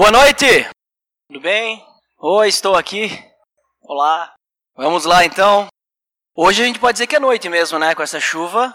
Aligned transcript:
Boa 0.00 0.10
noite! 0.10 0.66
Tudo 1.28 1.42
bem? 1.42 1.84
Oi, 2.18 2.48
estou 2.48 2.74
aqui. 2.74 3.10
Olá. 3.82 4.32
Vamos 4.74 5.04
lá 5.04 5.26
então. 5.26 5.68
Hoje 6.34 6.62
a 6.62 6.64
gente 6.64 6.78
pode 6.78 6.94
dizer 6.94 7.06
que 7.06 7.16
é 7.16 7.20
noite 7.20 7.50
mesmo, 7.50 7.78
né? 7.78 7.94
Com 7.94 8.02
essa 8.02 8.18
chuva. 8.18 8.74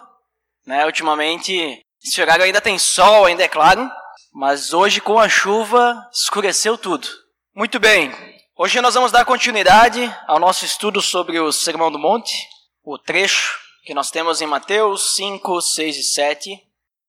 Né? 0.67 0.85
Ultimamente, 0.85 1.81
esse 2.05 2.21
horário 2.21 2.46
ainda 2.46 2.61
tem 2.61 2.77
sol, 2.77 3.25
ainda 3.25 3.43
é 3.43 3.47
claro. 3.47 3.89
Mas 4.31 4.71
hoje 4.71 5.01
com 5.01 5.19
a 5.19 5.27
chuva 5.27 6.07
escureceu 6.13 6.78
tudo. 6.78 7.07
Muito 7.55 7.79
bem. 7.79 8.12
Hoje 8.55 8.79
nós 8.79 8.94
vamos 8.94 9.12
dar 9.12 9.26
continuidade 9.26 10.01
ao 10.28 10.37
nosso 10.37 10.63
estudo 10.63 11.01
sobre 11.01 11.39
o 11.39 11.51
Sermão 11.51 11.92
do 11.92 11.97
Monte, 11.97 12.35
o 12.83 12.99
trecho 12.99 13.57
que 13.83 13.96
nós 13.96 14.12
temos 14.12 14.42
em 14.42 14.46
Mateus 14.46 15.15
5, 15.15 15.60
6 15.60 15.97
e 15.97 16.03
7. 16.03 16.62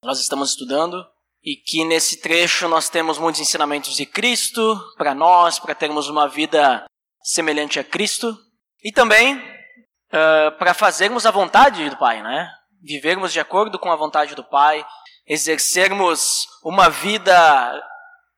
Nós 0.02 0.20
estamos 0.20 0.52
estudando 0.52 1.06
e 1.46 1.54
que 1.54 1.84
nesse 1.84 2.20
trecho 2.20 2.66
nós 2.66 2.88
temos 2.88 3.18
muitos 3.18 3.40
ensinamentos 3.40 3.94
de 3.94 4.04
Cristo 4.04 4.76
para 4.98 5.14
nós, 5.14 5.60
para 5.60 5.76
termos 5.76 6.08
uma 6.08 6.28
vida 6.28 6.84
semelhante 7.22 7.78
a 7.78 7.84
Cristo 7.84 8.36
e 8.82 8.90
também 8.90 9.36
uh, 9.36 10.58
para 10.58 10.74
fazermos 10.74 11.24
a 11.24 11.30
vontade 11.30 11.88
do 11.88 11.96
Pai, 11.96 12.20
né? 12.20 12.50
Vivermos 12.82 13.32
de 13.32 13.38
acordo 13.38 13.78
com 13.78 13.92
a 13.92 13.96
vontade 13.96 14.34
do 14.34 14.42
Pai, 14.42 14.84
exercermos 15.24 16.48
uma 16.64 16.90
vida 16.90 17.80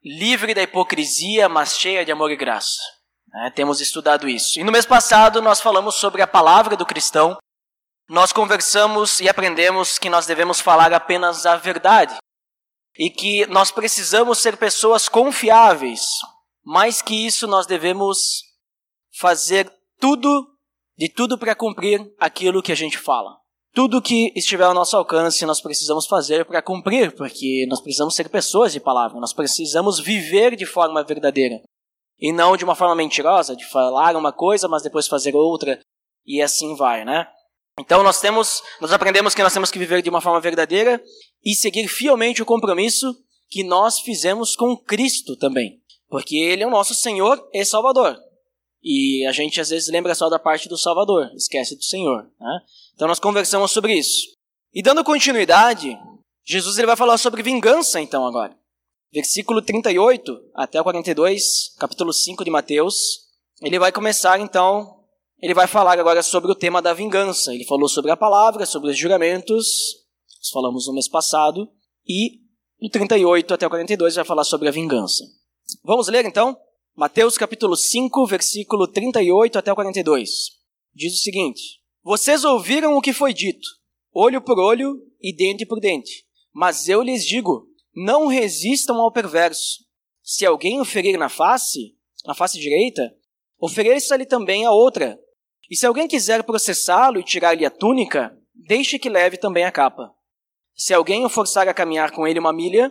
livre 0.04 0.52
da 0.52 0.62
hipocrisia, 0.62 1.48
mas 1.48 1.78
cheia 1.78 2.04
de 2.04 2.12
amor 2.12 2.30
e 2.30 2.36
graça. 2.36 2.78
Né? 3.26 3.52
Temos 3.54 3.80
estudado 3.80 4.28
isso. 4.28 4.60
E 4.60 4.64
no 4.64 4.72
mês 4.72 4.84
passado 4.84 5.40
nós 5.40 5.62
falamos 5.62 5.94
sobre 5.94 6.20
a 6.20 6.26
palavra 6.26 6.76
do 6.76 6.86
cristão. 6.86 7.38
Nós 8.08 8.32
conversamos 8.32 9.20
e 9.20 9.28
aprendemos 9.28 9.98
que 9.98 10.08
nós 10.10 10.26
devemos 10.26 10.60
falar 10.60 10.92
apenas 10.92 11.46
a 11.46 11.56
verdade 11.56 12.16
e 12.98 13.08
que 13.08 13.46
nós 13.46 13.70
precisamos 13.70 14.38
ser 14.38 14.56
pessoas 14.56 15.08
confiáveis. 15.08 16.02
Mais 16.64 17.00
que 17.00 17.26
isso, 17.26 17.46
nós 17.46 17.64
devemos 17.66 18.42
fazer 19.18 19.72
tudo, 20.00 20.46
de 20.96 21.08
tudo 21.08 21.38
para 21.38 21.54
cumprir 21.54 22.00
aquilo 22.18 22.62
que 22.62 22.72
a 22.72 22.74
gente 22.74 22.98
fala. 22.98 23.38
Tudo 23.72 24.02
que 24.02 24.32
estiver 24.34 24.64
ao 24.64 24.74
nosso 24.74 24.96
alcance, 24.96 25.46
nós 25.46 25.60
precisamos 25.60 26.06
fazer 26.06 26.44
para 26.44 26.60
cumprir, 26.60 27.14
porque 27.14 27.64
nós 27.68 27.80
precisamos 27.80 28.14
ser 28.14 28.28
pessoas 28.28 28.72
de 28.72 28.80
palavra, 28.80 29.20
nós 29.20 29.32
precisamos 29.32 30.00
viver 30.00 30.56
de 30.56 30.66
forma 30.66 31.04
verdadeira. 31.04 31.60
E 32.18 32.32
não 32.32 32.56
de 32.56 32.64
uma 32.64 32.74
forma 32.74 32.96
mentirosa, 32.96 33.54
de 33.54 33.64
falar 33.64 34.16
uma 34.16 34.32
coisa, 34.32 34.66
mas 34.66 34.82
depois 34.82 35.06
fazer 35.06 35.36
outra, 35.36 35.80
e 36.26 36.42
assim 36.42 36.74
vai, 36.74 37.04
né? 37.04 37.28
Então 37.78 38.02
nós 38.02 38.20
temos, 38.20 38.62
nós 38.80 38.92
aprendemos 38.92 39.34
que 39.34 39.42
nós 39.42 39.52
temos 39.52 39.70
que 39.70 39.78
viver 39.78 40.02
de 40.02 40.10
uma 40.10 40.20
forma 40.20 40.40
verdadeira 40.40 41.02
e 41.44 41.54
seguir 41.54 41.88
fielmente 41.88 42.42
o 42.42 42.46
compromisso 42.46 43.14
que 43.48 43.64
nós 43.64 44.00
fizemos 44.00 44.54
com 44.54 44.76
Cristo 44.76 45.36
também, 45.36 45.80
porque 46.08 46.36
ele 46.36 46.62
é 46.62 46.66
o 46.66 46.70
nosso 46.70 46.94
Senhor 46.94 47.48
e 47.52 47.64
Salvador. 47.64 48.18
E 48.82 49.24
a 49.26 49.32
gente 49.32 49.60
às 49.60 49.70
vezes 49.70 49.88
lembra 49.88 50.14
só 50.14 50.28
da 50.28 50.38
parte 50.38 50.68
do 50.68 50.76
Salvador, 50.76 51.30
esquece 51.34 51.76
do 51.76 51.82
Senhor. 51.82 52.30
Né? 52.38 52.60
Então 52.94 53.08
nós 53.08 53.18
conversamos 53.18 53.70
sobre 53.70 53.94
isso. 53.94 54.28
E 54.72 54.82
dando 54.82 55.02
continuidade, 55.02 55.96
Jesus 56.44 56.78
ele 56.78 56.86
vai 56.86 56.96
falar 56.96 57.18
sobre 57.18 57.42
vingança 57.42 58.00
então 58.00 58.26
agora. 58.26 58.56
Versículo 59.12 59.62
38 59.62 60.50
até 60.54 60.80
o 60.80 60.84
42, 60.84 61.74
capítulo 61.78 62.12
5 62.12 62.44
de 62.44 62.50
Mateus. 62.50 63.26
Ele 63.62 63.78
vai 63.78 63.90
começar 63.90 64.38
então 64.38 64.97
ele 65.40 65.54
vai 65.54 65.66
falar 65.66 65.98
agora 65.98 66.22
sobre 66.22 66.50
o 66.50 66.54
tema 66.54 66.82
da 66.82 66.92
vingança. 66.92 67.54
Ele 67.54 67.64
falou 67.64 67.88
sobre 67.88 68.10
a 68.10 68.16
palavra, 68.16 68.66
sobre 68.66 68.90
os 68.90 68.98
juramentos, 68.98 69.66
nós 70.38 70.50
falamos 70.52 70.86
no 70.86 70.94
mês 70.94 71.08
passado, 71.08 71.68
e 72.06 72.40
no 72.80 72.88
38 72.88 73.54
até 73.54 73.66
o 73.66 73.70
42 73.70 74.16
vai 74.16 74.24
falar 74.24 74.44
sobre 74.44 74.68
a 74.68 74.72
vingança. 74.72 75.24
Vamos 75.84 76.08
ler 76.08 76.24
então? 76.24 76.56
Mateus 76.96 77.38
capítulo 77.38 77.76
5, 77.76 78.26
versículo 78.26 78.88
38 78.88 79.58
até 79.58 79.72
o 79.72 79.74
42. 79.74 80.30
Diz 80.94 81.14
o 81.14 81.22
seguinte: 81.22 81.80
Vocês 82.02 82.44
ouviram 82.44 82.96
o 82.96 83.00
que 83.00 83.12
foi 83.12 83.32
dito, 83.32 83.68
olho 84.12 84.40
por 84.40 84.58
olho 84.58 84.96
e 85.20 85.34
dente 85.34 85.64
por 85.64 85.80
dente. 85.80 86.24
Mas 86.52 86.88
eu 86.88 87.02
lhes 87.02 87.24
digo: 87.24 87.68
não 87.94 88.26
resistam 88.26 88.96
ao 89.00 89.12
perverso. 89.12 89.84
Se 90.22 90.46
alguém 90.46 90.80
o 90.80 90.84
ferir 90.84 91.18
na 91.18 91.28
face, 91.28 91.96
na 92.24 92.34
face 92.34 92.58
direita, 92.58 93.12
ofereça-lhe 93.60 94.26
também 94.26 94.64
a 94.64 94.70
outra. 94.70 95.18
E 95.70 95.76
se 95.76 95.86
alguém 95.86 96.08
quiser 96.08 96.42
processá-lo 96.44 97.20
e 97.20 97.24
tirar-lhe 97.24 97.66
a 97.66 97.70
túnica, 97.70 98.36
deixe 98.54 98.98
que 98.98 99.08
leve 99.08 99.36
também 99.36 99.64
a 99.64 99.72
capa. 99.72 100.12
Se 100.74 100.94
alguém 100.94 101.24
o 101.24 101.28
forçar 101.28 101.68
a 101.68 101.74
caminhar 101.74 102.12
com 102.12 102.26
ele 102.26 102.38
uma 102.38 102.52
milha, 102.52 102.90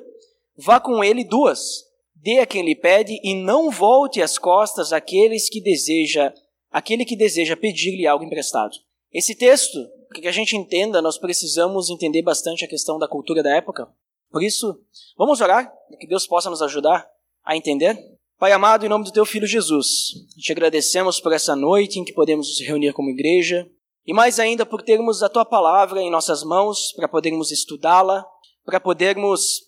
vá 0.58 0.80
com 0.80 1.04
ele 1.04 1.24
duas. 1.24 1.86
Dê 2.16 2.40
a 2.40 2.46
quem 2.46 2.64
lhe 2.64 2.76
pede 2.76 3.20
e 3.24 3.36
não 3.36 3.72
volte 3.72 4.22
as 4.22 4.38
costas 4.38 4.92
àqueles 4.92 5.50
que 5.50 5.62
deseja, 5.62 6.34
aquele 6.72 7.06
que 7.06 7.16
deseja 7.16 7.56
pedir-lhe 7.56 8.06
algo 8.06 8.26
emprestado. 8.26 8.76
Esse 9.12 9.36
texto, 9.36 9.78
para 10.10 10.22
que 10.22 10.28
a 10.28 10.32
gente 10.32 10.56
entenda, 10.56 11.02
nós 11.02 11.18
precisamos 11.18 11.90
entender 11.90 12.22
bastante 12.22 12.66
a 12.66 12.68
questão 12.68 13.00
da 13.00 13.08
cultura 13.08 13.42
da 13.42 13.56
época. 13.56 13.88
Por 14.30 14.44
isso, 14.44 14.80
vamos 15.18 15.42
orar 15.42 15.72
que 16.00 16.08
Deus 16.08 16.28
possa 16.28 16.50
nos 16.50 16.62
ajudar 16.62 17.08
a 17.44 17.56
entender. 17.56 17.98
Pai 18.40 18.52
amado, 18.52 18.86
em 18.86 18.90
nome 18.90 19.03
do 19.03 19.12
teu 19.12 19.25
filho 19.25 19.48
Jesus, 19.48 20.14
te 20.38 20.52
agradecemos 20.52 21.20
por 21.20 21.34
essa 21.34 21.56
noite 21.56 21.98
em 21.98 22.06
que 22.06 22.14
podemos 22.14 22.48
nos 22.48 22.68
reunir 22.68 22.94
como 22.94 23.09
igreja 23.09 23.68
e 24.06 24.14
mais 24.14 24.40
ainda 24.40 24.64
por 24.64 24.84
termos 24.84 25.24
a 25.24 25.30
tua 25.30 25.44
palavra 25.44 26.03
em 26.03 26.12
nossas 26.12 26.44
mãos 26.44 26.94
para 26.96 27.08
podermos 27.08 27.52
estudá-la, 27.52 28.24
para 28.64 28.80
podermos 28.80 29.62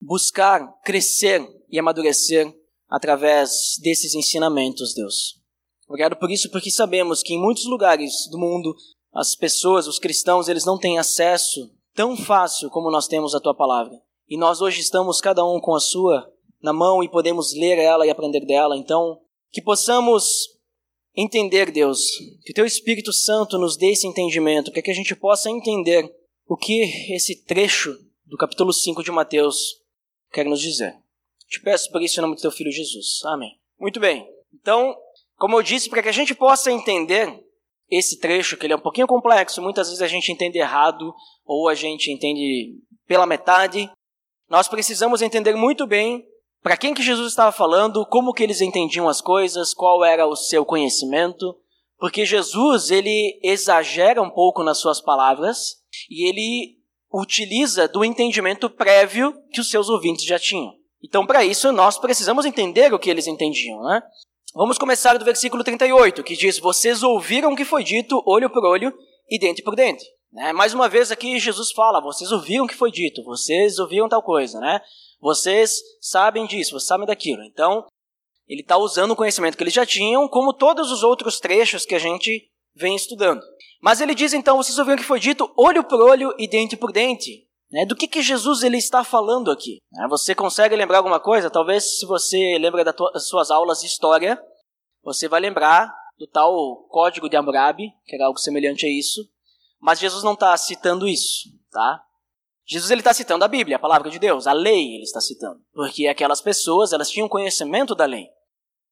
buscar 0.00 0.66
crescer 0.82 1.46
e 1.70 1.78
amadurecer 1.78 2.50
através 2.88 3.76
desses 3.82 4.14
ensinamentos, 4.14 4.94
Deus. 4.94 5.38
Obrigado 5.86 6.16
por 6.16 6.30
isso, 6.30 6.50
porque 6.50 6.70
sabemos 6.70 7.22
que 7.22 7.34
em 7.34 7.38
muitos 7.38 7.66
lugares 7.66 8.30
do 8.30 8.38
mundo 8.38 8.74
as 9.12 9.34
pessoas, 9.34 9.86
os 9.86 9.98
cristãos, 9.98 10.48
eles 10.48 10.64
não 10.64 10.78
têm 10.78 10.98
acesso 10.98 11.70
tão 11.94 12.16
fácil 12.16 12.70
como 12.70 12.90
nós 12.90 13.06
temos 13.06 13.34
a 13.34 13.40
tua 13.40 13.54
palavra. 13.54 13.92
E 14.26 14.38
nós 14.38 14.62
hoje 14.62 14.80
estamos 14.80 15.20
cada 15.20 15.44
um 15.44 15.60
com 15.60 15.74
a 15.74 15.80
sua 15.80 16.32
na 16.62 16.72
mão 16.72 17.02
e 17.02 17.08
podemos 17.08 17.54
ler 17.54 17.78
ela 17.78 18.06
e 18.06 18.10
aprender 18.10 18.44
dela. 18.44 18.76
Então, 18.76 19.20
que 19.50 19.62
possamos 19.62 20.56
entender, 21.14 21.70
Deus, 21.70 22.00
que 22.44 22.52
o 22.52 22.54
Teu 22.54 22.66
Espírito 22.66 23.12
Santo 23.12 23.58
nos 23.58 23.76
dê 23.76 23.92
esse 23.92 24.06
entendimento, 24.06 24.70
para 24.70 24.82
que 24.82 24.90
a 24.90 24.94
gente 24.94 25.14
possa 25.16 25.50
entender 25.50 26.10
o 26.46 26.56
que 26.56 26.82
esse 27.14 27.44
trecho 27.44 27.98
do 28.24 28.36
capítulo 28.36 28.72
5 28.72 29.02
de 29.02 29.10
Mateus 29.10 29.82
quer 30.32 30.44
nos 30.44 30.60
dizer. 30.60 30.94
Te 31.48 31.60
peço 31.60 31.90
por 31.90 32.02
isso 32.02 32.18
em 32.18 32.22
nome 32.22 32.34
do 32.34 32.42
Teu 32.42 32.50
Filho 32.50 32.72
Jesus. 32.72 33.20
Amém. 33.24 33.58
Muito 33.78 34.00
bem. 34.00 34.28
Então, 34.52 34.96
como 35.36 35.56
eu 35.56 35.62
disse, 35.62 35.88
para 35.88 36.02
que 36.02 36.08
a 36.08 36.12
gente 36.12 36.34
possa 36.34 36.70
entender 36.70 37.42
esse 37.88 38.18
trecho, 38.18 38.56
que 38.56 38.66
ele 38.66 38.72
é 38.72 38.76
um 38.76 38.80
pouquinho 38.80 39.06
complexo, 39.06 39.62
muitas 39.62 39.88
vezes 39.88 40.02
a 40.02 40.08
gente 40.08 40.32
entende 40.32 40.58
errado 40.58 41.14
ou 41.44 41.68
a 41.68 41.74
gente 41.74 42.10
entende 42.10 42.80
pela 43.06 43.26
metade, 43.26 43.88
nós 44.48 44.68
precisamos 44.68 45.22
entender 45.22 45.54
muito 45.54 45.86
bem 45.86 46.26
para 46.62 46.76
quem 46.76 46.94
que 46.94 47.02
Jesus 47.02 47.28
estava 47.28 47.52
falando, 47.52 48.04
como 48.06 48.32
que 48.32 48.42
eles 48.42 48.60
entendiam 48.60 49.08
as 49.08 49.20
coisas, 49.20 49.72
qual 49.72 50.04
era 50.04 50.26
o 50.26 50.36
seu 50.36 50.64
conhecimento, 50.64 51.56
porque 51.98 52.26
Jesus 52.26 52.90
ele 52.90 53.38
exagera 53.42 54.20
um 54.22 54.30
pouco 54.30 54.62
nas 54.62 54.78
suas 54.78 55.00
palavras 55.00 55.76
e 56.10 56.28
ele 56.28 56.76
utiliza 57.12 57.88
do 57.88 58.04
entendimento 58.04 58.68
prévio 58.68 59.34
que 59.52 59.60
os 59.60 59.70
seus 59.70 59.88
ouvintes 59.88 60.24
já 60.24 60.38
tinham. 60.38 60.74
Então, 61.02 61.24
para 61.24 61.44
isso, 61.44 61.70
nós 61.72 61.98
precisamos 61.98 62.44
entender 62.44 62.92
o 62.92 62.98
que 62.98 63.08
eles 63.08 63.26
entendiam, 63.26 63.82
né? 63.82 64.02
Vamos 64.54 64.78
começar 64.78 65.16
do 65.18 65.24
versículo 65.24 65.62
38, 65.62 66.22
que 66.22 66.34
diz: 66.34 66.58
Vocês 66.58 67.02
ouviram 67.02 67.52
o 67.52 67.56
que 67.56 67.64
foi 67.64 67.84
dito, 67.84 68.22
olho 68.26 68.50
por 68.50 68.64
olho 68.64 68.92
e 69.30 69.38
dente 69.38 69.62
por 69.62 69.76
dente. 69.76 70.04
Né? 70.32 70.52
Mais 70.52 70.74
uma 70.74 70.88
vez 70.88 71.10
aqui, 71.10 71.38
Jesus 71.38 71.72
fala: 71.72 72.00
Vocês 72.00 72.32
ouviram 72.32 72.64
o 72.64 72.68
que 72.68 72.74
foi 72.74 72.90
dito, 72.90 73.22
vocês 73.22 73.78
ouviram 73.78 74.08
tal 74.08 74.22
coisa, 74.22 74.58
né? 74.58 74.80
Vocês 75.20 75.78
sabem 76.00 76.46
disso, 76.46 76.72
vocês 76.72 76.86
sabem 76.86 77.06
daquilo. 77.06 77.42
Então, 77.44 77.86
ele 78.46 78.60
está 78.60 78.76
usando 78.76 79.12
o 79.12 79.16
conhecimento 79.16 79.56
que 79.56 79.62
eles 79.62 79.74
já 79.74 79.84
tinham, 79.84 80.28
como 80.28 80.52
todos 80.52 80.90
os 80.90 81.02
outros 81.02 81.40
trechos 81.40 81.84
que 81.84 81.94
a 81.94 81.98
gente 81.98 82.48
vem 82.74 82.94
estudando. 82.94 83.42
Mas 83.80 84.00
ele 84.00 84.14
diz 84.14 84.32
então, 84.32 84.56
vocês 84.56 84.78
ouviram 84.78 84.98
que 84.98 85.04
foi 85.04 85.18
dito, 85.18 85.52
olho 85.56 85.82
por 85.84 86.00
olho 86.00 86.34
e 86.38 86.48
dente 86.48 86.76
por 86.76 86.92
dente. 86.92 87.46
Né? 87.70 87.84
Do 87.84 87.96
que, 87.96 88.06
que 88.06 88.22
Jesus 88.22 88.62
ele 88.62 88.76
está 88.76 89.02
falando 89.02 89.50
aqui? 89.50 89.78
Né? 89.92 90.06
Você 90.08 90.34
consegue 90.34 90.76
lembrar 90.76 90.98
alguma 90.98 91.18
coisa? 91.18 91.50
Talvez 91.50 91.98
se 91.98 92.06
você 92.06 92.58
lembra 92.58 92.84
das 92.84 93.28
suas 93.28 93.50
aulas 93.50 93.80
de 93.80 93.86
história, 93.86 94.40
você 95.02 95.28
vai 95.28 95.40
lembrar 95.40 95.92
do 96.18 96.26
tal 96.26 96.86
Código 96.88 97.28
de 97.28 97.36
Hammurabi, 97.36 97.90
que 98.06 98.14
era 98.14 98.26
algo 98.26 98.38
semelhante 98.38 98.86
a 98.86 98.88
isso. 98.88 99.28
Mas 99.80 99.98
Jesus 99.98 100.22
não 100.22 100.32
está 100.32 100.56
citando 100.56 101.06
isso, 101.06 101.48
tá? 101.70 102.02
Jesus 102.66 102.90
ele 102.90 103.00
está 103.00 103.14
citando 103.14 103.44
a 103.44 103.48
Bíblia, 103.48 103.76
a 103.76 103.80
palavra 103.80 104.10
de 104.10 104.18
Deus, 104.18 104.46
a 104.46 104.52
lei 104.52 104.94
ele 104.94 105.04
está 105.04 105.20
citando, 105.20 105.60
porque 105.72 106.08
aquelas 106.08 106.40
pessoas 106.40 106.92
elas 106.92 107.08
tinham 107.08 107.28
conhecimento 107.28 107.94
da 107.94 108.04
lei. 108.04 108.26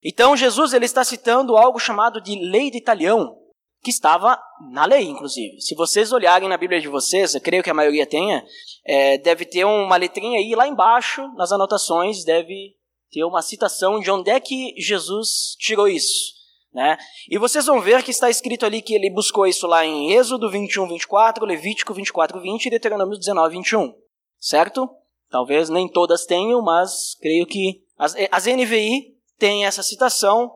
Então 0.03 0.37
Jesus 0.37 0.73
ele 0.73 0.85
está 0.85 1.03
citando 1.03 1.56
algo 1.56 1.79
chamado 1.79 2.21
de 2.21 2.37
lei 2.37 2.71
de 2.71 2.79
Italião, 2.79 3.37
que 3.82 3.91
estava 3.91 4.41
na 4.73 4.87
lei, 4.87 5.03
inclusive. 5.03 5.61
Se 5.61 5.75
vocês 5.75 6.12
olharem 6.12 6.49
na 6.49 6.56
Bíblia 6.56 6.81
de 6.81 6.88
vocês, 6.88 7.35
eu 7.35 7.41
creio 7.41 7.62
que 7.62 7.71
a 7.71 7.75
maioria 7.75 8.06
tenha, 8.06 8.44
é, 8.87 9.19
deve 9.19 9.44
ter 9.44 9.65
uma 9.65 9.97
letrinha 9.97 10.38
aí 10.38 10.55
lá 10.55 10.67
embaixo 10.69 11.26
nas 11.35 11.50
anotações, 11.50 12.25
deve 12.25 12.76
ter 13.11 13.25
uma 13.25 13.43
citação 13.43 13.99
de 14.00 14.11
onde 14.11 14.31
é 14.31 14.41
que 14.41 14.75
Jesus 14.79 15.56
tirou 15.59 15.88
isso. 15.88 16.34
Né? 16.75 16.99
E 17.31 17.38
vocês 17.38 17.67
vão 17.67 17.81
ver 17.81 18.03
que 18.03 18.11
está 18.11 18.29
escrito 18.29 18.67
ali 18.67 18.82
que 18.82 18.94
ele 18.94 19.09
buscou 19.09 19.47
isso 19.47 19.65
lá 19.67 19.87
em 19.87 20.12
Êxodo 20.12 20.50
21, 20.50 20.88
24, 20.88 21.47
Levítico 21.47 21.94
24, 21.94 22.41
20 22.41 22.67
e 22.67 22.71
Deuteronômio 22.71 23.17
19, 23.17 23.56
21. 23.56 23.94
Certo? 24.41 24.91
Talvez 25.31 25.69
nem 25.71 25.88
todas 25.88 26.26
tenham, 26.26 26.61
mas 26.62 27.17
creio 27.21 27.47
que 27.47 27.85
as, 27.97 28.17
as 28.31 28.47
NVI 28.47 29.15
têm 29.38 29.65
essa 29.65 29.82
citação. 29.85 30.53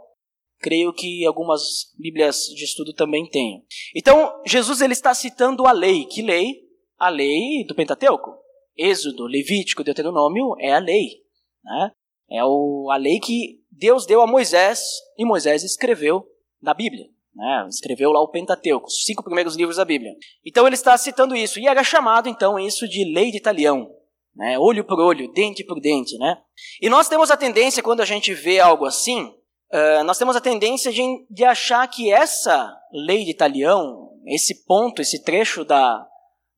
Creio 0.60 0.92
que 0.92 1.24
algumas 1.24 1.94
Bíblias 1.96 2.46
de 2.46 2.64
estudo 2.64 2.92
também 2.92 3.24
tenham. 3.30 3.62
Então, 3.94 4.42
Jesus 4.44 4.80
ele 4.80 4.94
está 4.94 5.14
citando 5.14 5.68
a 5.68 5.72
lei. 5.72 6.04
Que 6.04 6.20
lei? 6.20 6.64
A 6.98 7.08
lei 7.08 7.64
do 7.64 7.76
Pentateuco. 7.76 8.36
Êxodo, 8.76 9.26
Levítico, 9.26 9.84
Deuteronômio 9.84 10.56
é 10.58 10.72
a 10.72 10.80
lei. 10.80 11.22
Né? 11.64 11.92
É 12.30 12.44
o, 12.44 12.90
a 12.90 12.96
lei 12.96 13.20
que 13.20 13.57
Deus 13.78 14.04
deu 14.06 14.20
a 14.20 14.26
Moisés 14.26 14.80
e 15.16 15.24
Moisés 15.24 15.62
escreveu 15.62 16.26
na 16.60 16.74
Bíblia. 16.74 17.06
Né? 17.34 17.66
Escreveu 17.68 18.10
lá 18.10 18.20
o 18.20 18.28
Pentateuco, 18.28 18.88
os 18.88 19.04
cinco 19.04 19.22
primeiros 19.22 19.54
livros 19.54 19.76
da 19.76 19.84
Bíblia. 19.84 20.12
Então 20.44 20.66
ele 20.66 20.74
está 20.74 20.98
citando 20.98 21.36
isso. 21.36 21.60
E 21.60 21.68
era 21.68 21.84
chamado 21.84 22.28
então 22.28 22.58
isso 22.58 22.88
de 22.88 23.04
lei 23.14 23.30
de 23.30 23.40
talião. 23.40 23.88
Né? 24.34 24.58
Olho 24.58 24.84
por 24.84 24.98
olho, 24.98 25.32
dente 25.32 25.64
por 25.64 25.80
dente. 25.80 26.18
Né? 26.18 26.36
E 26.80 26.88
nós 26.88 27.08
temos 27.08 27.30
a 27.30 27.36
tendência, 27.36 27.82
quando 27.82 28.00
a 28.00 28.04
gente 28.04 28.34
vê 28.34 28.58
algo 28.58 28.84
assim, 28.84 29.32
uh, 29.72 30.02
nós 30.04 30.18
temos 30.18 30.34
a 30.34 30.40
tendência 30.40 30.92
de, 30.92 31.02
de 31.30 31.44
achar 31.44 31.86
que 31.86 32.12
essa 32.12 32.76
lei 32.92 33.24
de 33.24 33.34
talião, 33.34 34.10
esse 34.26 34.64
ponto, 34.64 35.00
esse 35.00 35.22
trecho 35.22 35.64
da, 35.64 36.04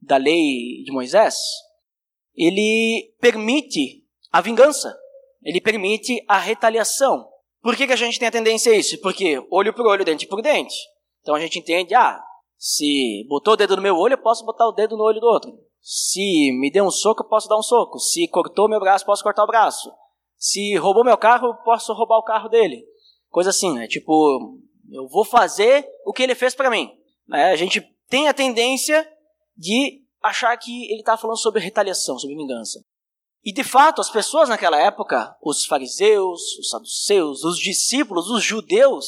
da 0.01 0.17
lei 0.17 0.83
de 0.85 0.91
Moisés, 0.91 1.37
ele 2.35 3.15
permite 3.21 4.05
a 4.33 4.41
vingança. 4.41 4.97
Ele 5.43 5.61
permite 5.61 6.23
a 6.29 6.39
retaliação. 6.39 7.27
Por 7.63 7.77
que, 7.77 7.87
que 7.87 7.93
a 7.93 7.97
gente 7.97 8.19
tem 8.19 8.29
a 8.29 8.33
tendência 8.33 8.73
a 8.73 8.77
isso? 8.77 9.01
Porque 9.01 9.43
olho 9.51 9.75
por 9.75 9.87
olho, 9.87 10.05
dente 10.05 10.27
por 10.27 10.43
dente. 10.43 10.75
Então 11.21 11.35
a 11.35 11.41
gente 11.41 11.59
entende, 11.59 11.95
ah, 11.95 12.23
se 12.59 13.25
botou 13.29 13.55
o 13.55 13.57
dedo 13.57 13.77
no 13.77 13.83
meu 13.83 13.97
olho, 13.97 14.15
eu 14.15 14.23
posso 14.23 14.45
botar 14.45 14.67
o 14.67 14.73
dedo 14.73 14.97
no 14.97 15.05
olho 15.05 15.21
do 15.21 15.27
outro. 15.27 15.53
Se 15.81 16.53
me 16.61 16.71
deu 16.71 16.85
um 16.85 16.91
soco, 16.91 17.23
eu 17.23 17.29
posso 17.29 17.49
dar 17.49 17.59
um 17.59 17.63
soco. 17.63 17.99
Se 17.99 18.29
cortou 18.29 18.69
meu 18.69 18.81
braço, 18.81 19.07
posso 19.07 19.23
cortar 19.23 19.45
o 19.45 19.47
braço. 19.47 19.91
Se 20.37 20.77
roubou 20.77 21.05
meu 21.05 21.17
carro, 21.17 21.55
posso 21.65 21.93
roubar 21.93 22.19
o 22.19 22.25
carro 22.25 22.49
dele. 22.49 22.85
Coisa 23.29 23.51
assim, 23.51 23.75
né? 23.75 23.87
Tipo, 23.87 24.59
eu 24.91 25.09
vou 25.09 25.25
fazer 25.25 25.87
o 26.05 26.13
que 26.13 26.23
ele 26.23 26.35
fez 26.35 26.55
para 26.55 26.71
mim. 26.71 26.91
Né? 27.27 27.51
A 27.51 27.57
gente 27.57 27.83
tem 28.09 28.29
a 28.29 28.35
tendência 28.35 29.07
de 29.57 30.03
achar 30.23 30.57
que 30.57 30.91
ele 30.91 31.01
está 31.01 31.17
falando 31.17 31.39
sobre 31.39 31.63
retaliação, 31.63 32.19
sobre 32.19 32.37
vingança. 32.37 32.85
E 33.45 33.53
de 33.53 33.65
fato, 33.65 34.01
as 34.01 34.11
pessoas 34.11 34.49
naquela 34.49 34.79
época, 34.79 35.35
os 35.43 35.65
fariseus, 35.65 36.41
os 36.59 36.69
saduceus, 36.69 37.43
os 37.43 37.59
discípulos, 37.59 38.29
os 38.29 38.43
judeus, 38.43 39.07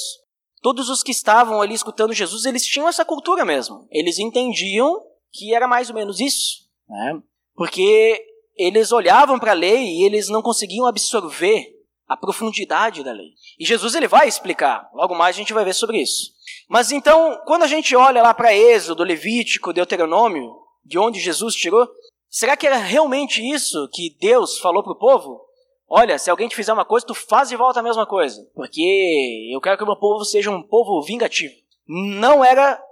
todos 0.62 0.88
os 0.88 1.02
que 1.02 1.11
estavam 1.11 1.61
ali 1.61 1.75
escutando 1.75 2.14
Jesus, 2.14 2.44
eles 2.46 2.64
tinham 2.64 2.88
essa 2.88 3.05
cultura 3.05 3.44
mesmo. 3.44 3.87
Eles 3.90 4.19
entendiam 4.19 5.02
que 5.31 5.55
era 5.55 5.69
mais 5.69 5.90
ou 5.90 5.94
menos 5.94 6.19
isso, 6.20 6.69
né? 6.88 7.20
Porque 7.55 8.25
eles 8.56 8.93
olhavam 8.93 9.38
para 9.38 9.50
a 9.50 9.55
lei 9.55 9.84
e 9.84 10.05
eles 10.05 10.29
não 10.29 10.40
conseguiam 10.40 10.87
absorver 10.87 11.67
a 12.08 12.17
profundidade 12.17 13.02
da 13.02 13.12
lei. 13.12 13.31
E 13.58 13.64
Jesus 13.64 13.94
ele 13.94 14.06
vai 14.06 14.28
explicar, 14.28 14.90
logo 14.94 15.14
mais 15.14 15.35
a 15.35 15.38
gente 15.38 15.52
vai 15.52 15.64
ver 15.64 15.75
sobre 15.75 16.00
isso. 16.00 16.32
Mas 16.69 16.93
então, 16.93 17.40
quando 17.46 17.62
a 17.62 17.67
gente 17.67 17.94
olha 17.96 18.23
lá 18.23 18.32
para 18.32 18.55
Êxodo, 18.55 19.02
Levítico, 19.02 19.73
Deuteronômio, 19.73 20.55
de 20.85 20.99
onde 20.99 21.20
Jesus 21.20 21.55
tirou, 21.55 21.88
Será 22.32 22.56
que 22.56 22.67
era 22.67 22.79
realmente 22.79 23.46
isso 23.46 23.87
que 23.93 24.17
Deus 24.19 24.58
falou 24.58 24.82
para 24.82 24.94
o 24.94 24.99
povo? 24.99 25.44
Olha, 25.87 26.19
se 26.19 26.31
alguém 26.31 26.49
te 26.49 26.56
fizer 26.56 26.73
uma 26.73 26.87
coisa, 26.87 27.06
tu 27.06 27.14
faz 27.14 27.50
de 27.50 27.56
volta 27.56 27.81
a 27.81 27.82
mesma 27.82 28.06
coisa. 28.06 28.43
Porque 28.55 29.50
eu 29.52 29.61
quero 29.61 29.76
que 29.76 29.84
o 29.84 29.87
meu 29.87 29.96
povo 29.96 30.25
seja 30.25 30.50
um 30.50 30.62
povo 30.62 31.02
vingativo. 31.02 31.55
Não 31.87 32.43
era 32.43 32.82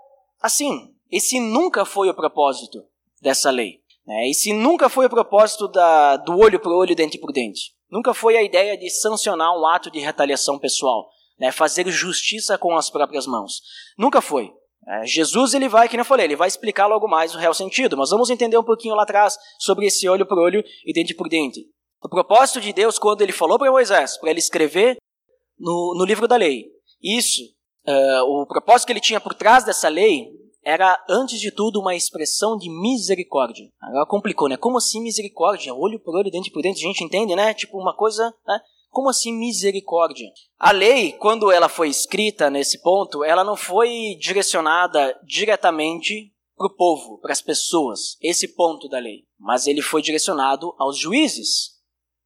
assim. 0.43 0.95
Esse 1.11 1.41
nunca 1.41 1.87
foi 1.87 2.11
o 2.11 2.15
propósito 2.15 2.85
dessa 3.23 3.51
lei. 3.51 3.81
Né? 4.07 4.29
Esse 4.29 4.53
nunca 4.53 4.91
foi 4.91 5.07
o 5.07 5.11
propósito 5.11 5.69
da, 5.69 6.19
do 6.19 6.39
olho 6.39 6.61
por 6.61 6.73
olho, 6.73 6.95
dente 6.95 7.17
por 7.17 7.33
dente. 7.33 7.75
Nunca 7.91 8.13
foi 8.13 8.37
a 8.37 8.43
ideia 8.43 8.77
de 8.77 8.91
sancionar 8.91 9.59
um 9.59 9.67
ato 9.67 9.91
de 9.91 10.01
retaliação 10.01 10.59
pessoal. 10.59 11.09
Né? 11.39 11.51
Fazer 11.51 11.91
justiça 11.91 12.59
com 12.59 12.77
as 12.77 12.91
próprias 12.91 13.27
mãos. 13.27 13.63
Nunca 13.97 14.21
foi. 14.21 14.53
É, 14.87 15.07
Jesus 15.07 15.55
ele 15.55 15.69
vai, 15.69 15.89
que 15.89 15.97
eu 15.97 16.05
falei, 16.05 16.27
ele 16.27 16.37
vai 16.37 16.49
explicar 16.49 16.87
logo 16.87 17.07
mais 17.07 17.35
o 17.35 17.39
real 17.39 17.53
sentido, 17.53 17.97
mas 17.97 18.11
vamos 18.11 18.31
entender 18.31 18.59
um 18.59 18.65
pouquinho 18.65 18.95
lá 18.95 19.03
atrás 19.03 19.37
sobre 19.59 19.87
esse 19.87 20.09
olho 20.09 20.27
por 20.27 20.39
olho 20.39 20.65
e 20.85 20.93
dente 20.93 21.15
por 21.15 21.29
dente. 21.29 21.67
O 22.03 22.09
propósito 22.09 22.61
de 22.61 22.73
Deus, 22.73 22.99
quando 22.99 23.21
ele 23.21 23.33
falou 23.33 23.59
para 23.59 23.71
Moisés, 23.71 24.17
para 24.19 24.31
ele 24.31 24.39
escrever 24.39 24.97
no, 25.59 25.95
no 25.99 26.05
livro 26.05 26.27
da 26.27 26.37
lei, 26.37 26.65
isso, 27.03 27.43
uh, 27.87 28.23
o 28.25 28.47
propósito 28.47 28.87
que 28.87 28.93
ele 28.93 29.01
tinha 29.01 29.21
por 29.21 29.35
trás 29.35 29.65
dessa 29.65 29.89
lei 29.89 30.29
era, 30.65 30.99
antes 31.09 31.39
de 31.39 31.51
tudo, 31.51 31.81
uma 31.81 31.95
expressão 31.95 32.57
de 32.57 32.71
misericórdia. 32.71 33.67
Agora 33.81 34.07
complicou, 34.07 34.49
né? 34.49 34.57
Como 34.57 34.79
assim 34.79 35.03
misericórdia? 35.03 35.75
Olho 35.75 35.99
por 36.01 36.15
olho, 36.17 36.31
dente 36.31 36.51
por 36.51 36.63
dente, 36.63 36.85
a 36.85 36.89
gente 36.89 37.05
entende, 37.05 37.35
né? 37.35 37.53
Tipo 37.55 37.79
uma 37.79 37.95
coisa, 37.95 38.35
né? 38.47 38.61
Como 38.91 39.09
assim 39.09 39.33
misericórdia? 39.33 40.29
A 40.59 40.73
lei, 40.73 41.13
quando 41.13 41.51
ela 41.51 41.69
foi 41.69 41.89
escrita 41.89 42.51
nesse 42.51 42.83
ponto, 42.83 43.25
ela 43.25 43.45
não 43.45 43.57
foi 43.57 44.17
direcionada 44.21 45.19
diretamente 45.25 46.33
para 46.57 46.67
o 46.67 46.75
povo, 46.75 47.19
para 47.19 47.33
as 47.33 47.41
pessoas, 47.41 48.19
esse 48.21 48.49
ponto 48.49 48.89
da 48.89 48.99
lei. 48.99 49.25
Mas 49.39 49.67
ele 49.67 49.81
foi 49.81 50.03
direcionado 50.03 50.75
aos 50.79 50.99
juízes, 50.99 51.71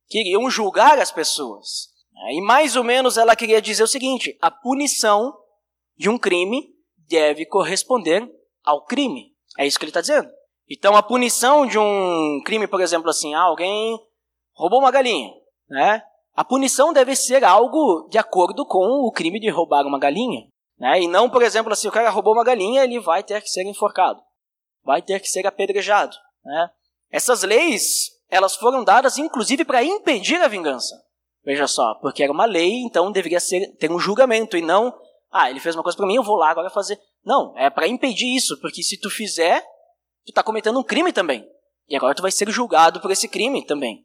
que 0.09 0.19
iriam 0.19 0.51
julgar 0.51 0.99
as 0.99 1.13
pessoas. 1.13 1.93
E 2.31 2.41
mais 2.41 2.75
ou 2.77 2.83
menos 2.83 3.19
ela 3.19 3.37
queria 3.37 3.61
dizer 3.61 3.83
o 3.83 3.89
seguinte: 3.89 4.37
a 4.41 4.51
punição 4.51 5.37
de 5.97 6.09
um 6.09 6.19
crime 6.19 6.69
deve 7.09 7.45
corresponder 7.47 8.29
ao 8.65 8.85
crime. 8.85 9.35
É 9.59 9.67
isso 9.67 9.79
que 9.79 9.85
ele 9.85 9.91
está 9.91 10.01
dizendo. 10.01 10.29
Então, 10.69 10.97
a 10.97 11.03
punição 11.03 11.67
de 11.67 11.79
um 11.79 12.41
crime, 12.45 12.67
por 12.67 12.81
exemplo, 12.81 13.11
assim, 13.11 13.35
ah, 13.35 13.43
alguém 13.43 13.99
roubou 14.55 14.81
uma 14.81 14.91
galinha, 14.91 15.31
né? 15.69 16.03
A 16.35 16.45
punição 16.45 16.93
deve 16.93 17.15
ser 17.15 17.45
algo 17.45 18.09
de 18.11 18.19
acordo 18.19 18.67
com 18.67 19.07
o 19.07 19.13
crime 19.13 19.39
de 19.39 19.49
roubar 19.49 19.87
uma 19.87 19.99
galinha. 19.99 20.49
Né? 20.79 21.03
E 21.03 21.09
não, 21.09 21.31
por 21.31 21.43
exemplo, 21.43 21.73
assim, 21.73 21.87
o 21.87 21.93
cara 21.93 22.11
roubou 22.11 22.35
uma 22.35 22.45
galinha, 22.45 22.83
ele 22.83 22.99
vai 22.99 23.23
ter 23.23 23.41
que 23.41 23.49
ser 23.49 23.65
enforcado. 23.65 24.21
Vai 24.83 25.01
ter 25.01 25.21
que 25.21 25.29
ser 25.29 25.47
apedrejado. 25.47 26.17
Né? 26.45 26.71
Essas 27.11 27.43
leis, 27.45 28.11
elas 28.29 28.57
foram 28.57 28.83
dadas 28.83 29.17
inclusive 29.17 29.65
para 29.65 29.85
impedir 29.85 30.43
a 30.43 30.49
vingança. 30.49 30.95
Veja 31.45 31.69
só, 31.69 31.95
porque 32.01 32.23
era 32.23 32.33
uma 32.33 32.47
lei, 32.47 32.83
então 32.83 33.13
deveria 33.13 33.39
ser, 33.39 33.77
ter 33.77 33.93
um 33.93 33.99
julgamento 33.99 34.57
e 34.57 34.63
não, 34.63 34.93
ah, 35.31 35.51
ele 35.51 35.61
fez 35.61 35.75
uma 35.75 35.83
coisa 35.83 35.97
para 35.97 36.07
mim, 36.07 36.17
eu 36.17 36.23
vou 36.23 36.37
lá 36.37 36.51
agora 36.51 36.71
fazer. 36.71 36.99
Não, 37.25 37.53
é 37.57 37.69
para 37.69 37.87
impedir 37.87 38.35
isso, 38.35 38.59
porque 38.61 38.83
se 38.83 38.99
tu 38.99 39.11
fizer, 39.11 39.61
tu 40.25 40.31
está 40.31 40.43
cometendo 40.43 40.79
um 40.79 40.83
crime 40.83 41.13
também. 41.13 41.47
E 41.89 41.97
agora 41.97 42.15
tu 42.15 42.23
vai 42.23 42.31
ser 42.31 42.51
julgado 42.51 43.01
por 43.01 43.11
esse 43.11 43.29
crime 43.29 43.65
também. 43.65 44.05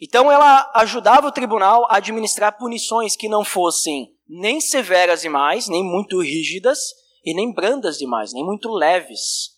Então 0.00 0.30
ela 0.30 0.70
ajudava 0.76 1.26
o 1.26 1.32
tribunal 1.32 1.84
a 1.90 1.96
administrar 1.96 2.56
punições 2.56 3.16
que 3.16 3.28
não 3.28 3.44
fossem 3.44 4.14
nem 4.28 4.60
severas 4.60 5.22
demais, 5.22 5.68
nem 5.68 5.82
muito 5.82 6.20
rígidas, 6.20 6.78
e 7.26 7.34
nem 7.34 7.52
brandas 7.52 7.98
demais, 7.98 8.32
nem 8.32 8.44
muito 8.44 8.70
leves. 8.70 9.50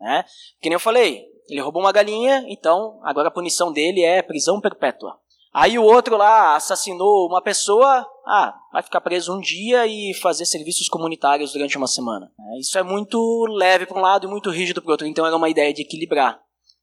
Né? 0.00 0.24
Que 0.60 0.68
nem 0.68 0.74
eu 0.74 0.80
falei, 0.80 1.24
ele 1.48 1.60
roubou 1.60 1.80
uma 1.80 1.92
galinha, 1.92 2.44
então 2.48 3.00
agora 3.04 3.28
a 3.28 3.32
punição 3.32 3.72
dele 3.72 4.02
é 4.02 4.20
prisão 4.20 4.60
perpétua. 4.60 5.16
Aí 5.54 5.78
o 5.78 5.84
outro 5.84 6.16
lá 6.16 6.56
assassinou 6.56 7.28
uma 7.28 7.42
pessoa, 7.42 8.06
ah, 8.26 8.54
vai 8.72 8.82
ficar 8.82 9.02
preso 9.02 9.36
um 9.36 9.40
dia 9.40 9.86
e 9.86 10.14
fazer 10.14 10.46
serviços 10.46 10.88
comunitários 10.88 11.52
durante 11.52 11.76
uma 11.76 11.86
semana. 11.86 12.32
Isso 12.58 12.78
é 12.78 12.82
muito 12.82 13.18
leve 13.50 13.84
para 13.84 13.98
um 13.98 14.00
lado 14.00 14.26
e 14.26 14.30
muito 14.30 14.50
rígido 14.50 14.80
para 14.80 14.88
o 14.88 14.92
outro, 14.92 15.06
então 15.06 15.26
era 15.26 15.36
uma 15.36 15.50
ideia 15.50 15.72
de 15.72 15.82
equilibrar. 15.82 16.41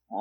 Tá? 0.09 0.15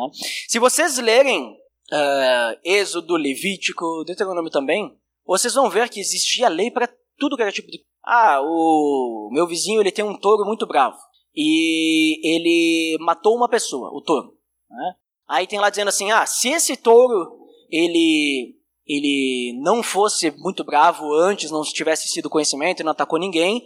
Se 0.48 0.58
vocês 0.58 0.98
lerem 0.98 1.56
uh, 1.92 2.60
Êxodo, 2.64 3.16
Levítico, 3.16 4.04
Deuteronômio 4.04 4.50
também, 4.50 4.96
vocês 5.26 5.54
vão 5.54 5.70
ver 5.70 5.88
que 5.88 6.00
existia 6.00 6.48
lei 6.48 6.70
para 6.70 6.88
tudo 7.18 7.36
que 7.36 7.42
era 7.42 7.52
tipo 7.52 7.70
de. 7.70 7.84
Ah, 8.04 8.40
o 8.42 9.28
meu 9.32 9.46
vizinho 9.46 9.80
ele 9.80 9.92
tem 9.92 10.04
um 10.04 10.18
touro 10.18 10.46
muito 10.46 10.66
bravo 10.66 10.96
e 11.34 12.20
ele 12.24 12.96
matou 13.00 13.36
uma 13.36 13.48
pessoa, 13.48 13.90
o 13.92 14.00
touro. 14.00 14.34
Né? 14.70 14.94
Aí 15.28 15.46
tem 15.46 15.58
lá 15.58 15.68
dizendo 15.68 15.88
assim, 15.88 16.10
ah, 16.10 16.24
se 16.24 16.48
esse 16.48 16.76
touro 16.76 17.46
ele 17.70 18.54
ele 18.86 19.60
não 19.60 19.82
fosse 19.82 20.30
muito 20.38 20.64
bravo 20.64 21.04
antes, 21.12 21.50
não 21.50 21.60
tivesse 21.62 22.08
sido 22.08 22.30
conhecimento 22.30 22.80
e 22.80 22.82
não 22.82 22.92
atacou 22.92 23.18
ninguém, 23.18 23.62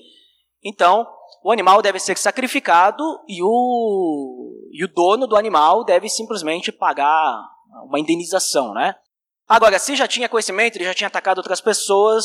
então 0.65 1.07
o 1.45 1.51
animal 1.51 1.83
deve 1.83 1.99
ser 1.99 2.17
sacrificado 2.17 3.03
e 3.29 3.43
o, 3.43 4.69
e 4.71 4.85
o 4.85 4.89
dono 4.89 5.27
do 5.27 5.37
animal 5.37 5.85
deve 5.85 6.09
simplesmente 6.09 6.71
pagar 6.71 7.51
uma 7.85 7.99
indenização, 7.99 8.73
né? 8.73 8.95
Agora, 9.49 9.79
se 9.79 9.97
já 9.97 10.07
tinha 10.07 10.29
conhecimento, 10.29 10.77
ele 10.77 10.85
já 10.85 10.95
tinha 10.95 11.09
atacado 11.09 11.39
outras 11.39 11.61
pessoas, 11.61 12.25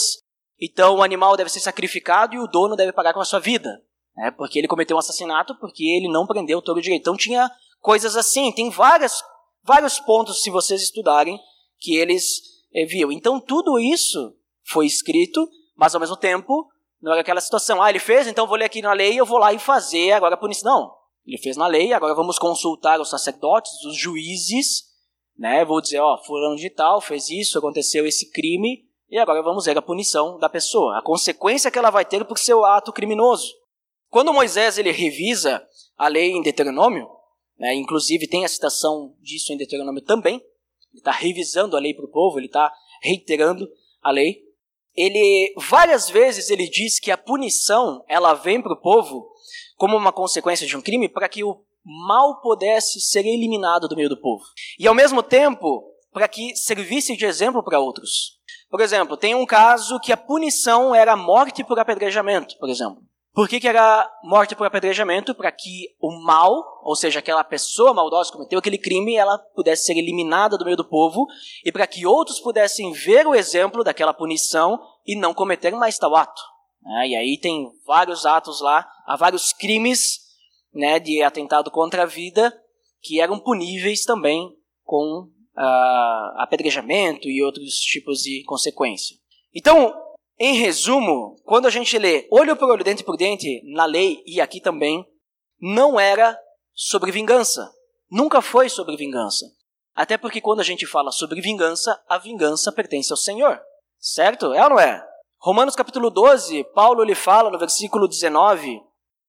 então 0.60 0.98
o 0.98 1.04
animal 1.04 1.36
deve 1.36 1.50
ser 1.50 1.60
sacrificado 1.60 2.36
e 2.36 2.40
o 2.40 2.48
dono 2.48 2.76
deve 2.76 2.92
pagar 2.92 3.14
com 3.14 3.20
a 3.20 3.26
sua 3.26 3.40
vida, 3.40 3.82
né? 4.16 4.32
Porque 4.32 4.60
ele 4.60 4.68
cometeu 4.68 4.96
um 4.96 5.00
assassinato 5.00 5.56
porque 5.60 5.84
ele 5.84 6.12
não 6.12 6.28
prendeu 6.28 6.60
o 6.60 6.62
touro 6.62 6.82
direito. 6.82 7.02
Então 7.02 7.18
tinha 7.18 7.50
coisas 7.80 8.16
assim, 8.16 8.52
tem 8.52 8.70
várias, 8.70 9.22
vários 9.64 10.00
pontos, 10.00 10.44
se 10.44 10.52
vocês 10.52 10.82
estudarem, 10.82 11.40
que 11.80 11.96
eles 11.96 12.42
eh, 12.74 12.86
viu. 12.86 13.12
Então 13.12 13.40
tudo 13.40 13.80
isso 13.80 14.36
foi 14.64 14.86
escrito, 14.86 15.50
mas 15.76 15.96
ao 15.96 16.02
mesmo 16.02 16.16
tempo 16.18 16.68
não 17.02 17.12
era 17.12 17.22
aquela 17.22 17.42
situação, 17.42 17.82
ah, 17.82 17.90
ele 17.90 18.00
fez, 18.00 18.28
então 18.28 18.48
vou 18.48 18.58
ler 18.58 18.66
aqui 18.66 18.82
na 18.82 18.94
lei, 18.94 19.20
eu 19.20 19.26
vou 19.26 19.38
lá 19.38 19.54
e 19.54 19.60
fazer 19.60 20.12
agora 20.14 20.36
a 20.36 20.38
punição. 20.38 20.72
Não, 20.72 20.96
ele 21.26 21.38
fez 21.38 21.58
na 21.58 21.68
lei, 21.68 21.94
agora 21.94 22.16
vamos 22.16 22.40
consultar 22.40 23.00
os 23.00 23.10
sacerdotes, 23.10 23.72
os 23.86 23.96
juízes, 23.96 24.84
né? 25.38 25.64
Vou 25.64 25.82
dizer, 25.82 26.00
ó, 26.00 26.18
fulano 26.24 26.56
de 26.56 26.70
tal 26.70 27.00
fez 27.00 27.30
isso, 27.30 27.58
aconteceu 27.58 28.06
esse 28.06 28.32
crime, 28.32 28.86
e 29.10 29.18
agora 29.18 29.42
vamos 29.42 29.66
ver 29.66 29.78
a 29.78 29.82
punição 29.82 30.38
da 30.38 30.50
pessoa, 30.50 30.98
a 30.98 31.02
consequência 31.02 31.72
que 31.72 31.80
ela 31.80 31.90
vai 31.90 32.04
ter 32.04 32.26
por 32.26 32.38
seu 32.38 32.66
ato 32.66 32.92
criminoso. 32.92 33.54
Quando 34.10 34.34
Moisés 34.34 34.78
ele 34.78 34.92
revisa 34.92 35.66
a 35.98 36.08
lei 36.08 36.32
em 36.32 36.42
Deuteronômio, 36.42 37.08
né, 37.58 37.74
inclusive 37.74 38.28
tem 38.28 38.46
a 38.46 38.50
citação 38.50 39.16
disso 39.22 39.52
em 39.52 39.58
Deuteronômio 39.58 40.04
também, 40.04 40.36
ele 40.36 41.00
está 41.00 41.12
revisando 41.12 41.76
a 41.76 41.80
lei 41.80 41.94
para 41.94 42.06
o 42.06 42.12
povo, 42.12 42.40
ele 42.40 42.48
está 42.48 42.72
reiterando 43.02 43.68
a 44.02 44.12
lei. 44.12 44.47
Ele 44.98 45.54
várias 45.70 46.10
vezes 46.10 46.50
ele 46.50 46.68
diz 46.68 47.00
que 47.00 47.12
a 47.12 47.18
punição 47.18 48.04
ela 48.08 48.34
vem 48.34 48.62
para 48.62 48.74
o 48.74 48.82
povo 48.82 49.30
como 49.76 49.96
uma 49.96 50.12
consequência 50.12 50.66
de 50.66 50.76
um 50.76 50.82
crime 50.82 51.08
para 51.08 51.30
que 51.30 51.44
o 51.44 51.62
mal 51.86 52.42
pudesse 52.42 53.00
ser 53.00 53.26
eliminado 53.26 53.88
do 53.88 53.96
meio 53.96 54.10
do 54.10 54.20
povo 54.20 54.44
e 54.78 54.88
ao 54.88 54.96
mesmo 54.96 55.22
tempo 55.22 55.84
para 56.12 56.28
que 56.28 56.56
servisse 56.56 57.16
de 57.16 57.26
exemplo 57.26 57.64
para 57.64 57.80
outros. 57.80 58.38
Por 58.70 58.82
exemplo, 58.82 59.16
tem 59.16 59.36
um 59.36 59.46
caso 59.46 60.00
que 60.00 60.12
a 60.12 60.18
punição 60.18 60.94
era 60.94 61.14
a 61.14 61.18
morte 61.18 61.64
por 61.64 61.80
apedrejamento, 61.80 62.58
por 62.58 62.70
exemplo. 62.70 63.02
Por 63.38 63.48
que, 63.48 63.60
que 63.60 63.68
era 63.68 64.12
morte 64.24 64.56
por 64.56 64.66
apedrejamento? 64.66 65.36
Para 65.36 65.52
que 65.52 65.96
o 66.02 66.12
mal, 66.24 66.82
ou 66.82 66.96
seja, 66.96 67.20
aquela 67.20 67.44
pessoa 67.44 67.94
maldosa 67.94 68.32
que 68.32 68.36
cometeu 68.36 68.58
aquele 68.58 68.80
crime, 68.80 69.14
ela 69.14 69.38
pudesse 69.38 69.86
ser 69.86 69.96
eliminada 69.96 70.58
do 70.58 70.66
meio 70.66 70.76
do 70.76 70.84
povo 70.84 71.28
e 71.64 71.72
para 71.72 71.86
que 71.86 72.04
outros 72.04 72.40
pudessem 72.40 72.92
ver 72.94 73.28
o 73.28 73.36
exemplo 73.36 73.84
daquela 73.84 74.12
punição 74.12 74.80
e 75.06 75.16
não 75.16 75.36
cometer 75.36 75.70
mais 75.76 76.00
tal 76.00 76.16
ato. 76.16 76.42
É, 76.84 77.10
e 77.10 77.16
aí 77.16 77.40
tem 77.40 77.70
vários 77.86 78.26
atos 78.26 78.60
lá, 78.60 78.90
há 79.06 79.16
vários 79.16 79.54
crimes 79.54 80.18
né, 80.74 81.00
de 81.00 81.22
atentado 81.22 81.70
contra 81.70 82.02
a 82.02 82.08
vida 82.08 82.52
que 83.04 83.22
eram 83.22 83.38
puníveis 83.38 84.04
também 84.04 84.50
com 84.84 85.30
uh, 85.56 86.42
apedrejamento 86.42 87.30
e 87.30 87.44
outros 87.44 87.76
tipos 87.76 88.18
de 88.24 88.44
consequência. 88.48 89.16
Então, 89.54 89.94
em 90.40 90.56
resumo, 90.56 91.36
quando 91.44 91.66
a 91.66 91.70
gente 91.70 91.98
lê 91.98 92.28
olho 92.32 92.56
por 92.56 92.70
olho, 92.70 92.84
dente 92.84 93.04
por 93.04 93.18
dente, 93.18 93.62
na 93.74 93.86
lei 93.86 94.22
e 94.26 94.40
aqui 94.40 94.62
também, 94.62 95.06
não 95.60 96.00
era 96.00 96.38
sobre 96.74 97.12
vingança. 97.12 97.72
Nunca 98.10 98.42
foi 98.42 98.70
sobre 98.70 98.96
vingança. 98.96 99.46
Até 99.96 100.18
porque 100.18 100.40
quando 100.40 100.60
a 100.60 100.64
gente 100.64 100.86
fala 100.86 101.12
sobre 101.12 101.42
vingança, 101.42 102.00
a 102.08 102.20
vingança 102.20 102.72
pertence 102.72 103.12
ao 103.12 103.18
Senhor. 103.18 103.60
Certo? 104.00 104.54
É 104.54 104.64
ou 104.64 104.70
não 104.70 104.80
é? 104.80 105.04
Romanos 105.40 105.76
capítulo 105.76 106.12
12, 106.12 106.64
Paulo 106.76 107.04
lhe 107.04 107.16
fala 107.16 107.50
no 107.50 107.58
versículo 107.58 108.08
19 108.08 108.80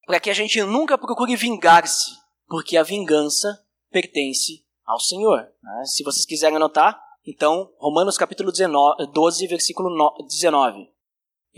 para 0.06 0.20
que 0.20 0.30
a 0.30 0.34
gente 0.34 0.62
nunca 0.62 0.96
procure 0.96 1.36
vingar-se, 1.36 2.10
porque 2.46 2.78
a 2.78 2.82
vingança 2.82 3.62
pertence 3.90 4.64
ao 4.86 4.98
Senhor. 4.98 5.48
Né? 5.62 5.84
Se 5.84 6.02
vocês 6.02 6.24
quiserem 6.24 6.56
anotar, 6.56 6.98
então, 7.26 7.70
Romanos 7.78 8.16
capítulo 8.16 8.50
19, 8.50 9.06
12, 9.12 9.46
versículo 9.46 9.90
19. 10.26 10.88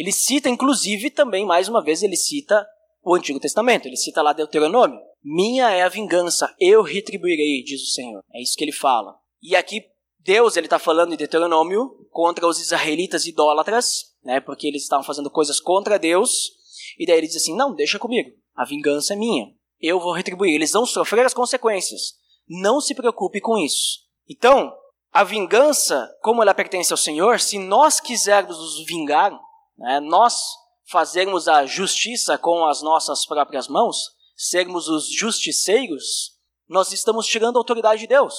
Ele 0.01 0.13
cita, 0.13 0.49
inclusive, 0.49 1.11
também, 1.11 1.45
mais 1.45 1.69
uma 1.69 1.85
vez, 1.85 2.03
ele 2.03 2.17
cita 2.17 2.67
o 3.05 3.15
Antigo 3.15 3.39
Testamento. 3.39 3.85
Ele 3.85 3.99
cita 3.99 4.23
lá 4.23 4.33
Deuteronômio. 4.33 4.99
Minha 5.23 5.69
é 5.73 5.83
a 5.83 5.91
vingança, 5.91 6.55
eu 6.59 6.81
retribuirei, 6.81 7.63
diz 7.63 7.83
o 7.83 7.93
Senhor. 7.93 8.23
É 8.33 8.41
isso 8.41 8.57
que 8.57 8.65
ele 8.65 8.73
fala. 8.73 9.15
E 9.43 9.55
aqui, 9.55 9.83
Deus, 10.21 10.57
ele 10.57 10.69
está 10.69 10.79
falando 10.79 11.13
em 11.13 11.19
Deuteronômio 11.19 12.09
contra 12.11 12.47
os 12.47 12.59
israelitas 12.59 13.27
idólatras, 13.27 14.15
né, 14.25 14.41
porque 14.41 14.67
eles 14.67 14.85
estavam 14.85 15.05
fazendo 15.05 15.31
coisas 15.31 15.61
contra 15.61 15.99
Deus. 15.99 16.51
E 16.99 17.05
daí 17.05 17.19
ele 17.19 17.27
diz 17.27 17.37
assim: 17.37 17.55
Não, 17.55 17.75
deixa 17.75 17.99
comigo, 17.99 18.31
a 18.57 18.65
vingança 18.65 19.13
é 19.13 19.17
minha. 19.17 19.53
Eu 19.79 20.01
vou 20.01 20.15
retribuir. 20.15 20.55
Eles 20.55 20.73
vão 20.73 20.87
sofrer 20.87 21.27
as 21.27 21.35
consequências. 21.35 22.15
Não 22.49 22.81
se 22.81 22.95
preocupe 22.95 23.39
com 23.39 23.59
isso. 23.59 23.99
Então, 24.27 24.73
a 25.13 25.25
vingança, 25.25 26.11
como 26.23 26.41
ela 26.41 26.55
pertence 26.55 26.91
ao 26.91 26.97
Senhor, 26.97 27.39
se 27.39 27.59
nós 27.59 28.01
quisermos 28.01 28.57
nos 28.57 28.87
vingar, 28.87 29.39
né, 29.81 29.99
nós 29.99 30.43
fazermos 30.91 31.49
a 31.49 31.65
justiça 31.65 32.37
com 32.37 32.67
as 32.67 32.83
nossas 32.83 33.25
próprias 33.25 33.67
mãos, 33.67 33.97
sermos 34.37 34.89
os 34.89 35.11
justiceiros, 35.11 36.37
nós 36.69 36.93
estamos 36.93 37.27
tirando 37.27 37.57
a 37.57 37.61
autoridade 37.61 38.03
de 38.03 38.07
Deus. 38.07 38.35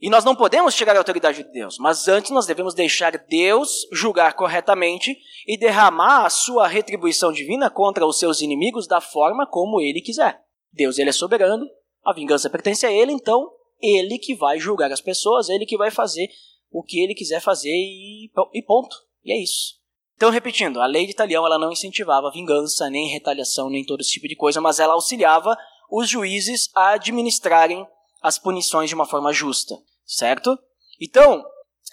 E 0.00 0.08
nós 0.08 0.24
não 0.24 0.34
podemos 0.34 0.74
tirar 0.74 0.96
a 0.96 0.98
autoridade 0.98 1.42
de 1.42 1.52
Deus, 1.52 1.76
mas 1.78 2.08
antes 2.08 2.30
nós 2.30 2.46
devemos 2.46 2.74
deixar 2.74 3.16
Deus 3.28 3.86
julgar 3.92 4.32
corretamente 4.32 5.14
e 5.46 5.58
derramar 5.58 6.24
a 6.24 6.30
sua 6.30 6.66
retribuição 6.66 7.30
divina 7.30 7.68
contra 7.68 8.06
os 8.06 8.18
seus 8.18 8.40
inimigos 8.40 8.86
da 8.86 9.00
forma 9.00 9.46
como 9.46 9.80
ele 9.80 10.00
quiser. 10.00 10.40
Deus 10.72 10.98
ele 10.98 11.10
é 11.10 11.12
soberano, 11.12 11.66
a 12.02 12.14
vingança 12.14 12.48
pertence 12.48 12.86
a 12.86 12.92
ele, 12.92 13.12
então 13.12 13.46
ele 13.78 14.18
que 14.18 14.34
vai 14.34 14.58
julgar 14.58 14.90
as 14.90 15.02
pessoas, 15.02 15.50
ele 15.50 15.66
que 15.66 15.76
vai 15.76 15.90
fazer 15.90 16.28
o 16.70 16.82
que 16.82 16.98
ele 17.00 17.14
quiser 17.14 17.40
fazer 17.40 17.68
e, 17.68 18.30
e 18.54 18.62
ponto. 18.62 18.96
E 19.22 19.32
é 19.32 19.42
isso. 19.42 19.79
Então, 20.20 20.28
repetindo, 20.28 20.82
a 20.82 20.86
lei 20.86 21.06
de 21.06 21.12
Italião 21.12 21.46
ela 21.46 21.58
não 21.58 21.72
incentivava 21.72 22.30
vingança, 22.30 22.90
nem 22.90 23.08
retaliação, 23.08 23.70
nem 23.70 23.82
todo 23.82 24.00
esse 24.00 24.10
tipo 24.10 24.28
de 24.28 24.36
coisa, 24.36 24.60
mas 24.60 24.78
ela 24.78 24.92
auxiliava 24.92 25.56
os 25.90 26.10
juízes 26.10 26.68
a 26.76 26.90
administrarem 26.90 27.86
as 28.20 28.38
punições 28.38 28.90
de 28.90 28.94
uma 28.94 29.06
forma 29.06 29.32
justa, 29.32 29.74
certo? 30.04 30.58
Então, 31.00 31.42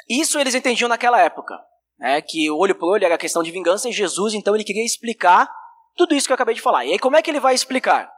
isso 0.10 0.38
eles 0.38 0.56
entendiam 0.56 0.90
naquela 0.90 1.22
época, 1.22 1.58
né, 1.98 2.22
que 2.22 2.52
olho 2.52 2.76
por 2.76 2.96
olho 2.96 3.06
era 3.06 3.18
questão 3.18 3.42
de 3.42 3.50
vingança, 3.50 3.88
e 3.88 3.94
Jesus, 3.94 4.34
então, 4.34 4.54
ele 4.54 4.66
queria 4.66 4.84
explicar 4.84 5.50
tudo 5.96 6.14
isso 6.14 6.28
que 6.28 6.34
eu 6.34 6.36
acabei 6.36 6.54
de 6.54 6.60
falar. 6.60 6.86
E 6.86 6.92
aí, 6.92 7.00
como 7.00 7.16
é 7.16 7.22
que 7.22 7.32
ele 7.32 7.40
vai 7.40 7.56
explicar? 7.56 8.12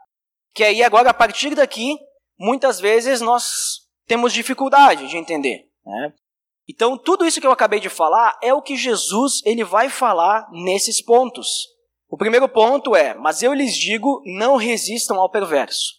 Que 0.52 0.64
aí, 0.64 0.82
agora, 0.82 1.10
a 1.10 1.14
partir 1.14 1.54
daqui, 1.54 1.96
muitas 2.36 2.80
vezes 2.80 3.20
nós 3.20 3.82
temos 4.08 4.32
dificuldade 4.32 5.06
de 5.06 5.16
entender. 5.16 5.68
Né? 5.86 6.12
Então, 6.70 6.96
tudo 6.96 7.26
isso 7.26 7.40
que 7.40 7.46
eu 7.46 7.50
acabei 7.50 7.80
de 7.80 7.88
falar 7.88 8.38
é 8.40 8.54
o 8.54 8.62
que 8.62 8.76
Jesus 8.76 9.40
ele 9.44 9.64
vai 9.64 9.90
falar 9.90 10.48
nesses 10.52 11.02
pontos. 11.02 11.48
O 12.08 12.16
primeiro 12.16 12.48
ponto 12.48 12.94
é: 12.94 13.12
Mas 13.12 13.42
eu 13.42 13.52
lhes 13.52 13.74
digo, 13.74 14.22
não 14.24 14.54
resistam 14.54 15.18
ao 15.18 15.28
perverso. 15.28 15.94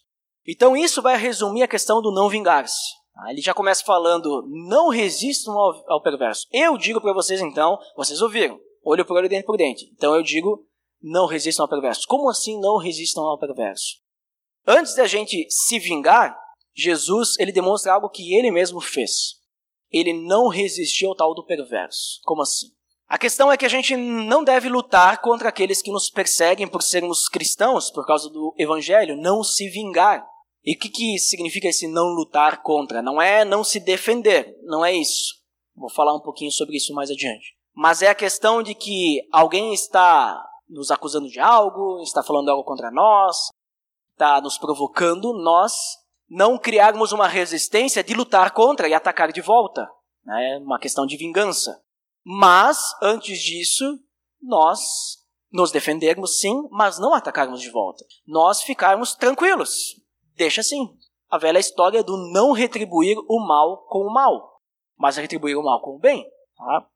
Então, 0.48 0.76
isso 0.76 1.02
vai 1.02 1.18
resumir 1.18 1.64
a 1.64 1.68
questão 1.68 2.02
do 2.02 2.14
não 2.14 2.30
vingar-se. 2.30 2.94
Ah, 3.18 3.32
ele 3.32 3.42
já 3.42 3.54
começa 3.54 3.84
falando: 3.84 4.48
Não 4.48 4.88
resistam 4.88 5.54
ao, 5.54 5.84
ao 5.92 6.02
perverso. 6.02 6.48
Eu 6.54 6.78
digo 6.78 7.02
para 7.02 7.14
vocês, 7.14 7.42
então, 7.42 7.78
vocês 7.98 8.22
ouviram, 8.22 8.58
olho 8.82 9.06
por 9.06 9.18
olho, 9.18 9.28
dente 9.28 9.46
por 9.46 9.58
dente. 9.58 9.92
Então, 9.94 10.16
eu 10.16 10.24
digo: 10.24 10.66
Não 11.02 11.28
resistam 11.28 11.66
ao 11.66 11.70
perverso. 11.70 12.08
Como 12.08 12.30
assim 12.30 12.58
não 12.62 12.78
resistam 12.78 13.26
ao 13.26 13.38
perverso? 13.38 13.98
Antes 14.66 14.96
da 14.96 15.06
gente 15.06 15.46
se 15.50 15.78
vingar, 15.80 16.34
Jesus 16.74 17.38
ele 17.40 17.52
demonstra 17.52 17.92
algo 17.92 18.10
que 18.10 18.34
ele 18.34 18.50
mesmo 18.52 18.80
fez 18.80 19.41
ele 19.92 20.14
não 20.14 20.48
resistiu 20.48 21.10
ao 21.10 21.16
tal 21.16 21.34
do 21.34 21.46
perverso. 21.46 22.20
Como 22.24 22.42
assim? 22.42 22.68
A 23.08 23.18
questão 23.18 23.52
é 23.52 23.58
que 23.58 23.66
a 23.66 23.70
gente 23.70 23.96
não 23.98 24.42
deve 24.42 24.70
lutar 24.70 25.20
contra 25.20 25.50
aqueles 25.50 25.82
que 25.82 25.92
nos 25.92 26.10
perseguem 26.10 26.66
por 26.66 26.82
sermos 26.82 27.28
cristãos, 27.28 27.92
por 27.92 28.06
causa 28.06 28.30
do 28.30 28.56
evangelho, 28.58 29.18
não 29.18 29.44
se 29.44 29.68
vingar. 29.68 30.26
E 30.64 30.76
o 30.76 30.80
que, 30.80 30.88
que 30.88 31.20
significa 31.20 31.68
esse 31.68 31.88
não 31.88 32.08
lutar 32.14 32.62
contra? 32.62 33.02
Não 33.02 33.22
é 33.22 33.44
não 33.44 33.66
se 33.66 33.82
defender, 33.82 34.56
não 34.64 34.86
é 34.86 34.96
isso. 34.96 35.42
Vou 35.76 35.90
falar 35.90 36.16
um 36.16 36.22
pouquinho 36.22 36.52
sobre 36.52 36.78
isso 36.78 36.94
mais 36.94 37.12
adiante. 37.12 37.54
Mas 37.76 38.02
é 38.02 38.08
a 38.08 38.16
questão 38.16 38.64
de 38.64 38.74
que 38.74 39.28
alguém 39.32 39.74
está 39.74 40.42
nos 40.70 40.90
acusando 40.90 41.28
de 41.28 41.40
algo, 41.40 42.02
está 42.02 42.24
falando 42.24 42.50
algo 42.50 42.64
contra 42.64 42.90
nós, 42.92 43.50
está 44.14 44.40
nos 44.40 44.58
provocando, 44.58 45.34
nós 45.34 45.74
não 46.32 46.58
criarmos 46.58 47.12
uma 47.12 47.28
resistência 47.28 48.02
de 48.02 48.14
lutar 48.14 48.52
contra 48.52 48.88
e 48.88 48.94
atacar 48.94 49.34
de 49.34 49.42
volta. 49.42 49.82
É 50.26 50.30
né? 50.30 50.60
uma 50.64 50.80
questão 50.80 51.06
de 51.06 51.18
vingança. 51.18 51.84
Mas, 52.24 52.78
antes 53.04 53.38
disso, 53.40 54.00
nós 54.42 54.80
nos 55.52 55.74
defendermos 55.74 56.40
sim, 56.40 56.56
mas 56.72 56.98
não 56.98 57.14
atacarmos 57.14 57.60
de 57.60 57.70
volta. 57.70 58.06
Nós 58.26 58.62
ficarmos 58.62 59.14
tranquilos. 59.14 60.02
Deixa 60.38 60.62
assim. 60.62 60.88
A 61.30 61.38
velha 61.38 61.60
história 61.60 62.02
do 62.02 62.16
não 62.32 62.54
retribuir 62.54 63.18
o 63.28 63.46
mal 63.46 63.86
com 63.90 64.00
o 64.00 64.14
mal, 64.14 64.62
mas 64.98 65.18
retribuir 65.18 65.58
o 65.58 65.64
mal 65.64 65.82
com 65.82 65.98
o 65.98 66.00
bem. 66.00 66.26
Tá? 66.56 66.88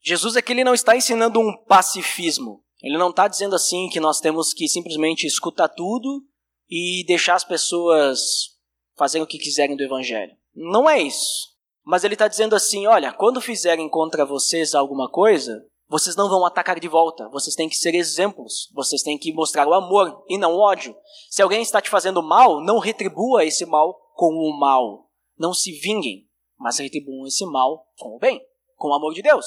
Jesus 0.00 0.36
aqui 0.36 0.52
ele 0.52 0.62
não 0.62 0.74
está 0.74 0.96
ensinando 0.96 1.40
um 1.40 1.56
pacifismo. 1.64 2.62
Ele 2.80 2.98
não 2.98 3.10
está 3.10 3.26
dizendo 3.26 3.56
assim 3.56 3.88
que 3.88 3.98
nós 3.98 4.20
temos 4.20 4.52
que 4.52 4.68
simplesmente 4.68 5.26
escutar 5.26 5.68
tudo 5.68 6.22
e 6.68 7.04
deixar 7.08 7.34
as 7.34 7.42
pessoas 7.42 8.55
fazerem 8.96 9.24
o 9.24 9.26
que 9.26 9.38
quiserem 9.38 9.76
do 9.76 9.82
evangelho. 9.82 10.36
Não 10.54 10.88
é 10.88 11.00
isso. 11.00 11.54
Mas 11.84 12.02
ele 12.02 12.14
está 12.14 12.26
dizendo 12.26 12.56
assim: 12.56 12.86
olha, 12.86 13.12
quando 13.12 13.40
fizerem 13.40 13.88
contra 13.88 14.24
vocês 14.24 14.74
alguma 14.74 15.08
coisa, 15.08 15.64
vocês 15.88 16.16
não 16.16 16.28
vão 16.28 16.44
atacar 16.44 16.80
de 16.80 16.88
volta. 16.88 17.28
Vocês 17.28 17.54
têm 17.54 17.68
que 17.68 17.76
ser 17.76 17.94
exemplos. 17.94 18.68
Vocês 18.74 19.02
têm 19.02 19.16
que 19.16 19.32
mostrar 19.32 19.68
o 19.68 19.74
amor 19.74 20.24
e 20.28 20.36
não 20.36 20.54
o 20.54 20.60
ódio. 20.60 20.96
Se 21.30 21.42
alguém 21.42 21.62
está 21.62 21.80
te 21.80 21.88
fazendo 21.88 22.22
mal, 22.22 22.60
não 22.60 22.78
retribua 22.78 23.44
esse 23.44 23.64
mal 23.64 23.94
com 24.14 24.34
o 24.34 24.58
mal. 24.58 25.08
Não 25.38 25.54
se 25.54 25.72
vinguem, 25.72 26.26
mas 26.58 26.78
retribuam 26.78 27.26
esse 27.26 27.44
mal 27.46 27.86
com 27.96 28.16
o 28.16 28.18
bem. 28.18 28.42
Com 28.74 28.88
o 28.88 28.94
amor 28.94 29.14
de 29.14 29.22
Deus. 29.22 29.46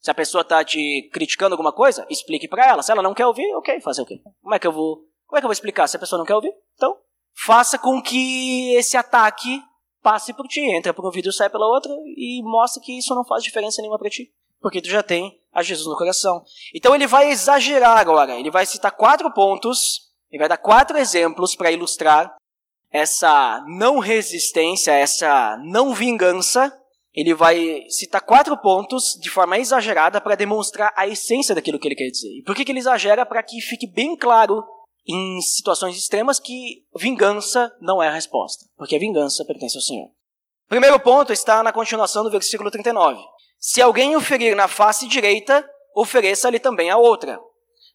Se 0.00 0.10
a 0.10 0.14
pessoa 0.14 0.40
está 0.40 0.64
te 0.64 1.10
criticando 1.12 1.52
alguma 1.52 1.72
coisa, 1.72 2.06
explique 2.08 2.48
para 2.48 2.66
ela. 2.66 2.82
Se 2.82 2.90
ela 2.90 3.02
não 3.02 3.12
quer 3.12 3.26
ouvir, 3.26 3.54
ok, 3.56 3.80
fazer 3.82 4.00
o 4.00 4.06
quê? 4.06 4.22
Como 4.40 4.54
é 4.54 4.58
que 4.58 4.66
eu 4.66 4.72
vou, 4.72 5.04
como 5.26 5.36
é 5.36 5.40
que 5.40 5.44
eu 5.44 5.48
vou 5.48 5.52
explicar 5.52 5.86
se 5.88 5.96
a 5.96 6.00
pessoa 6.00 6.18
não 6.18 6.24
quer 6.24 6.34
ouvir? 6.34 6.54
Faça 7.44 7.78
com 7.78 8.02
que 8.02 8.74
esse 8.74 8.96
ataque 8.96 9.62
passe 10.02 10.32
por 10.32 10.46
ti, 10.46 10.60
entra 10.60 10.92
por 10.92 11.06
um 11.06 11.10
vidro 11.10 11.32
sai 11.32 11.48
pela 11.48 11.66
outra 11.66 11.92
e 12.16 12.42
mostra 12.42 12.82
que 12.82 12.98
isso 12.98 13.14
não 13.14 13.24
faz 13.24 13.42
diferença 13.42 13.80
nenhuma 13.80 13.98
para 13.98 14.10
ti, 14.10 14.30
porque 14.60 14.80
tu 14.80 14.88
já 14.88 15.02
tem 15.02 15.40
a 15.52 15.62
Jesus 15.62 15.86
no 15.86 15.96
coração. 15.96 16.42
Então 16.74 16.94
ele 16.94 17.06
vai 17.06 17.30
exagerar 17.30 17.98
agora, 17.98 18.38
ele 18.38 18.50
vai 18.50 18.66
citar 18.66 18.92
quatro 18.92 19.32
pontos, 19.32 20.10
ele 20.30 20.38
vai 20.38 20.48
dar 20.48 20.56
quatro 20.56 20.98
exemplos 20.98 21.54
para 21.54 21.72
ilustrar 21.72 22.34
essa 22.90 23.64
não 23.66 23.98
resistência, 23.98 24.92
essa 24.92 25.56
não 25.64 25.94
vingança. 25.94 26.76
Ele 27.12 27.34
vai 27.34 27.84
citar 27.88 28.20
quatro 28.20 28.56
pontos 28.56 29.18
de 29.20 29.28
forma 29.28 29.58
exagerada 29.58 30.20
para 30.20 30.36
demonstrar 30.36 30.92
a 30.96 31.08
essência 31.08 31.54
daquilo 31.54 31.78
que 31.78 31.88
ele 31.88 31.96
quer 31.96 32.08
dizer. 32.08 32.28
E 32.28 32.42
por 32.44 32.54
que, 32.54 32.64
que 32.64 32.70
ele 32.70 32.78
exagera? 32.78 33.26
Para 33.26 33.42
que 33.42 33.60
fique 33.60 33.86
bem 33.86 34.16
claro 34.16 34.62
em 35.06 35.40
situações 35.40 35.96
extremas 35.96 36.38
que 36.38 36.84
vingança 36.96 37.74
não 37.80 38.02
é 38.02 38.08
a 38.08 38.12
resposta, 38.12 38.64
porque 38.76 38.96
a 38.96 38.98
vingança 38.98 39.44
pertence 39.44 39.76
ao 39.76 39.82
Senhor. 39.82 40.06
O 40.06 40.68
primeiro 40.68 41.00
ponto 41.00 41.32
está 41.32 41.62
na 41.62 41.72
continuação 41.72 42.22
do 42.22 42.30
versículo 42.30 42.70
39. 42.70 43.20
Se 43.58 43.82
alguém 43.82 44.16
o 44.16 44.20
ferir 44.20 44.54
na 44.54 44.68
face 44.68 45.06
direita, 45.06 45.68
ofereça-lhe 45.94 46.58
também 46.58 46.90
a 46.90 46.96
outra. 46.96 47.38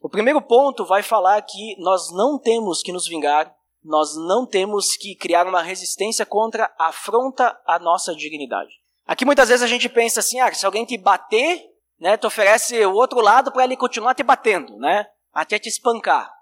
O 0.02 0.10
primeiro 0.10 0.42
ponto 0.42 0.86
vai 0.86 1.02
falar 1.02 1.42
que 1.42 1.76
nós 1.80 2.12
não 2.12 2.38
temos 2.38 2.82
que 2.82 2.92
nos 2.92 3.08
vingar, 3.08 3.52
nós 3.84 4.16
não 4.16 4.46
temos 4.46 4.96
que 4.98 5.16
criar 5.16 5.48
uma 5.48 5.62
resistência 5.62 6.26
contra 6.26 6.72
a 6.78 6.88
afronta 6.88 7.60
à 7.66 7.80
nossa 7.80 8.14
dignidade. 8.14 8.72
Aqui 9.06 9.24
muitas 9.24 9.50
vezes 9.50 9.64
a 9.64 9.68
gente 9.68 9.88
pensa 9.88 10.20
assim, 10.20 10.40
ah, 10.40 10.54
se 10.54 10.66
alguém 10.66 10.86
te 10.86 10.98
bater, 10.98 11.64
né, 12.00 12.18
tu 12.18 12.28
oferece 12.28 12.84
o 12.86 12.94
outro 12.94 13.22
lado 13.22 13.52
para 13.52 13.64
ele 13.64 13.78
continuar 13.78 14.16
te 14.16 14.24
batendo, 14.24 14.78
né, 14.78 15.06
até 15.32 15.58
te 15.58 15.70
espancar. 15.70 16.35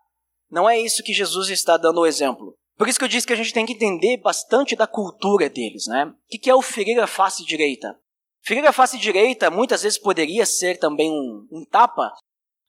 Não 0.53 0.69
é 0.69 0.79
isso 0.79 1.01
que 1.01 1.11
Jesus 1.11 1.49
está 1.49 1.77
dando 1.77 2.01
o 2.01 2.05
exemplo. 2.05 2.55
Por 2.77 2.87
isso 2.87 2.99
que 2.99 3.05
eu 3.05 3.09
disse 3.09 3.25
que 3.25 3.33
a 3.33 3.35
gente 3.35 3.51
tem 3.51 3.65
que 3.65 3.73
entender 3.73 4.17
bastante 4.17 4.75
da 4.75 4.85
cultura 4.85 5.49
deles, 5.49 5.87
né? 5.87 6.05
O 6.05 6.13
que 6.39 6.47
é 6.47 6.53
o 6.53 6.61
ferir 6.61 7.01
a 7.01 7.07
face 7.07 7.43
direita? 7.43 7.99
Ferir 8.39 8.63
a 8.63 8.71
face 8.71 8.99
direita 8.99 9.49
muitas 9.49 9.81
vezes 9.81 9.97
poderia 9.97 10.45
ser 10.45 10.77
também 10.77 11.09
um, 11.09 11.47
um 11.51 11.65
tapa, 11.65 12.13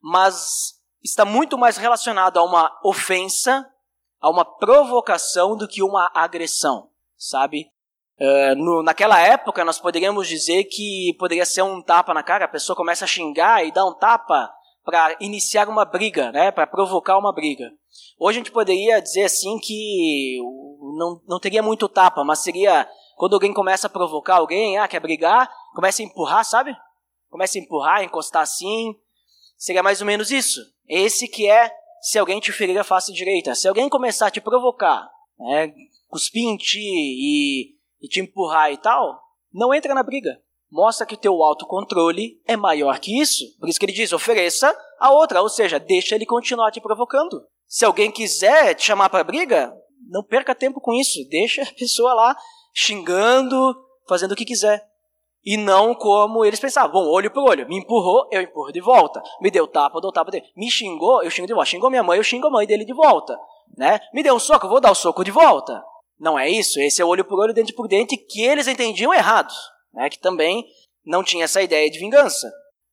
mas 0.02 0.80
está 1.02 1.26
muito 1.26 1.58
mais 1.58 1.76
relacionado 1.76 2.38
a 2.38 2.42
uma 2.42 2.74
ofensa, 2.82 3.70
a 4.18 4.30
uma 4.30 4.46
provocação 4.46 5.54
do 5.54 5.68
que 5.68 5.82
uma 5.82 6.10
agressão, 6.14 6.88
sabe? 7.18 7.66
Uh, 8.18 8.54
no, 8.56 8.82
naquela 8.82 9.20
época 9.20 9.62
nós 9.62 9.78
poderíamos 9.78 10.26
dizer 10.26 10.64
que 10.64 11.14
poderia 11.18 11.44
ser 11.44 11.60
um 11.60 11.82
tapa 11.82 12.14
na 12.14 12.22
cara, 12.22 12.46
a 12.46 12.48
pessoa 12.48 12.74
começa 12.74 13.04
a 13.04 13.08
xingar 13.08 13.62
e 13.62 13.72
dá 13.72 13.84
um 13.84 13.92
tapa 13.92 14.50
para 14.84 15.16
iniciar 15.18 15.68
uma 15.68 15.84
briga, 15.84 16.30
né, 16.30 16.50
para 16.50 16.66
provocar 16.66 17.18
uma 17.18 17.32
briga. 17.32 17.72
Hoje 18.18 18.38
a 18.38 18.40
gente 18.40 18.52
poderia 18.52 19.00
dizer 19.00 19.24
assim 19.24 19.58
que 19.58 20.38
não, 20.98 21.20
não 21.26 21.40
teria 21.40 21.62
muito 21.62 21.88
tapa, 21.88 22.22
mas 22.22 22.40
seria 22.40 22.88
quando 23.16 23.34
alguém 23.34 23.52
começa 23.52 23.86
a 23.86 23.90
provocar 23.90 24.36
alguém, 24.36 24.76
ah, 24.78 24.86
quer 24.86 25.00
brigar, 25.00 25.50
começa 25.74 26.02
a 26.02 26.04
empurrar, 26.04 26.44
sabe? 26.44 26.76
Começa 27.30 27.58
a 27.58 27.60
empurrar, 27.60 28.04
encostar 28.04 28.42
assim. 28.42 28.94
Seria 29.56 29.82
mais 29.82 30.00
ou 30.00 30.06
menos 30.06 30.30
isso. 30.30 30.60
Esse 30.86 31.26
que 31.28 31.48
é 31.48 31.72
se 32.02 32.18
alguém 32.18 32.38
te 32.38 32.52
ferir 32.52 32.78
a 32.78 32.84
face 32.84 33.12
direita. 33.12 33.54
Se 33.54 33.66
alguém 33.66 33.88
começar 33.88 34.26
a 34.26 34.30
te 34.30 34.40
provocar, 34.40 35.08
né, 35.38 35.72
cuspir 36.08 36.44
em 36.44 36.56
ti 36.56 36.80
e, 36.80 37.74
e 38.02 38.08
te 38.08 38.20
empurrar 38.20 38.70
e 38.70 38.76
tal, 38.76 39.20
não 39.52 39.72
entra 39.72 39.94
na 39.94 40.02
briga 40.02 40.43
mostra 40.74 41.06
que 41.06 41.16
teu 41.16 41.40
autocontrole 41.40 42.40
é 42.44 42.56
maior 42.56 42.98
que 42.98 43.20
isso. 43.20 43.44
Por 43.60 43.68
isso 43.68 43.78
que 43.78 43.86
ele 43.86 43.92
diz, 43.92 44.12
ofereça 44.12 44.76
a 44.98 45.12
outra, 45.12 45.40
ou 45.40 45.48
seja, 45.48 45.78
deixa 45.78 46.16
ele 46.16 46.26
continuar 46.26 46.72
te 46.72 46.80
provocando. 46.80 47.46
Se 47.64 47.84
alguém 47.84 48.10
quiser 48.10 48.74
te 48.74 48.84
chamar 48.84 49.08
para 49.08 49.22
briga, 49.22 49.72
não 50.10 50.24
perca 50.24 50.52
tempo 50.52 50.80
com 50.80 50.92
isso, 50.92 51.20
deixa 51.30 51.62
a 51.62 51.72
pessoa 51.78 52.12
lá 52.12 52.36
xingando, 52.74 53.56
fazendo 54.08 54.32
o 54.32 54.36
que 54.36 54.44
quiser. 54.44 54.84
E 55.44 55.56
não 55.56 55.94
como 55.94 56.44
eles 56.44 56.58
pensavam, 56.58 56.90
bom, 56.90 57.08
olho 57.08 57.30
por 57.30 57.48
olho, 57.48 57.68
me 57.68 57.78
empurrou, 57.78 58.26
eu 58.32 58.40
empurro 58.40 58.72
de 58.72 58.80
volta. 58.80 59.22
Me 59.40 59.52
deu 59.52 59.68
tapa, 59.68 59.98
eu 59.98 60.00
dou 60.00 60.10
tapa 60.10 60.32
dele. 60.32 60.46
Me 60.56 60.68
xingou, 60.70 61.22
eu 61.22 61.30
xingo 61.30 61.46
de 61.46 61.54
volta. 61.54 61.70
Xingou 61.70 61.90
minha 61.90 62.02
mãe, 62.02 62.18
eu 62.18 62.24
xingo 62.24 62.48
a 62.48 62.50
mãe 62.50 62.66
dele 62.66 62.84
de 62.84 62.94
volta. 62.94 63.38
Né? 63.76 64.00
Me 64.12 64.24
deu 64.24 64.34
um 64.34 64.40
soco, 64.40 64.66
eu 64.66 64.70
vou 64.70 64.80
dar 64.80 64.90
o 64.90 64.94
soco 64.94 65.22
de 65.22 65.30
volta. 65.30 65.84
Não 66.18 66.36
é 66.38 66.48
isso, 66.48 66.80
esse 66.80 67.00
é 67.00 67.04
olho 67.04 67.24
por 67.24 67.38
olho, 67.38 67.54
dente 67.54 67.72
por 67.72 67.86
dente, 67.86 68.16
que 68.16 68.42
eles 68.42 68.66
entendiam 68.66 69.12
errado 69.14 69.52
né, 69.94 70.10
que 70.10 70.18
também 70.18 70.66
não 71.04 71.22
tinha 71.22 71.44
essa 71.44 71.62
ideia 71.62 71.90
de 71.90 71.98
vingança. 71.98 72.50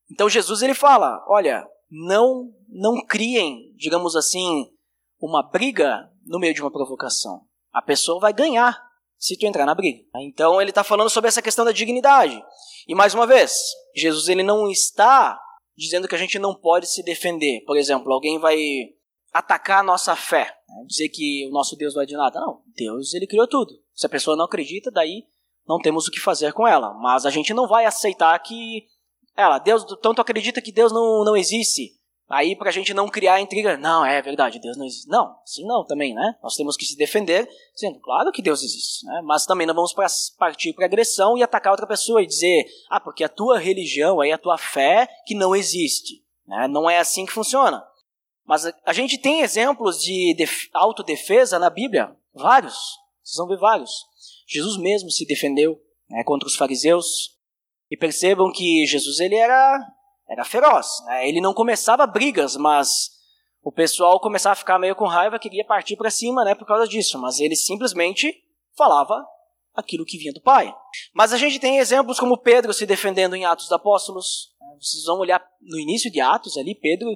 Então 0.10 0.30
Jesus 0.30 0.62
ele 0.62 0.74
fala: 0.74 1.24
olha, 1.28 1.66
não 1.90 2.54
não 2.70 3.06
criem, 3.06 3.74
digamos 3.76 4.16
assim, 4.16 4.72
uma 5.20 5.44
briga 5.44 6.10
no 6.26 6.40
meio 6.40 6.54
de 6.54 6.62
uma 6.62 6.72
provocação. 6.72 7.42
A 7.74 7.82
pessoa 7.82 8.20
vai 8.20 8.34
ganhar 8.34 8.82
se 9.18 9.38
tu 9.38 9.46
entrar 9.46 9.66
na 9.66 9.76
briga. 9.76 10.04
Então 10.22 10.62
ele 10.62 10.72
está 10.72 10.84
falando 10.84 11.10
sobre 11.10 11.28
essa 11.28 11.42
questão 11.42 11.64
da 11.64 11.72
dignidade. 11.72 12.42
E 12.88 12.96
mais 12.96 13.14
uma 13.14 13.28
vez, 13.28 13.54
Jesus 13.96 14.28
ele 14.28 14.44
não 14.44 14.70
está 14.70 15.40
dizendo 15.78 16.08
que 16.08 16.16
a 16.16 16.18
gente 16.18 16.40
não 16.40 16.56
pode 16.56 16.88
se 16.88 17.04
defender. 17.04 17.64
Por 17.66 17.78
exemplo, 17.78 18.12
alguém 18.12 18.40
vai 18.40 18.58
atacar 19.32 19.80
a 19.80 19.84
nossa 19.84 20.16
fé, 20.16 20.54
né? 20.68 20.86
dizer 20.88 21.10
que 21.10 21.48
o 21.48 21.52
nosso 21.52 21.76
Deus 21.78 21.94
não 21.96 22.02
é 22.02 22.06
de 22.06 22.16
nada. 22.16 22.40
Não, 22.40 22.62
Deus 22.76 23.14
ele 23.14 23.28
criou 23.28 23.48
tudo. 23.48 23.74
Se 23.94 24.06
a 24.06 24.10
pessoa 24.10 24.36
não 24.36 24.46
acredita, 24.46 24.92
daí 24.92 25.26
não 25.68 25.80
temos 25.80 26.08
o 26.08 26.12
que 26.12 26.20
fazer 26.20 26.54
com 26.54 26.68
ela. 26.68 26.94
Mas 26.96 27.26
a 27.26 27.30
gente 27.30 27.54
não 27.54 27.68
vai 27.68 27.86
aceitar 27.86 28.38
que 28.40 28.86
ela, 29.36 29.60
Deus, 29.60 29.86
tanto 30.02 30.22
acredita 30.22 30.62
que 30.62 30.72
Deus 30.72 30.92
não, 30.92 31.24
não 31.24 31.36
existe. 31.36 32.00
Aí 32.32 32.56
pra 32.56 32.72
gente 32.72 32.94
não 32.94 33.10
criar 33.10 33.42
intriga, 33.42 33.76
não, 33.76 34.06
é 34.06 34.22
verdade, 34.22 34.58
Deus 34.58 34.78
não 34.78 34.86
existe. 34.86 35.10
Não, 35.10 35.36
sim 35.46 35.66
não 35.66 35.86
também, 35.86 36.14
né? 36.14 36.36
Nós 36.42 36.56
temos 36.56 36.78
que 36.78 36.86
se 36.86 36.96
defender, 36.96 37.46
dizendo, 37.74 38.00
claro 38.00 38.32
que 38.32 38.42
Deus 38.42 38.64
existe, 38.64 39.06
né? 39.06 39.22
Mas 39.22 39.46
também 39.46 39.68
não 39.68 39.74
vamos 39.74 39.94
pra, 39.94 40.08
partir 40.38 40.72
para 40.72 40.86
agressão 40.86 41.38
e 41.38 41.44
atacar 41.44 41.74
outra 41.74 41.86
pessoa 41.86 42.24
e 42.24 42.28
dizer, 42.28 42.66
ah, 42.90 43.02
porque 43.02 43.26
a 43.26 43.30
tua 43.30 43.60
religião 43.60 44.22
aí, 44.22 44.32
a 44.32 44.38
tua 44.38 44.58
fé 44.58 45.10
que 45.26 45.36
não 45.36 45.54
existe. 45.54 46.24
Né? 46.48 46.70
Não 46.70 46.90
é 46.90 47.00
assim 47.00 47.26
que 47.26 47.34
funciona. 47.34 47.84
Mas 48.46 48.66
a 48.86 48.94
gente 48.94 49.18
tem 49.18 49.42
exemplos 49.42 50.02
de 50.02 50.34
autodefesa 50.74 51.60
na 51.60 51.70
Bíblia, 51.70 52.16
vários. 52.34 53.01
Vocês 53.24 53.38
vão 53.38 53.48
ver 53.48 53.58
vários. 53.58 53.92
Jesus 54.48 54.78
mesmo 54.78 55.10
se 55.10 55.26
defendeu 55.26 55.80
né, 56.10 56.24
contra 56.24 56.48
os 56.48 56.56
fariseus. 56.56 57.40
E 57.90 57.98
percebam 57.98 58.52
que 58.52 58.86
Jesus 58.86 59.20
ele 59.20 59.36
era, 59.36 59.80
era 60.30 60.46
feroz. 60.46 60.88
Né? 61.06 61.28
Ele 61.28 61.42
não 61.42 61.54
começava 61.54 62.08
brigas, 62.08 62.56
mas 62.56 63.10
o 63.62 63.72
pessoal 63.72 64.20
começava 64.20 64.54
a 64.54 64.56
ficar 64.56 64.80
meio 64.80 64.96
com 64.96 65.06
raiva, 65.06 65.38
queria 65.38 65.66
partir 65.66 65.98
para 65.98 66.10
cima 66.10 66.46
né, 66.46 66.56
por 66.56 66.66
causa 66.66 66.88
disso. 66.88 67.20
Mas 67.20 67.40
ele 67.40 67.56
simplesmente 67.56 68.34
falava 68.78 69.22
aquilo 69.74 70.06
que 70.06 70.18
vinha 70.18 70.34
do 70.34 70.42
Pai. 70.42 70.74
Mas 71.14 71.34
a 71.34 71.38
gente 71.38 71.60
tem 71.60 71.80
exemplos 71.80 72.20
como 72.20 72.38
Pedro 72.38 72.74
se 72.74 72.86
defendendo 72.86 73.36
em 73.36 73.46
Atos 73.46 73.66
dos 73.66 73.74
Apóstolos. 73.74 74.52
Vocês 74.80 75.04
vão 75.04 75.20
olhar 75.20 75.46
no 75.62 75.80
início 75.80 76.12
de 76.12 76.20
Atos 76.20 76.58
ali, 76.58 76.74
Pedro, 76.74 77.10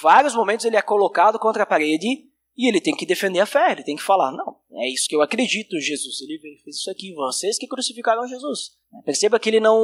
vários 0.00 0.34
momentos 0.34 0.66
ele 0.66 0.76
é 0.76 0.82
colocado 0.82 1.38
contra 1.38 1.62
a 1.62 1.66
parede 1.66 2.28
e 2.56 2.68
ele 2.68 2.80
tem 2.80 2.96
que 2.96 3.04
defender 3.04 3.40
a 3.40 3.46
fé, 3.46 3.72
ele 3.72 3.84
tem 3.84 3.96
que 3.96 4.02
falar, 4.02 4.32
não, 4.32 4.56
é 4.80 4.88
isso 4.90 5.08
que 5.08 5.14
eu 5.14 5.20
acredito, 5.20 5.78
Jesus, 5.78 6.20
ele 6.22 6.38
fez 6.62 6.76
isso 6.76 6.90
aqui, 6.90 7.12
vocês 7.12 7.58
que 7.58 7.66
crucificaram 7.66 8.26
Jesus. 8.26 8.70
Perceba 9.04 9.38
que 9.38 9.50
ele 9.50 9.60
não 9.60 9.78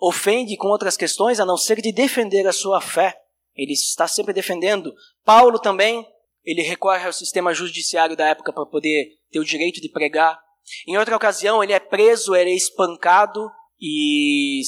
ofende 0.00 0.56
com 0.56 0.68
outras 0.68 0.96
questões, 0.96 1.38
a 1.38 1.46
não 1.46 1.56
ser 1.56 1.80
de 1.80 1.92
defender 1.92 2.46
a 2.46 2.52
sua 2.52 2.80
fé. 2.80 3.16
Ele 3.54 3.72
está 3.72 4.08
sempre 4.08 4.32
defendendo. 4.32 4.92
Paulo 5.24 5.58
também, 5.58 6.04
ele 6.44 6.62
recorre 6.62 7.06
ao 7.06 7.12
sistema 7.12 7.54
judiciário 7.54 8.16
da 8.16 8.26
época 8.26 8.52
para 8.52 8.66
poder 8.66 9.10
ter 9.30 9.38
o 9.38 9.44
direito 9.44 9.80
de 9.80 9.88
pregar. 9.88 10.40
Em 10.88 10.96
outra 10.96 11.14
ocasião, 11.14 11.62
ele 11.62 11.72
é 11.72 11.78
preso, 11.78 12.34
ele 12.34 12.50
é 12.50 12.56
espancado 12.56 13.48
e 13.80 14.62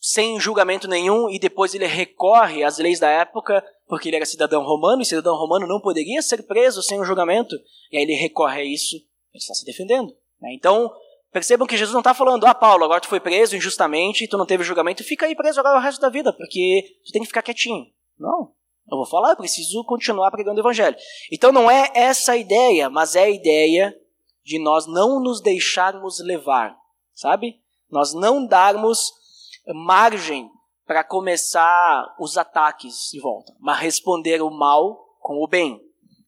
sem 0.00 0.40
julgamento 0.40 0.88
nenhum, 0.88 1.28
e 1.28 1.38
depois 1.38 1.74
ele 1.74 1.86
recorre 1.86 2.64
às 2.64 2.78
leis 2.78 2.98
da 2.98 3.10
época 3.10 3.62
porque 3.90 4.08
ele 4.08 4.16
era 4.16 4.24
cidadão 4.24 4.62
romano, 4.62 5.02
e 5.02 5.04
cidadão 5.04 5.36
romano 5.36 5.66
não 5.66 5.80
poderia 5.80 6.22
ser 6.22 6.44
preso 6.44 6.80
sem 6.80 7.00
um 7.00 7.04
julgamento, 7.04 7.56
e 7.90 7.98
aí 7.98 8.04
ele 8.04 8.14
recorre 8.14 8.60
a 8.60 8.64
isso, 8.64 8.94
ele 8.94 9.42
está 9.42 9.52
se 9.52 9.66
defendendo. 9.66 10.14
Né? 10.40 10.54
Então, 10.54 10.90
percebam 11.32 11.66
que 11.66 11.76
Jesus 11.76 11.92
não 11.92 12.00
está 12.00 12.14
falando, 12.14 12.46
ah, 12.46 12.54
Paulo, 12.54 12.84
agora 12.84 13.00
tu 13.00 13.08
foi 13.08 13.18
preso 13.18 13.56
injustamente, 13.56 14.28
tu 14.28 14.38
não 14.38 14.46
teve 14.46 14.62
julgamento, 14.62 15.02
fica 15.02 15.26
aí 15.26 15.34
preso 15.34 15.58
agora 15.58 15.78
o 15.78 15.82
resto 15.82 16.00
da 16.00 16.08
vida, 16.08 16.32
porque 16.32 17.00
tu 17.04 17.12
tem 17.12 17.20
que 17.20 17.28
ficar 17.28 17.42
quietinho. 17.42 17.86
Não. 18.16 18.52
Eu 18.90 18.96
vou 18.96 19.06
falar, 19.06 19.30
eu 19.30 19.36
preciso 19.36 19.84
continuar 19.84 20.30
pregando 20.30 20.58
o 20.58 20.62
evangelho. 20.62 20.96
Então 21.30 21.52
não 21.52 21.68
é 21.70 21.90
essa 21.94 22.32
a 22.32 22.36
ideia, 22.36 22.88
mas 22.88 23.16
é 23.16 23.24
a 23.24 23.30
ideia 23.30 23.94
de 24.44 24.58
nós 24.58 24.86
não 24.86 25.20
nos 25.20 25.40
deixarmos 25.40 26.20
levar, 26.20 26.76
sabe? 27.12 27.60
Nós 27.90 28.14
não 28.14 28.46
darmos 28.46 29.12
margem 29.74 30.48
para 30.90 31.04
começar 31.04 32.16
os 32.18 32.36
ataques 32.36 33.10
de 33.12 33.20
volta, 33.20 33.54
mas 33.60 33.78
responder 33.78 34.42
o 34.42 34.50
mal 34.50 34.98
com 35.20 35.34
o 35.34 35.46
bem, 35.46 35.80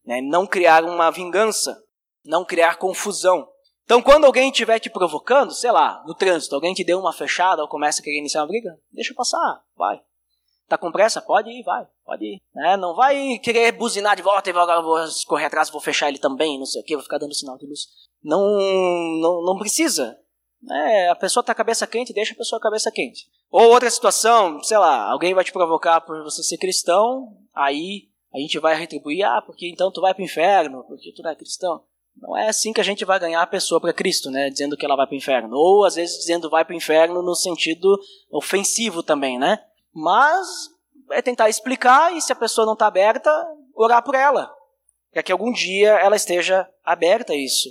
né? 0.06 0.20
não 0.20 0.46
criar 0.46 0.84
uma 0.84 1.10
vingança, 1.10 1.76
não 2.24 2.44
criar 2.44 2.76
confusão. 2.76 3.44
Então, 3.82 4.00
quando 4.00 4.24
alguém 4.24 4.52
estiver 4.52 4.78
te 4.78 4.88
provocando, 4.88 5.50
sei 5.50 5.72
lá, 5.72 6.04
no 6.06 6.14
trânsito, 6.14 6.54
alguém 6.54 6.74
te 6.74 6.84
deu 6.84 7.00
uma 7.00 7.12
fechada 7.12 7.60
ou 7.60 7.66
começa 7.66 8.00
a 8.00 8.04
querer 8.04 8.20
iniciar 8.20 8.42
uma 8.42 8.46
briga, 8.46 8.78
deixa 8.92 9.12
passar, 9.14 9.64
vai. 9.76 10.00
Tá 10.68 10.78
com 10.78 10.92
pressa? 10.92 11.20
Pode 11.20 11.50
ir, 11.50 11.64
vai, 11.64 11.84
pode 12.04 12.24
ir. 12.24 12.40
Né? 12.54 12.76
Não 12.76 12.94
vai 12.94 13.40
querer 13.40 13.72
buzinar 13.72 14.14
de 14.14 14.22
volta 14.22 14.48
e 14.48 14.52
agora 14.52 14.80
vou 14.80 14.96
correr 15.26 15.46
atrás, 15.46 15.70
vou 15.70 15.80
fechar 15.80 16.08
ele 16.08 16.20
também, 16.20 16.56
não 16.56 16.66
sei 16.66 16.82
o 16.82 16.84
que, 16.84 16.94
vou 16.94 17.02
ficar 17.02 17.18
dando 17.18 17.34
sinal 17.34 17.58
de 17.58 17.66
luz. 17.66 17.80
Não, 18.22 18.40
não, 19.20 19.42
não 19.42 19.58
precisa. 19.58 20.16
É, 20.70 21.08
a 21.08 21.16
pessoa 21.16 21.42
tá 21.42 21.54
cabeça 21.54 21.86
quente, 21.86 22.12
deixa 22.12 22.34
a 22.34 22.36
pessoa 22.36 22.60
cabeça 22.60 22.90
quente. 22.90 23.26
Ou 23.50 23.70
outra 23.70 23.90
situação, 23.90 24.62
sei 24.62 24.78
lá, 24.78 25.10
alguém 25.10 25.34
vai 25.34 25.44
te 25.44 25.52
provocar 25.52 26.00
por 26.00 26.22
você 26.22 26.42
ser 26.42 26.56
cristão, 26.56 27.36
aí 27.54 28.08
a 28.32 28.38
gente 28.38 28.58
vai 28.58 28.74
retribuir, 28.74 29.24
ah, 29.24 29.42
porque 29.42 29.68
então 29.68 29.90
tu 29.90 30.00
vai 30.00 30.14
pro 30.14 30.24
inferno, 30.24 30.84
porque 30.84 31.12
tu 31.12 31.22
não 31.22 31.30
é 31.30 31.34
cristão. 31.34 31.82
Não 32.16 32.36
é 32.36 32.48
assim 32.48 32.72
que 32.72 32.80
a 32.80 32.84
gente 32.84 33.04
vai 33.04 33.18
ganhar 33.18 33.42
a 33.42 33.46
pessoa 33.46 33.80
para 33.80 33.92
Cristo, 33.92 34.30
né? 34.30 34.50
Dizendo 34.50 34.76
que 34.76 34.84
ela 34.84 34.96
vai 34.96 35.06
para 35.06 35.14
o 35.14 35.16
inferno. 35.16 35.56
Ou 35.56 35.84
às 35.84 35.94
vezes 35.94 36.18
dizendo 36.18 36.50
vai 36.50 36.64
para 36.64 36.74
o 36.74 36.76
inferno 36.76 37.22
no 37.22 37.34
sentido 37.34 37.98
ofensivo 38.30 39.02
também, 39.02 39.38
né? 39.38 39.58
Mas 39.92 40.46
é 41.10 41.20
tentar 41.20 41.48
explicar 41.48 42.14
e 42.14 42.20
se 42.20 42.32
a 42.32 42.36
pessoa 42.36 42.66
não 42.66 42.74
está 42.74 42.86
aberta, 42.86 43.30
orar 43.74 44.02
por 44.02 44.14
ela. 44.14 44.50
Para 45.10 45.22
que 45.22 45.32
algum 45.32 45.52
dia 45.52 45.90
ela 45.92 46.16
esteja 46.16 46.68
aberta 46.84 47.32
a 47.32 47.36
isso. 47.36 47.68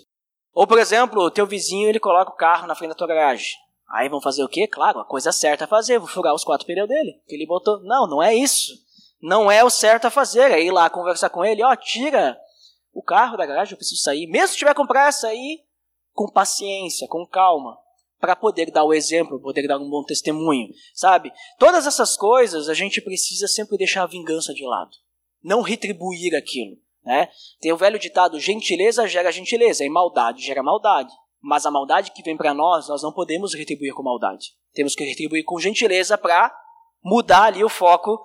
Ou, 0.54 0.68
por 0.68 0.80
exemplo, 0.80 1.22
o 1.22 1.32
teu 1.32 1.46
vizinho 1.46 1.90
ele 1.90 2.00
coloca 2.00 2.32
o 2.32 2.36
carro 2.36 2.68
na 2.68 2.76
frente 2.76 2.90
da 2.90 2.96
tua 2.96 3.08
garagem. 3.08 3.56
Aí 3.90 4.08
vão 4.10 4.22
fazer 4.22 4.44
o 4.44 4.48
quê? 4.48 4.68
Claro, 4.68 5.00
a 5.00 5.06
coisa 5.06 5.32
certa 5.32 5.66
a 5.66 5.68
fazer, 5.68 6.00
vou 6.00 6.08
furar 6.08 6.34
os 6.34 6.44
quatro 6.44 6.66
pneus 6.66 6.88
dele. 6.88 7.22
Que 7.28 7.36
ele 7.36 7.46
botou. 7.46 7.82
Não, 7.82 8.08
não 8.08 8.24
é 8.24 8.34
isso. 8.34 8.74
Não 9.22 9.52
é 9.52 9.64
o 9.64 9.70
certo 9.70 10.06
a 10.06 10.10
fazer. 10.10 10.52
É 10.52 10.62
ir 10.62 10.72
lá 10.72 10.90
conversar 10.90 11.30
com 11.30 11.44
ele, 11.44 11.64
ó, 11.64 11.76
tira 11.76 12.38
o 12.94 13.02
carro 13.02 13.38
da 13.38 13.46
garagem, 13.46 13.74
eu 13.74 13.78
preciso 13.78 14.02
sair. 14.02 14.28
Mesmo 14.28 14.50
se 14.50 14.58
tiver 14.58 14.74
com 14.74 14.86
pressa, 14.86 15.22
sair 15.22 15.64
com 16.14 16.30
paciência, 16.30 17.08
com 17.08 17.26
calma, 17.26 17.78
para 18.20 18.36
poder 18.36 18.72
dar 18.72 18.84
o 18.84 18.94
exemplo, 18.94 19.42
poder 19.42 19.68
dar 19.68 19.80
um 19.80 19.90
bom 19.90 20.04
testemunho, 20.04 20.70
sabe? 20.94 21.32
Todas 21.58 21.88
essas 21.88 22.16
coisas 22.16 22.70
a 22.70 22.74
gente 22.74 23.02
precisa 23.02 23.48
sempre 23.48 23.78
deixar 23.78 24.04
a 24.04 24.08
vingança 24.08 24.54
de 24.54 24.64
lado, 24.66 24.92
não 25.44 25.62
retribuir 25.62 26.36
aquilo, 26.36 26.78
né? 27.04 27.30
Tem 27.60 27.72
o 27.72 27.78
velho 27.78 28.00
ditado: 28.00 28.40
gentileza 28.40 29.08
gera 29.08 29.32
gentileza 29.32 29.84
e 29.84 29.90
maldade 29.90 30.44
gera 30.44 30.64
maldade. 30.64 31.12
Mas 31.42 31.66
a 31.66 31.72
maldade 31.72 32.12
que 32.12 32.22
vem 32.22 32.38
para 32.38 32.54
nós, 32.54 32.88
nós 32.88 33.02
não 33.02 33.12
podemos 33.12 33.56
retribuir 33.56 33.94
com 33.94 34.04
maldade. 34.04 34.54
Temos 34.74 34.94
que 34.94 35.04
retribuir 35.04 35.44
com 35.44 35.60
gentileza 35.60 36.18
para 36.18 36.56
mudar 37.04 37.46
ali 37.46 37.64
o 37.64 37.70
foco 37.70 38.20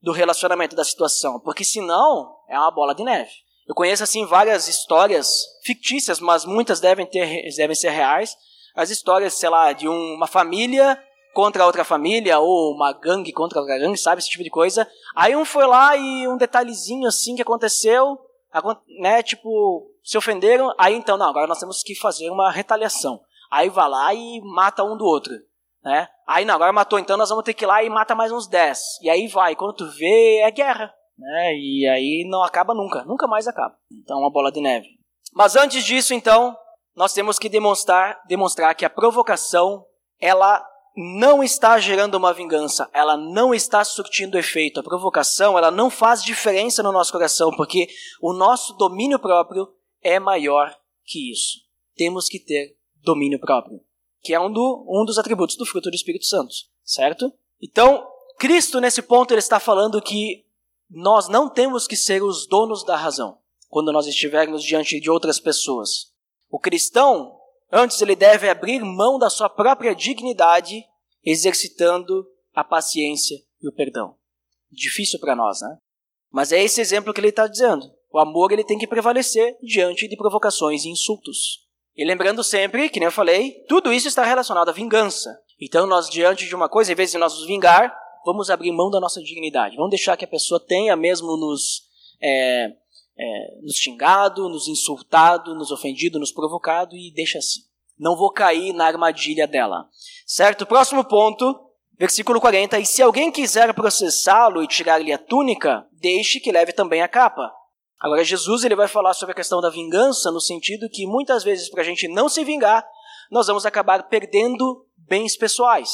do 0.00 0.12
relacionamento 0.12 0.76
da 0.76 0.84
situação, 0.84 1.40
porque 1.40 1.64
senão 1.64 2.36
é 2.48 2.58
uma 2.58 2.70
bola 2.70 2.94
de 2.94 3.02
neve. 3.02 3.30
Eu 3.66 3.74
conheço 3.74 4.02
assim 4.02 4.26
várias 4.26 4.68
histórias 4.68 5.28
fictícias, 5.64 6.20
mas 6.20 6.44
muitas 6.44 6.80
devem 6.80 7.06
ter 7.06 7.48
devem 7.56 7.76
ser 7.76 7.90
reais. 7.90 8.36
As 8.74 8.90
histórias, 8.90 9.34
sei 9.34 9.48
lá, 9.48 9.72
de 9.72 9.86
uma 9.86 10.26
família 10.26 11.00
contra 11.32 11.66
outra 11.66 11.84
família 11.84 12.38
ou 12.38 12.74
uma 12.74 12.92
gangue 12.92 13.32
contra 13.32 13.60
outra 13.60 13.78
gangue, 13.78 13.96
sabe 13.96 14.20
esse 14.20 14.30
tipo 14.30 14.44
de 14.44 14.50
coisa. 14.50 14.88
Aí 15.14 15.34
um 15.34 15.44
foi 15.44 15.66
lá 15.66 15.96
e 15.96 16.28
um 16.28 16.36
detalhezinho 16.36 17.06
assim 17.06 17.34
que 17.34 17.42
aconteceu, 17.42 18.18
né, 19.00 19.22
tipo, 19.22 19.90
se 20.04 20.18
ofenderam, 20.18 20.72
aí 20.78 20.94
então 20.94 21.16
não, 21.16 21.28
agora 21.28 21.46
nós 21.46 21.58
temos 21.58 21.82
que 21.82 21.94
fazer 21.94 22.30
uma 22.30 22.50
retaliação. 22.50 23.20
Aí 23.50 23.68
vai 23.68 23.88
lá 23.88 24.14
e 24.14 24.40
mata 24.42 24.84
um 24.84 24.96
do 24.96 25.04
outro, 25.04 25.32
né? 25.84 26.08
Aí 26.26 26.44
não, 26.44 26.54
agora 26.54 26.72
matou, 26.72 26.98
então 26.98 27.16
nós 27.16 27.28
vamos 27.28 27.44
ter 27.44 27.54
que 27.54 27.64
ir 27.64 27.66
lá 27.66 27.82
e 27.82 27.90
mata 27.90 28.14
mais 28.14 28.32
uns 28.32 28.46
10. 28.46 28.78
E 29.02 29.10
aí 29.10 29.28
vai, 29.28 29.54
quando 29.54 29.74
tu 29.74 29.90
vê, 29.90 30.38
é 30.38 30.50
guerra 30.50 30.92
né? 31.22 31.54
E 31.54 31.86
aí 31.88 32.26
não 32.28 32.42
acaba 32.42 32.74
nunca, 32.74 33.04
nunca 33.04 33.26
mais 33.26 33.46
acaba. 33.46 33.76
Então, 33.90 34.18
uma 34.18 34.30
bola 34.30 34.50
de 34.50 34.60
neve. 34.60 34.88
Mas 35.32 35.56
antes 35.56 35.84
disso, 35.84 36.12
então, 36.12 36.56
nós 36.96 37.12
temos 37.12 37.38
que 37.38 37.48
demonstrar, 37.48 38.20
demonstrar 38.26 38.74
que 38.74 38.84
a 38.84 38.90
provocação, 38.90 39.84
ela 40.20 40.64
não 40.96 41.42
está 41.42 41.78
gerando 41.78 42.16
uma 42.16 42.34
vingança, 42.34 42.88
ela 42.92 43.16
não 43.16 43.54
está 43.54 43.84
surtindo 43.84 44.38
efeito. 44.38 44.80
A 44.80 44.82
provocação, 44.82 45.56
ela 45.56 45.70
não 45.70 45.90
faz 45.90 46.22
diferença 46.22 46.82
no 46.82 46.92
nosso 46.92 47.12
coração, 47.12 47.50
porque 47.56 47.88
o 48.20 48.32
nosso 48.32 48.74
domínio 48.74 49.18
próprio 49.18 49.72
é 50.02 50.18
maior 50.20 50.74
que 51.04 51.30
isso. 51.30 51.60
Temos 51.96 52.28
que 52.28 52.38
ter 52.38 52.76
domínio 53.02 53.40
próprio, 53.40 53.80
que 54.20 54.34
é 54.34 54.40
um, 54.40 54.52
do, 54.52 54.86
um 54.88 55.04
dos 55.04 55.18
atributos 55.18 55.56
do 55.56 55.66
fruto 55.66 55.90
do 55.90 55.96
Espírito 55.96 56.26
Santo, 56.26 56.54
certo? 56.84 57.32
Então, 57.60 58.06
Cristo, 58.38 58.80
nesse 58.80 59.02
ponto, 59.02 59.32
ele 59.32 59.38
está 59.38 59.58
falando 59.60 60.00
que 60.02 60.44
nós 60.90 61.28
não 61.28 61.48
temos 61.48 61.86
que 61.86 61.96
ser 61.96 62.22
os 62.22 62.46
donos 62.46 62.84
da 62.84 62.96
razão 62.96 63.38
quando 63.68 63.92
nós 63.92 64.06
estivermos 64.06 64.62
diante 64.62 65.00
de 65.00 65.10
outras 65.10 65.40
pessoas. 65.40 66.12
O 66.50 66.58
cristão, 66.58 67.38
antes 67.72 68.00
ele 68.00 68.14
deve 68.14 68.48
abrir 68.48 68.80
mão 68.80 69.18
da 69.18 69.30
sua 69.30 69.48
própria 69.48 69.94
dignidade, 69.94 70.84
exercitando 71.24 72.26
a 72.54 72.62
paciência 72.62 73.36
e 73.62 73.68
o 73.68 73.72
perdão. 73.72 74.14
Difícil 74.70 75.18
para 75.18 75.34
nós, 75.34 75.60
né? 75.62 75.78
Mas 76.30 76.52
é 76.52 76.62
esse 76.62 76.80
exemplo 76.80 77.12
que 77.12 77.20
ele 77.20 77.28
está 77.28 77.46
dizendo. 77.46 77.90
O 78.12 78.18
amor 78.18 78.52
ele 78.52 78.64
tem 78.64 78.78
que 78.78 78.86
prevalecer 78.86 79.56
diante 79.62 80.06
de 80.06 80.16
provocações 80.16 80.84
e 80.84 80.88
insultos. 80.88 81.62
E 81.96 82.04
lembrando 82.04 82.42
sempre, 82.42 82.88
que 82.88 82.98
nem 82.98 83.06
eu 83.06 83.12
falei, 83.12 83.64
tudo 83.68 83.92
isso 83.92 84.08
está 84.08 84.24
relacionado 84.24 84.68
à 84.68 84.72
vingança. 84.72 85.30
Então, 85.60 85.86
nós, 85.86 86.08
diante 86.08 86.46
de 86.46 86.54
uma 86.54 86.68
coisa, 86.68 86.92
em 86.92 86.94
vez 86.94 87.10
de 87.10 87.18
nós 87.18 87.34
nos 87.34 87.46
vingar, 87.46 87.94
vamos 88.24 88.50
abrir 88.50 88.72
mão 88.72 88.90
da 88.90 88.98
nossa 88.98 89.22
dignidade. 89.22 89.76
Vamos 89.76 89.90
deixar 89.90 90.16
que 90.16 90.24
a 90.24 90.28
pessoa 90.28 90.58
tenha 90.58 90.96
mesmo 90.96 91.36
nos, 91.36 91.82
é, 92.20 92.72
é, 93.18 93.60
nos 93.62 93.76
xingado, 93.76 94.48
nos 94.48 94.68
insultado, 94.68 95.54
nos 95.54 95.70
ofendido, 95.70 96.18
nos 96.18 96.32
provocado 96.32 96.96
e 96.96 97.12
deixa 97.12 97.38
assim. 97.38 97.60
Não 97.98 98.16
vou 98.16 98.32
cair 98.32 98.72
na 98.72 98.86
armadilha 98.86 99.46
dela. 99.46 99.86
Certo? 100.26 100.66
Próximo 100.66 101.04
ponto, 101.04 101.54
versículo 101.98 102.40
40. 102.40 102.78
E 102.78 102.86
se 102.86 103.02
alguém 103.02 103.30
quiser 103.30 103.72
processá-lo 103.74 104.62
e 104.62 104.66
tirar-lhe 104.66 105.12
a 105.12 105.18
túnica, 105.18 105.86
deixe 105.92 106.40
que 106.40 106.52
leve 106.52 106.72
também 106.72 107.02
a 107.02 107.08
capa. 107.08 107.52
Agora, 108.00 108.24
Jesus 108.24 108.64
ele 108.64 108.74
vai 108.74 108.88
falar 108.88 109.14
sobre 109.14 109.32
a 109.32 109.36
questão 109.36 109.60
da 109.60 109.70
vingança, 109.70 110.30
no 110.32 110.40
sentido 110.40 110.88
que 110.90 111.06
muitas 111.06 111.44
vezes, 111.44 111.70
para 111.70 111.82
a 111.82 111.84
gente 111.84 112.08
não 112.08 112.28
se 112.28 112.42
vingar, 112.42 112.84
nós 113.30 113.46
vamos 113.46 113.64
acabar 113.64 114.08
perdendo 114.08 114.84
bens 114.96 115.36
pessoais. 115.36 115.90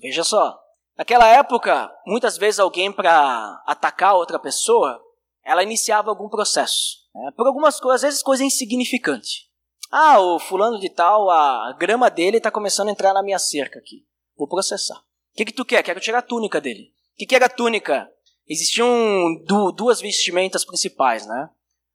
Veja 0.00 0.22
só, 0.22 0.56
Naquela 0.96 1.26
época, 1.26 1.90
muitas 2.06 2.38
vezes 2.38 2.60
alguém 2.60 2.92
para 2.92 3.60
atacar 3.66 4.14
outra 4.14 4.38
pessoa, 4.38 5.00
ela 5.44 5.62
iniciava 5.62 6.10
algum 6.10 6.28
processo. 6.28 6.98
Né? 7.14 7.30
Por 7.36 7.46
algumas 7.46 7.78
coisas, 7.78 8.02
às 8.04 8.08
vezes 8.08 8.22
coisa 8.22 8.44
insignificante. 8.44 9.48
Ah, 9.90 10.18
o 10.18 10.38
fulano 10.38 10.78
de 10.80 10.90
tal, 10.90 11.30
a 11.30 11.72
grama 11.78 12.10
dele 12.10 12.38
está 12.38 12.50
começando 12.50 12.88
a 12.88 12.90
entrar 12.90 13.12
na 13.12 13.22
minha 13.22 13.38
cerca 13.38 13.78
aqui. 13.78 14.04
Vou 14.36 14.48
processar. 14.48 14.96
O 14.96 15.36
que, 15.36 15.44
que 15.44 15.52
tu 15.52 15.64
quer? 15.64 15.82
Quero 15.82 16.00
tirar 16.00 16.18
a 16.18 16.22
túnica 16.22 16.60
dele. 16.60 16.92
O 17.14 17.18
que, 17.18 17.26
que 17.26 17.34
era 17.34 17.46
a 17.46 17.50
túnica? 17.50 18.10
Existiam 18.48 18.88
du 19.46 19.72
duas 19.72 20.00
vestimentas 20.00 20.64
principais, 20.64 21.26
né? 21.26 21.50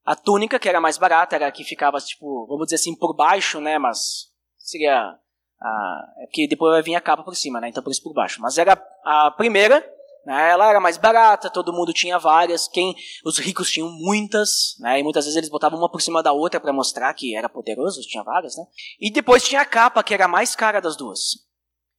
A 0.05 0.15
túnica, 0.15 0.57
que 0.57 0.69
era 0.69 0.79
mais 0.79 0.97
barata, 0.97 1.35
era 1.35 1.47
a 1.47 1.51
que 1.51 1.63
ficava, 1.63 1.99
tipo, 1.99 2.47
vamos 2.47 2.65
dizer 2.65 2.77
assim, 2.77 2.95
por 2.95 3.13
baixo, 3.13 3.59
né? 3.59 3.77
Mas 3.77 4.31
seria 4.57 5.19
ah, 5.61 6.13
é 6.19 6.27
que 6.27 6.47
depois 6.47 6.71
vai 6.71 6.81
vir 6.81 6.95
a 6.95 7.01
capa 7.01 7.23
por 7.23 7.35
cima, 7.35 7.59
né? 7.59 7.69
Então 7.69 7.83
por 7.83 7.91
isso 7.91 8.01
por 8.01 8.13
baixo. 8.13 8.41
Mas 8.41 8.57
era 8.57 8.81
a 9.03 9.31
primeira, 9.31 9.85
né? 10.29 10.51
Ela 10.51 10.69
era 10.69 10.79
mais 10.79 10.95
barata, 10.95 11.49
todo 11.49 11.73
mundo 11.73 11.91
tinha 11.91 12.19
várias. 12.19 12.67
Quem, 12.67 12.95
os 13.25 13.39
ricos 13.39 13.71
tinham 13.71 13.89
muitas, 13.89 14.75
né? 14.79 14.99
E 14.99 15.03
muitas 15.03 15.25
vezes 15.25 15.35
eles 15.35 15.49
botavam 15.49 15.79
uma 15.79 15.89
por 15.89 16.03
cima 16.03 16.21
da 16.21 16.31
outra 16.31 16.59
para 16.59 16.71
mostrar 16.71 17.11
que 17.15 17.35
era 17.35 17.49
poderoso, 17.49 17.99
tinha 18.01 18.23
várias, 18.23 18.55
né? 18.55 18.63
E 19.01 19.11
depois 19.11 19.43
tinha 19.43 19.61
a 19.61 19.65
capa, 19.65 20.03
que 20.03 20.13
era 20.13 20.25
a 20.25 20.27
mais 20.27 20.55
cara 20.55 20.79
das 20.79 20.95
duas. 20.95 21.19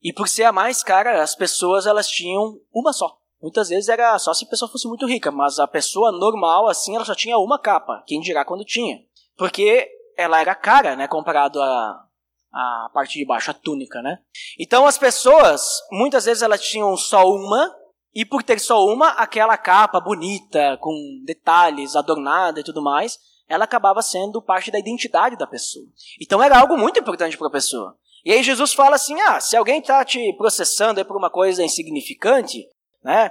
E 0.01 0.13
por 0.13 0.29
ser 0.29 0.45
a 0.45 0.53
mais 0.53 0.81
cara, 0.81 1.21
as 1.21 1.35
pessoas 1.35 1.87
elas 1.87 2.09
tinham 2.09 2.57
uma 2.73 2.93
só. 2.93 3.19
Muitas 3.43 3.69
vezes 3.69 3.89
era 3.89 4.17
só 4.17 4.33
se 4.33 4.45
a 4.45 4.49
pessoa 4.49 4.71
fosse 4.71 4.87
muito 4.87 5.07
rica, 5.07 5.33
mas 5.33 5.59
a 5.59 5.67
pessoa 5.67 6.13
normal, 6.13 6.69
assim, 6.69 6.95
ela 6.95 7.05
só 7.05 7.17
tinha 7.17 7.37
uma 7.37 7.59
capa. 7.59 8.05
Quem 8.07 8.21
dirá 8.21 8.45
quando 8.45 8.65
tinha? 8.65 9.01
Porque 9.37 9.91
ela 10.17 10.41
era 10.41 10.55
cara, 10.55 10.95
né, 10.95 11.09
comparado 11.09 11.61
a, 11.61 12.05
a 12.53 12.91
parte 12.95 13.19
de 13.19 13.27
baixo, 13.27 13.51
a 13.51 13.55
túnica, 13.55 14.01
né? 14.01 14.21
Então 14.57 14.87
as 14.87 14.97
pessoas, 14.97 15.81
muitas 15.91 16.27
vezes 16.27 16.45
elas 16.45 16.61
tinham 16.61 16.97
só 16.97 17.29
uma, 17.29 17.80
e 18.15 18.25
por 18.25 18.43
ter 18.43 18.59
só 18.59 18.85
uma, 18.87 19.11
aquela 19.11 19.57
capa 19.57 20.01
bonita, 20.01 20.77
com 20.81 21.23
detalhes, 21.25 21.95
adornada 21.95 22.61
e 22.61 22.65
tudo 22.65 22.83
mais, 22.83 23.19
ela 23.49 23.65
acabava 23.65 24.03
sendo 24.03 24.43
parte 24.43 24.71
da 24.71 24.79
identidade 24.79 25.37
da 25.37 25.47
pessoa. 25.47 25.87
Então 26.21 26.43
era 26.43 26.59
algo 26.59 26.77
muito 26.77 26.99
importante 26.99 27.37
para 27.37 27.49
a 27.49 27.53
pessoa. 27.53 27.97
E 28.25 28.33
aí 28.33 28.43
Jesus 28.43 28.73
fala 28.73 28.97
assim: 28.97 29.21
ah, 29.21 29.41
se 29.41 29.57
alguém 29.57 29.81
está 29.81 30.05
te 30.05 30.33
processando 30.37 31.05
por 31.05 31.17
uma 31.17 31.31
coisa 31.31 31.63
insignificante, 31.65 32.67
né? 33.03 33.31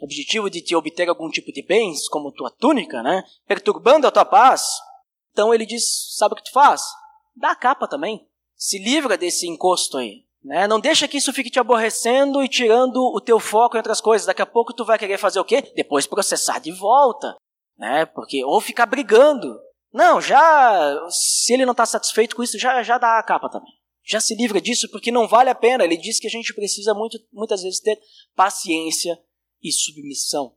Objetivo 0.00 0.48
de 0.48 0.60
te 0.60 0.76
obter 0.76 1.08
algum 1.08 1.28
tipo 1.28 1.52
de 1.52 1.62
bens, 1.62 2.08
como 2.08 2.30
tua 2.30 2.50
túnica, 2.50 3.02
né? 3.02 3.24
Perturbando 3.46 4.06
a 4.06 4.10
tua 4.10 4.24
paz, 4.24 4.78
então 5.32 5.52
ele 5.52 5.66
diz: 5.66 6.14
sabe 6.16 6.34
o 6.34 6.36
que 6.36 6.44
tu 6.44 6.52
faz? 6.52 6.82
Dá 7.34 7.50
a 7.50 7.56
capa 7.56 7.88
também. 7.88 8.26
Se 8.56 8.78
livra 8.78 9.16
desse 9.16 9.46
encosto 9.48 9.96
aí. 9.98 10.24
Né? 10.48 10.66
Não 10.66 10.80
deixa 10.80 11.06
que 11.06 11.18
isso 11.18 11.30
fique 11.30 11.50
te 11.50 11.60
aborrecendo 11.60 12.42
e 12.42 12.48
tirando 12.48 12.96
o 12.96 13.20
teu 13.20 13.38
foco 13.38 13.76
em 13.76 13.80
outras 13.80 14.00
coisas. 14.00 14.26
Daqui 14.26 14.40
a 14.40 14.46
pouco 14.46 14.72
tu 14.72 14.82
vai 14.82 14.98
querer 14.98 15.18
fazer 15.18 15.38
o 15.38 15.44
quê? 15.44 15.60
Depois 15.76 16.06
processar 16.06 16.58
de 16.58 16.72
volta. 16.72 17.36
Né? 17.76 18.06
Porque, 18.06 18.42
ou 18.42 18.58
ficar 18.58 18.86
brigando. 18.86 19.60
Não, 19.92 20.22
já. 20.22 21.06
Se 21.10 21.52
ele 21.52 21.66
não 21.66 21.72
está 21.72 21.84
satisfeito 21.84 22.34
com 22.34 22.42
isso, 22.42 22.58
já, 22.58 22.82
já 22.82 22.96
dá 22.96 23.18
a 23.18 23.22
capa 23.22 23.50
também. 23.50 23.70
Já 24.02 24.20
se 24.20 24.34
livra 24.34 24.58
disso 24.58 24.90
porque 24.90 25.12
não 25.12 25.28
vale 25.28 25.50
a 25.50 25.54
pena. 25.54 25.84
Ele 25.84 25.98
diz 25.98 26.18
que 26.18 26.26
a 26.26 26.30
gente 26.30 26.54
precisa 26.54 26.94
muito, 26.94 27.18
muitas 27.30 27.60
vezes 27.60 27.80
ter 27.80 28.00
paciência 28.34 29.20
e 29.62 29.70
submissão 29.70 30.54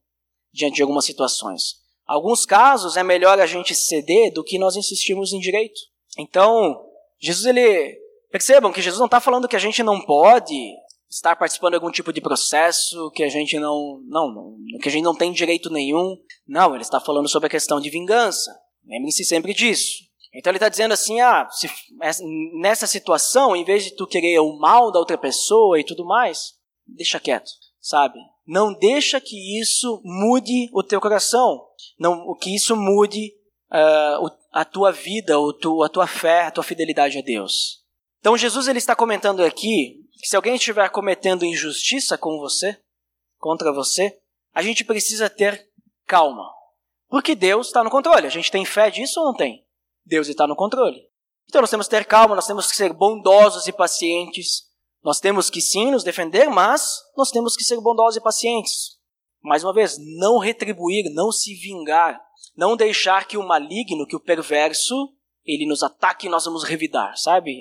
diante 0.54 0.75
de 0.75 0.84
algumas 0.84 1.04
situações. 1.04 1.82
Alguns 2.08 2.45
casos 2.45 2.95
é 2.95 3.04
melhor 3.04 3.41
a 3.41 3.45
gente 3.45 3.75
ceder 3.75 4.32
do 4.32 4.41
que 4.41 4.58
nós 4.58 4.77
insistirmos 4.77 5.34
em 5.34 5.39
direito. 5.39 5.82
Então, 6.17 6.82
Jesus 7.19 7.45
ele 7.45 8.00
percebam 8.32 8.72
que 8.72 8.82
Jesus 8.82 9.00
não 9.00 9.08
está 9.08 9.20
falando 9.20 9.48
que 9.48 9.56
a 9.56 9.60
gente 9.60 9.84
não 9.84 10.02
pode 10.02 10.56
estar 11.10 11.36
participando 11.36 11.72
de 11.72 11.76
algum 11.76 11.91
tipo 11.91 12.13
de 12.13 12.22
processo, 12.22 13.12
que 13.12 13.22
a 13.22 13.30
gente 13.30 13.60
não, 13.60 14.02
não, 14.08 14.34
não 14.34 14.80
que 14.82 14.88
a 14.88 14.91
gente 14.91 15.04
não 15.04 15.15
tem 15.15 15.32
direito 15.32 15.70
nenhum. 15.70 16.17
Não, 16.48 16.74
ele 16.74 16.84
está 16.84 17.00
falando 17.00 17.28
sobre 17.28 17.48
a 17.48 17.50
questão 17.50 17.82
de 17.82 17.89
vingança. 17.89 18.58
Lembrem-se 18.86 19.26
sempre 19.26 19.54
disso. 19.54 20.10
Então 20.34 20.50
ele 20.50 20.58
está 20.58 20.70
dizendo 20.70 20.94
assim, 20.94 21.20
ah, 21.20 21.48
se, 21.52 21.70
nessa 22.62 22.88
situação, 22.88 23.54
em 23.54 23.65
vez 23.65 23.84
de 23.84 23.96
tu 23.96 24.08
querer 24.08 24.39
o 24.39 24.58
mal 24.58 24.89
da 24.89 25.00
outra 25.00 25.17
pessoa 25.17 25.78
e 25.78 25.84
tudo 25.84 26.06
mais, 26.06 26.54
deixa 26.88 27.20
quieto, 27.20 27.52
sabe? 27.82 28.17
Não 28.48 28.74
deixa 28.74 29.20
que 29.20 29.60
isso 29.60 30.02
mude 30.06 30.70
o 30.74 30.82
teu 30.82 31.02
coração, 31.02 31.62
não 32.00 32.34
que 32.36 32.56
isso 32.56 32.78
mude 32.78 33.34
uh, 33.72 34.32
a 34.54 34.63
tua 34.63 34.91
vida, 34.91 35.36
a 35.36 35.89
tua 35.89 36.08
fé, 36.08 36.44
a 36.44 36.52
tua 36.52 36.63
fidelidade 36.63 37.17
a 37.17 37.22
Deus. 37.22 37.81
Então 38.21 38.38
Jesus 38.38 38.67
ele 38.67 38.77
está 38.77 38.95
comentando 38.95 39.43
aqui 39.43 39.99
que 40.19 40.27
se 40.27 40.36
alguém 40.36 40.55
estiver 40.55 40.88
cometendo 40.89 41.43
injustiça 41.43 42.17
com 42.19 42.38
você, 42.38 42.79
contra 43.39 43.73
você, 43.73 44.15
a 44.53 44.62
gente 44.62 44.86
precisa 44.86 45.27
ter 45.27 45.67
calma. 46.05 46.47
Porque 47.10 47.34
Deus 47.34 47.67
está 47.67 47.84
no 47.84 47.89
controle. 47.89 48.27
A 48.27 48.29
gente 48.29 48.51
tem 48.51 48.63
fé 48.63 48.91
disso 48.91 49.19
ou 49.19 49.25
não 49.25 49.34
tem? 49.34 49.65
Deus 50.05 50.27
está 50.27 50.45
no 50.45 50.55
controle. 50.55 51.01
Então 51.49 51.62
nós 51.62 51.71
temos 51.71 51.88
que 51.88 51.95
ter 51.95 52.05
calma, 52.05 52.36
nós 52.36 52.45
temos 52.45 52.67
que 52.67 52.77
ser 52.77 52.93
bondosos 52.93 53.67
e 53.67 53.73
pacientes. 53.73 54.69
Nós 55.03 55.19
temos 55.19 55.49
que 55.49 55.60
sim 55.60 55.89
nos 55.89 56.03
defender, 56.03 56.47
mas 56.47 57.01
nós 57.17 57.31
temos 57.31 57.55
que 57.55 57.63
ser 57.63 57.81
bondosos 57.81 58.17
e 58.17 58.21
pacientes. 58.21 58.99
Mais 59.41 59.63
uma 59.63 59.73
vez, 59.73 59.97
não 60.19 60.38
retribuir, 60.38 61.12
não 61.12 61.31
se 61.31 61.55
vingar, 61.55 62.21
não 62.55 62.77
deixar 62.77 63.27
que 63.27 63.36
o 63.36 63.47
maligno, 63.47 64.05
que 64.05 64.15
o 64.15 64.19
perverso, 64.19 65.12
ele 65.43 65.65
nos 65.65 65.81
ataque 65.81 66.27
e 66.27 66.29
nós 66.29 66.45
vamos 66.45 66.63
revidar, 66.63 67.17
sabe? 67.17 67.51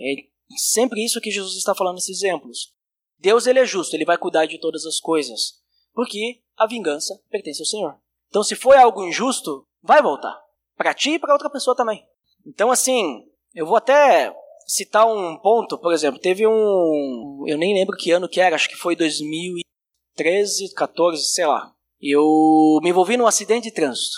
Sempre 0.57 1.05
isso 1.05 1.21
que 1.21 1.31
Jesus 1.31 1.57
está 1.57 1.75
falando 1.75 1.95
nesses 1.95 2.23
exemplos. 2.23 2.73
Deus 3.19 3.47
ele 3.47 3.59
é 3.59 3.65
justo, 3.65 3.95
ele 3.95 4.05
vai 4.05 4.17
cuidar 4.17 4.47
de 4.47 4.59
todas 4.59 4.85
as 4.87 4.99
coisas, 4.99 5.61
porque 5.93 6.41
a 6.57 6.67
vingança 6.67 7.21
pertence 7.31 7.61
ao 7.61 7.67
Senhor. 7.67 7.97
Então, 8.29 8.43
se 8.43 8.57
foi 8.57 8.77
algo 8.77 9.05
injusto, 9.05 9.67
vai 9.83 10.03
voltar 10.03 10.41
para 10.77 10.95
ti 10.95 11.13
e 11.13 11.19
para 11.19 11.35
outra 11.35 11.51
pessoa 11.51 11.77
também. 11.77 12.03
Então, 12.47 12.71
assim, 12.71 13.27
eu 13.55 13.67
vou 13.67 13.77
até 13.77 14.35
citar 14.67 15.07
um 15.07 15.37
ponto, 15.39 15.79
por 15.79 15.93
exemplo, 15.93 16.21
teve 16.21 16.47
um, 16.47 17.45
eu 17.47 17.59
nem 17.59 17.75
lembro 17.75 17.97
que 17.97 18.11
ano 18.13 18.29
que 18.29 18.41
era, 18.41 18.55
acho 18.55 18.69
que 18.69 18.77
foi 18.77 18.97
2013, 18.97 20.73
14, 20.75 21.23
sei 21.25 21.47
lá. 21.47 21.75
Eu 22.01 22.79
me 22.83 22.91
envolvi 22.91 23.17
num 23.17 23.27
acidente 23.27 23.69
de 23.69 23.75
trânsito. 23.75 24.17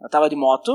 Eu 0.00 0.06
estava 0.06 0.28
de 0.28 0.34
moto, 0.34 0.72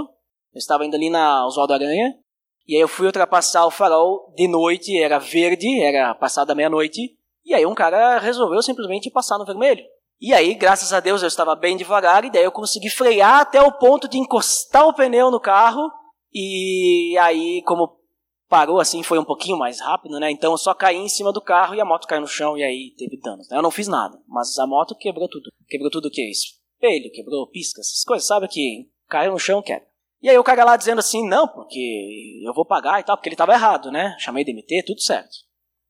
eu 0.54 0.58
estava 0.58 0.86
indo 0.86 0.96
ali 0.96 1.10
na 1.10 1.46
Oswaldo 1.46 1.74
Aranha, 1.74 2.18
e 2.68 2.76
aí 2.76 2.82
eu 2.82 2.88
fui 2.88 3.06
ultrapassar 3.06 3.66
o 3.66 3.72
farol 3.72 4.34
de 4.36 4.48
noite, 4.48 4.98
era 4.98 5.20
verde, 5.20 5.82
era 5.82 6.16
passada 6.16 6.56
meia-noite, 6.56 7.16
e 7.46 7.54
aí 7.54 7.66
um 7.66 7.76
cara 7.76 8.18
resolveu 8.20 8.62
simplesmente 8.62 9.12
passar 9.12 9.38
no 9.38 9.46
vermelho. 9.46 9.84
E 10.20 10.34
aí, 10.34 10.54
graças 10.54 10.94
a 10.94 11.00
Deus, 11.00 11.22
eu 11.22 11.28
estava 11.28 11.56
bem 11.56 11.76
devagar, 11.76 12.24
e 12.24 12.32
daí 12.32 12.44
eu 12.44 12.52
consegui 12.52 12.90
frear 12.90 13.42
até 13.42 13.62
o 13.62 13.72
ponto 13.72 14.08
de 14.08 14.18
encostar 14.18 14.88
o 14.88 14.94
pneu 14.94 15.30
no 15.30 15.40
carro, 15.40 15.92
e 16.34 17.18
aí, 17.20 17.62
como 17.66 18.00
parou 18.48 18.80
assim, 18.80 19.04
foi 19.04 19.20
um 19.20 19.26
pouquinho 19.26 19.58
mais 19.58 19.80
rápido, 19.82 20.20
né? 20.20 20.32
Então 20.32 20.52
eu 20.52 20.58
só 20.58 20.74
caí 20.74 20.98
em 20.98 21.10
cima 21.10 21.34
do 21.34 21.42
carro 21.42 21.76
e 21.76 21.82
a 21.82 21.86
moto 21.86 22.08
caiu 22.08 22.22
no 22.22 22.28
chão, 22.28 22.58
e 22.58 22.64
aí 22.64 22.94
teve 22.98 23.20
danos. 23.20 23.50
Né? 23.50 23.58
Eu 23.58 23.62
não 23.62 23.72
fiz 23.72 23.88
nada, 23.88 24.18
mas 24.28 24.58
a 24.58 24.66
moto 24.66 24.96
quebrou 24.96 25.28
tudo. 25.28 25.50
Quebrou 25.68 25.92
tudo 25.92 26.08
o 26.08 26.12
que? 26.12 26.30
Espelho, 26.30 27.12
quebrou 27.12 27.48
piscas, 27.50 27.88
essas 27.88 28.04
coisas, 28.04 28.28
sabe 28.28 28.48
que 28.48 28.88
caiu 29.08 29.32
no 29.32 29.40
chão, 29.40 29.62
quebra. 29.62 29.88
E 30.26 30.30
aí 30.32 30.40
o 30.40 30.44
cara 30.44 30.64
lá 30.64 30.76
dizendo 30.76 30.98
assim, 30.98 31.24
não, 31.30 31.48
porque 31.48 32.42
eu 32.44 32.52
vou 32.52 32.66
pagar 32.66 33.00
e 33.00 33.04
tal, 33.04 33.16
porque 33.16 33.30
ele 33.30 33.36
estava 33.36 33.54
errado, 33.54 33.92
né? 33.92 34.16
Chamei 34.18 34.44
DMT, 34.44 34.82
tudo 34.84 35.00
certo. 35.00 35.30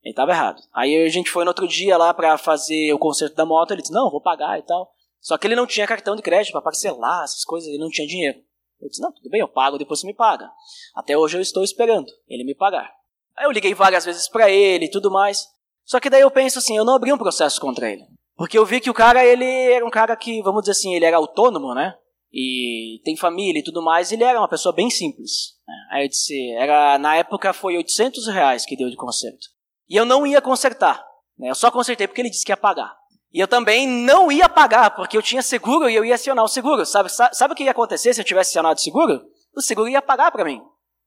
Ele 0.04 0.12
estava 0.12 0.32
errado. 0.32 0.62
Aí 0.74 1.06
a 1.06 1.08
gente 1.08 1.30
foi 1.30 1.46
no 1.46 1.52
outro 1.52 1.66
dia 1.66 1.96
lá 1.96 2.14
para 2.14 2.38
fazer 2.38 2.92
o 2.92 3.00
conserto 3.00 3.34
da 3.34 3.46
moto, 3.46 3.72
ele 3.72 3.82
disse, 3.82 3.94
não, 3.94 4.12
vou 4.12 4.20
pagar 4.20 4.60
e 4.60 4.62
tal. 4.64 4.92
Só 5.22 5.38
que 5.38 5.48
ele 5.48 5.56
não 5.56 5.66
tinha 5.66 5.88
cartão 5.88 6.18
de 6.18 6.22
crédito 6.22 6.52
para 6.52 6.62
parcelar 6.62 7.24
essas 7.24 7.46
coisas, 7.46 7.70
ele 7.70 7.78
não 7.78 7.88
tinha 7.88 8.06
dinheiro. 8.06 8.38
Eu 8.82 8.90
disse, 8.90 9.02
não, 9.02 9.10
tudo 9.14 9.30
bem, 9.30 9.40
eu 9.40 9.48
pago, 9.48 9.78
depois 9.78 10.02
você 10.02 10.08
me 10.08 10.14
paga. 10.14 10.52
Até 10.94 11.18
hoje 11.18 11.38
eu 11.38 11.42
estou 11.42 11.64
esperando 11.64 12.12
ele 12.28 12.44
me 12.44 12.54
pagar. 12.54 12.92
Aí 13.38 13.46
eu 13.46 13.52
liguei 13.52 13.74
várias 13.74 14.04
vezes 14.04 14.28
para 14.28 14.52
ele 14.52 14.88
e 14.88 14.92
tudo 14.92 15.10
mais. 15.10 15.48
Só 15.86 15.98
que 15.98 16.10
daí 16.10 16.20
eu 16.20 16.30
penso 16.30 16.60
assim, 16.60 16.76
eu 16.76 16.84
não 16.84 16.96
abri 16.96 17.14
um 17.14 17.18
processo 17.18 17.62
contra 17.62 17.90
ele. 17.90 18.04
Porque 18.36 18.58
eu 18.58 18.66
vi 18.66 18.82
que 18.82 18.90
o 18.90 18.94
cara, 18.94 19.24
ele 19.24 19.46
era 19.46 19.86
um 19.86 19.90
cara 19.90 20.14
que, 20.18 20.42
vamos 20.42 20.64
dizer 20.64 20.74
assim, 20.74 20.94
ele 20.94 21.06
era 21.06 21.16
autônomo, 21.16 21.74
né? 21.74 21.96
E 22.38 23.00
tem 23.06 23.16
família 23.16 23.62
e 23.62 23.64
tudo 23.64 23.82
mais, 23.82 24.12
ele 24.12 24.26
era 24.26 24.38
uma 24.38 24.50
pessoa 24.50 24.76
bem 24.76 24.90
simples. 24.90 25.56
Né? 25.66 25.74
Aí 25.92 26.04
eu 26.04 26.10
disse, 26.10 26.52
era, 26.58 26.98
na 26.98 27.16
época 27.16 27.54
foi 27.54 27.78
800 27.78 28.28
reais 28.28 28.66
que 28.66 28.76
deu 28.76 28.90
de 28.90 28.98
conserto. 28.98 29.48
E 29.88 29.96
eu 29.96 30.04
não 30.04 30.28
ia 30.28 30.42
consertar, 30.42 31.02
né? 31.40 31.50
eu 31.50 31.56
só 31.56 31.72
consertei 31.72 32.06
porque 32.06 32.22
ele 32.22 32.30
disse 32.30 32.44
que 32.44 32.52
ia 32.52 32.58
pagar. 32.58 32.94
E 33.32 33.40
eu 33.40 33.48
também 33.48 33.88
não 33.88 34.30
ia 34.30 34.50
pagar, 34.50 34.96
porque 34.96 35.16
eu 35.18 35.22
tinha 35.22 35.42
seguro 35.42 35.90
e 35.90 35.96
eu 35.96 36.04
ia 36.04 36.16
acionar 36.16 36.44
o 36.44 36.50
seguro. 36.50 36.86
Sabe, 36.86 37.10
sabe 37.10 37.54
o 37.54 37.56
que 37.56 37.64
ia 37.64 37.72
acontecer 37.72 38.14
se 38.14 38.20
eu 38.20 38.26
tivesse 38.26 38.52
acionado 38.52 38.78
o 38.78 38.82
seguro? 38.82 39.22
O 39.56 39.62
seguro 39.62 39.90
ia 39.90 40.02
pagar 40.02 40.32
para 40.32 40.44
mim. 40.44 40.62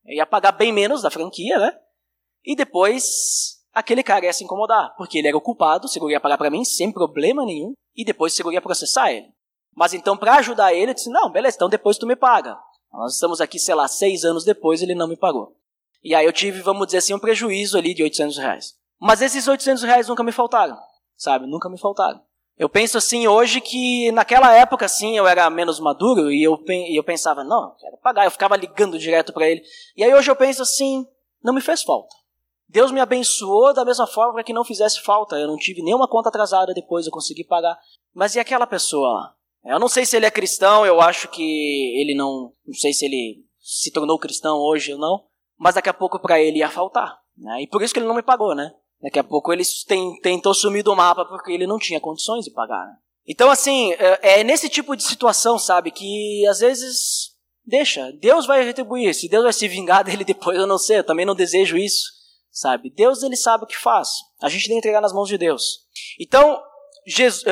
Eu 0.07 0.17
ia 0.17 0.27
pagar 0.27 0.53
bem 0.53 0.73
menos 0.73 1.03
da 1.03 1.11
franquia, 1.11 1.59
né? 1.59 1.73
E 2.45 2.55
depois 2.57 3.59
aquele 3.73 4.03
cara 4.03 4.27
ia 4.27 4.33
se 4.33 4.45
incomodar, 4.45 4.95
porque 4.97 5.19
ele 5.19 5.29
era 5.29 5.37
o 5.37 5.41
culpado, 5.41 5.87
o 5.87 5.89
seguro 5.89 6.13
ia 6.13 6.21
pagar 6.21 6.39
para 6.39 6.51
mim 6.51 6.65
sem 6.65 6.93
problema 6.93 7.45
nenhum, 7.45 7.73
e 7.97 8.05
depois 8.05 8.33
o 8.33 8.37
seguro 8.37 8.55
ia 8.55 8.63
processar 8.63 9.13
ele. 9.13 9.29
Mas 9.79 9.95
então, 9.95 10.17
para 10.17 10.35
ajudar 10.39 10.75
ele, 10.75 10.91
eu 10.91 10.95
disse: 10.95 11.09
Não, 11.09 11.31
beleza, 11.31 11.55
então 11.55 11.69
depois 11.69 11.97
tu 11.97 12.05
me 12.05 12.17
paga. 12.17 12.59
Nós 12.93 13.15
estamos 13.15 13.41
aqui, 13.41 13.61
sei 13.61 13.77
lá, 13.77 13.87
seis 13.87 14.25
anos 14.25 14.43
depois, 14.45 14.83
ele 14.83 14.93
não 14.93 15.07
me 15.07 15.17
pagou. 15.17 15.57
E 16.03 16.17
aí 16.17 16.27
eu 16.27 16.33
tive, 16.33 16.61
vamos 16.61 16.87
dizer 16.87 16.99
assim, 16.99 17.15
um 17.15 17.19
prejuízo 17.19 17.79
ali 17.79 17.95
de 17.95 18.03
800 18.03 18.39
reais. 18.39 18.77
Mas 19.01 19.23
esses 19.23 19.47
800 19.47 19.85
reais 19.85 20.09
nunca 20.09 20.25
me 20.25 20.33
faltaram, 20.33 20.77
sabe? 21.17 21.47
Nunca 21.47 21.69
me 21.69 21.79
faltaram. 21.79 22.21
Eu 22.59 22.69
penso 22.69 22.99
assim 22.99 23.29
hoje 23.29 23.61
que 23.61 24.11
naquela 24.11 24.53
época, 24.53 24.85
assim, 24.85 25.17
eu 25.17 25.29
era 25.29 25.49
menos 25.49 25.79
maduro 25.79 26.33
e 26.33 26.43
eu, 26.43 26.61
e 26.69 26.99
eu 26.99 27.05
pensava, 27.05 27.45
não, 27.45 27.77
quero 27.79 27.99
pagar. 27.99 28.25
Eu 28.25 28.33
ficava 28.33 28.57
ligando 28.57 28.99
direto 28.99 29.33
para 29.33 29.49
ele. 29.49 29.63
E 29.97 30.03
aí 30.03 30.13
hoje 30.13 30.29
eu 30.29 30.35
penso 30.35 30.63
assim, 30.63 31.07
não 31.41 31.55
me 31.55 31.61
fez 31.61 31.85
falta. 31.85 32.17
Deus 32.69 32.91
me 32.91 33.01
abençoou 33.01 33.73
da 33.73 33.85
mesma 33.85 34.09
forma 34.09 34.33
para 34.33 34.43
que 34.43 34.53
não 34.53 34.65
fizesse 34.65 35.01
falta. 35.03 35.39
Eu 35.39 35.47
não 35.47 35.57
tive 35.57 35.83
nenhuma 35.83 36.09
conta 36.09 36.31
atrasada 36.31 36.75
depois, 36.75 37.07
eu 37.07 37.13
consegui 37.13 37.45
pagar. 37.45 37.79
Mas 38.13 38.35
e 38.35 38.41
aquela 38.41 38.67
pessoa 38.67 39.13
lá? 39.13 39.38
Eu 39.65 39.79
não 39.79 39.89
sei 39.89 40.07
se 40.07 40.17
ele 40.17 40.27
é 40.27 40.31
cristão, 40.31 40.87
eu 40.87 41.01
acho 41.01 41.29
que 41.29 42.01
ele 42.01 42.15
não. 42.15 42.53
Não 42.67 42.75
sei 42.75 42.93
se 42.93 43.05
ele 43.05 43.45
se 43.59 43.91
tornou 43.91 44.19
cristão 44.19 44.57
hoje 44.59 44.95
ou 44.95 44.99
não, 44.99 45.25
mas 45.59 45.75
daqui 45.75 45.89
a 45.89 45.95
pouco 45.95 46.19
para 46.19 46.41
ele 46.41 46.59
ia 46.59 46.71
faltar. 46.71 47.19
Né? 47.37 47.63
E 47.63 47.67
por 47.69 47.83
isso 47.83 47.93
que 47.93 48.01
ele 48.01 48.07
não 48.07 48.15
me 48.15 48.23
pagou, 48.23 48.55
né? 48.55 48.71
Daqui 49.01 49.19
a 49.19 49.25
pouco 49.25 49.53
ele 49.53 49.63
tem, 49.87 50.19
tentou 50.21 50.55
sumir 50.55 50.83
do 50.83 50.97
mapa 50.97 51.25
porque 51.25 51.53
ele 51.53 51.67
não 51.67 51.79
tinha 51.79 52.01
condições 52.01 52.45
de 52.45 52.51
pagar. 52.51 52.87
Né? 52.87 52.95
Então, 53.27 53.51
assim, 53.51 53.93
é, 53.93 54.41
é 54.41 54.45
nesse 54.45 54.69
tipo 54.69 54.97
de 54.97 55.03
situação, 55.03 55.59
sabe, 55.59 55.91
que 55.91 56.47
às 56.47 56.61
vezes 56.61 57.37
deixa, 57.65 58.11
Deus 58.13 58.47
vai 58.47 58.65
retribuir. 58.65 59.15
Se 59.15 59.29
Deus 59.29 59.45
vai 59.45 59.53
se 59.53 59.69
vingar 59.69 60.03
dele 60.05 60.25
depois, 60.25 60.57
eu 60.57 60.67
não 60.67 60.79
sei, 60.79 60.99
eu 60.99 61.05
também 61.05 61.27
não 61.27 61.35
desejo 61.35 61.77
isso, 61.77 62.07
sabe? 62.51 62.91
Deus, 62.91 63.23
ele 63.23 63.37
sabe 63.37 63.65
o 63.65 63.67
que 63.67 63.77
faz. 63.77 64.09
A 64.41 64.49
gente 64.49 64.65
tem 64.65 64.75
que 64.75 64.79
entregar 64.79 65.03
nas 65.03 65.13
mãos 65.13 65.29
de 65.29 65.37
Deus. 65.37 65.81
Então, 66.19 66.61
Jesus, 67.07 67.45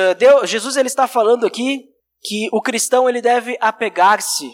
Jesus 0.45 0.75
ele 0.75 0.87
está 0.87 1.07
falando 1.07 1.45
aqui 1.45 1.89
que 2.27 2.49
o 2.51 2.61
cristão 2.61 3.07
ele 3.07 3.21
deve 3.21 3.57
apegar-se 3.61 4.51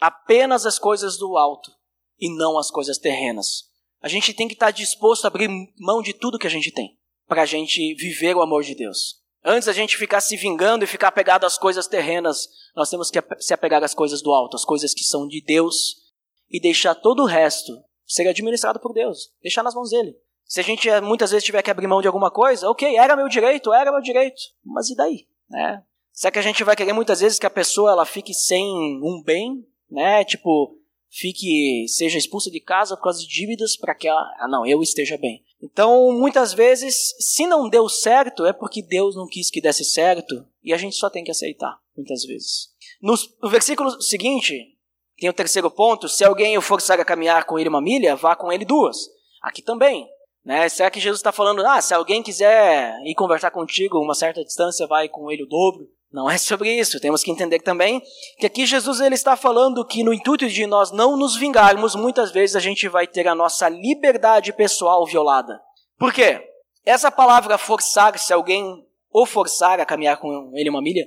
apenas 0.00 0.66
às 0.66 0.78
coisas 0.78 1.16
do 1.16 1.36
alto 1.36 1.70
e 2.18 2.28
não 2.36 2.58
às 2.58 2.70
coisas 2.70 2.98
terrenas. 2.98 3.70
A 4.02 4.08
gente 4.08 4.34
tem 4.34 4.48
que 4.48 4.54
estar 4.54 4.72
disposto 4.72 5.24
a 5.24 5.28
abrir 5.28 5.48
mão 5.78 6.02
de 6.02 6.12
tudo 6.12 6.38
que 6.38 6.46
a 6.46 6.50
gente 6.50 6.72
tem 6.72 6.98
para 7.28 7.42
a 7.42 7.46
gente 7.46 7.94
viver 7.94 8.34
o 8.34 8.42
amor 8.42 8.64
de 8.64 8.74
Deus. 8.74 9.22
Antes 9.44 9.68
a 9.68 9.72
gente 9.72 9.96
ficar 9.96 10.20
se 10.20 10.36
vingando 10.36 10.84
e 10.84 10.88
ficar 10.88 11.08
apegado 11.08 11.44
às 11.44 11.56
coisas 11.56 11.86
terrenas, 11.86 12.48
nós 12.74 12.90
temos 12.90 13.10
que 13.10 13.22
se 13.38 13.54
apegar 13.54 13.84
às 13.84 13.94
coisas 13.94 14.20
do 14.20 14.32
alto, 14.32 14.56
às 14.56 14.64
coisas 14.64 14.92
que 14.92 15.04
são 15.04 15.28
de 15.28 15.40
Deus 15.40 16.02
e 16.50 16.60
deixar 16.60 16.94
todo 16.94 17.22
o 17.22 17.26
resto 17.26 17.72
ser 18.06 18.26
administrado 18.26 18.80
por 18.80 18.92
Deus, 18.92 19.32
deixar 19.40 19.62
nas 19.62 19.74
mãos 19.74 19.90
dele. 19.90 20.16
Se 20.44 20.60
a 20.60 20.62
gente 20.62 20.88
eh, 20.88 21.00
muitas 21.00 21.30
vezes 21.30 21.44
tiver 21.44 21.62
que 21.62 21.70
abrir 21.70 21.86
mão 21.86 22.02
de 22.02 22.06
alguma 22.06 22.30
coisa, 22.30 22.68
ok, 22.68 22.96
era 22.96 23.16
meu 23.16 23.28
direito, 23.28 23.72
era 23.72 23.92
meu 23.92 24.00
direito, 24.00 24.40
mas 24.64 24.90
e 24.90 24.96
daí? 24.96 25.26
Né? 25.48 25.82
Será 26.14 26.30
que 26.30 26.38
a 26.38 26.42
gente 26.42 26.62
vai 26.62 26.76
querer 26.76 26.92
muitas 26.92 27.18
vezes 27.18 27.40
que 27.40 27.46
a 27.46 27.50
pessoa 27.50 27.90
ela 27.90 28.06
fique 28.06 28.32
sem 28.32 28.64
um 29.02 29.20
bem, 29.20 29.66
né? 29.90 30.24
Tipo, 30.24 30.78
fique 31.10 31.86
seja 31.88 32.16
expulsa 32.16 32.52
de 32.52 32.60
casa 32.60 32.96
por 32.96 33.02
causa 33.02 33.18
de 33.18 33.26
dívidas 33.26 33.76
para 33.76 33.96
que 33.96 34.06
ela, 34.06 34.22
ah, 34.38 34.46
não, 34.46 34.64
eu 34.64 34.80
esteja 34.80 35.18
bem. 35.18 35.42
Então, 35.60 36.12
muitas 36.12 36.52
vezes, 36.52 37.14
se 37.18 37.48
não 37.48 37.68
deu 37.68 37.88
certo, 37.88 38.46
é 38.46 38.52
porque 38.52 38.80
Deus 38.80 39.16
não 39.16 39.26
quis 39.26 39.50
que 39.50 39.60
desse 39.60 39.84
certo, 39.84 40.46
e 40.62 40.72
a 40.72 40.76
gente 40.76 40.94
só 40.94 41.10
tem 41.10 41.24
que 41.24 41.32
aceitar, 41.32 41.76
muitas 41.96 42.24
vezes. 42.24 42.68
No, 43.02 43.14
no 43.42 43.50
versículo 43.50 44.00
seguinte, 44.00 44.70
Tem 45.18 45.28
o 45.28 45.32
terceiro 45.32 45.70
ponto: 45.70 46.08
se 46.08 46.24
alguém 46.24 46.56
o 46.56 46.62
forçar 46.62 47.00
a 47.00 47.04
caminhar 47.04 47.44
com 47.44 47.58
ele 47.58 47.68
uma 47.68 47.82
milha, 47.82 48.14
vá 48.14 48.36
com 48.36 48.52
ele 48.52 48.64
duas. 48.64 48.96
Aqui 49.42 49.62
também. 49.62 50.08
Né? 50.44 50.68
Será 50.68 50.90
que 50.90 51.00
Jesus 51.00 51.20
está 51.20 51.32
falando, 51.32 51.64
ah, 51.66 51.80
se 51.80 51.94
alguém 51.94 52.22
quiser 52.22 52.94
ir 53.04 53.14
conversar 53.14 53.50
contigo 53.50 53.98
uma 53.98 54.14
certa 54.14 54.44
distância, 54.44 54.86
vai 54.86 55.08
com 55.08 55.30
ele 55.30 55.42
o 55.42 55.48
dobro? 55.48 55.88
Não 56.14 56.30
é 56.30 56.38
sobre 56.38 56.72
isso. 56.72 57.00
Temos 57.00 57.24
que 57.24 57.30
entender 57.32 57.58
também 57.58 58.00
que 58.38 58.46
aqui 58.46 58.64
Jesus 58.64 59.00
ele 59.00 59.16
está 59.16 59.36
falando 59.36 59.84
que 59.84 60.04
no 60.04 60.14
intuito 60.14 60.48
de 60.48 60.64
nós 60.64 60.92
não 60.92 61.16
nos 61.16 61.34
vingarmos, 61.34 61.96
muitas 61.96 62.30
vezes 62.30 62.54
a 62.54 62.60
gente 62.60 62.88
vai 62.88 63.04
ter 63.04 63.26
a 63.26 63.34
nossa 63.34 63.68
liberdade 63.68 64.52
pessoal 64.52 65.04
violada. 65.04 65.60
Por 65.98 66.12
quê? 66.12 66.40
Essa 66.86 67.10
palavra 67.10 67.58
forçar, 67.58 68.16
se 68.16 68.32
alguém 68.32 68.86
o 69.12 69.26
forçar 69.26 69.80
a 69.80 69.84
caminhar 69.84 70.18
com 70.18 70.52
ele 70.54 70.70
uma 70.70 70.80
milha, 70.80 71.04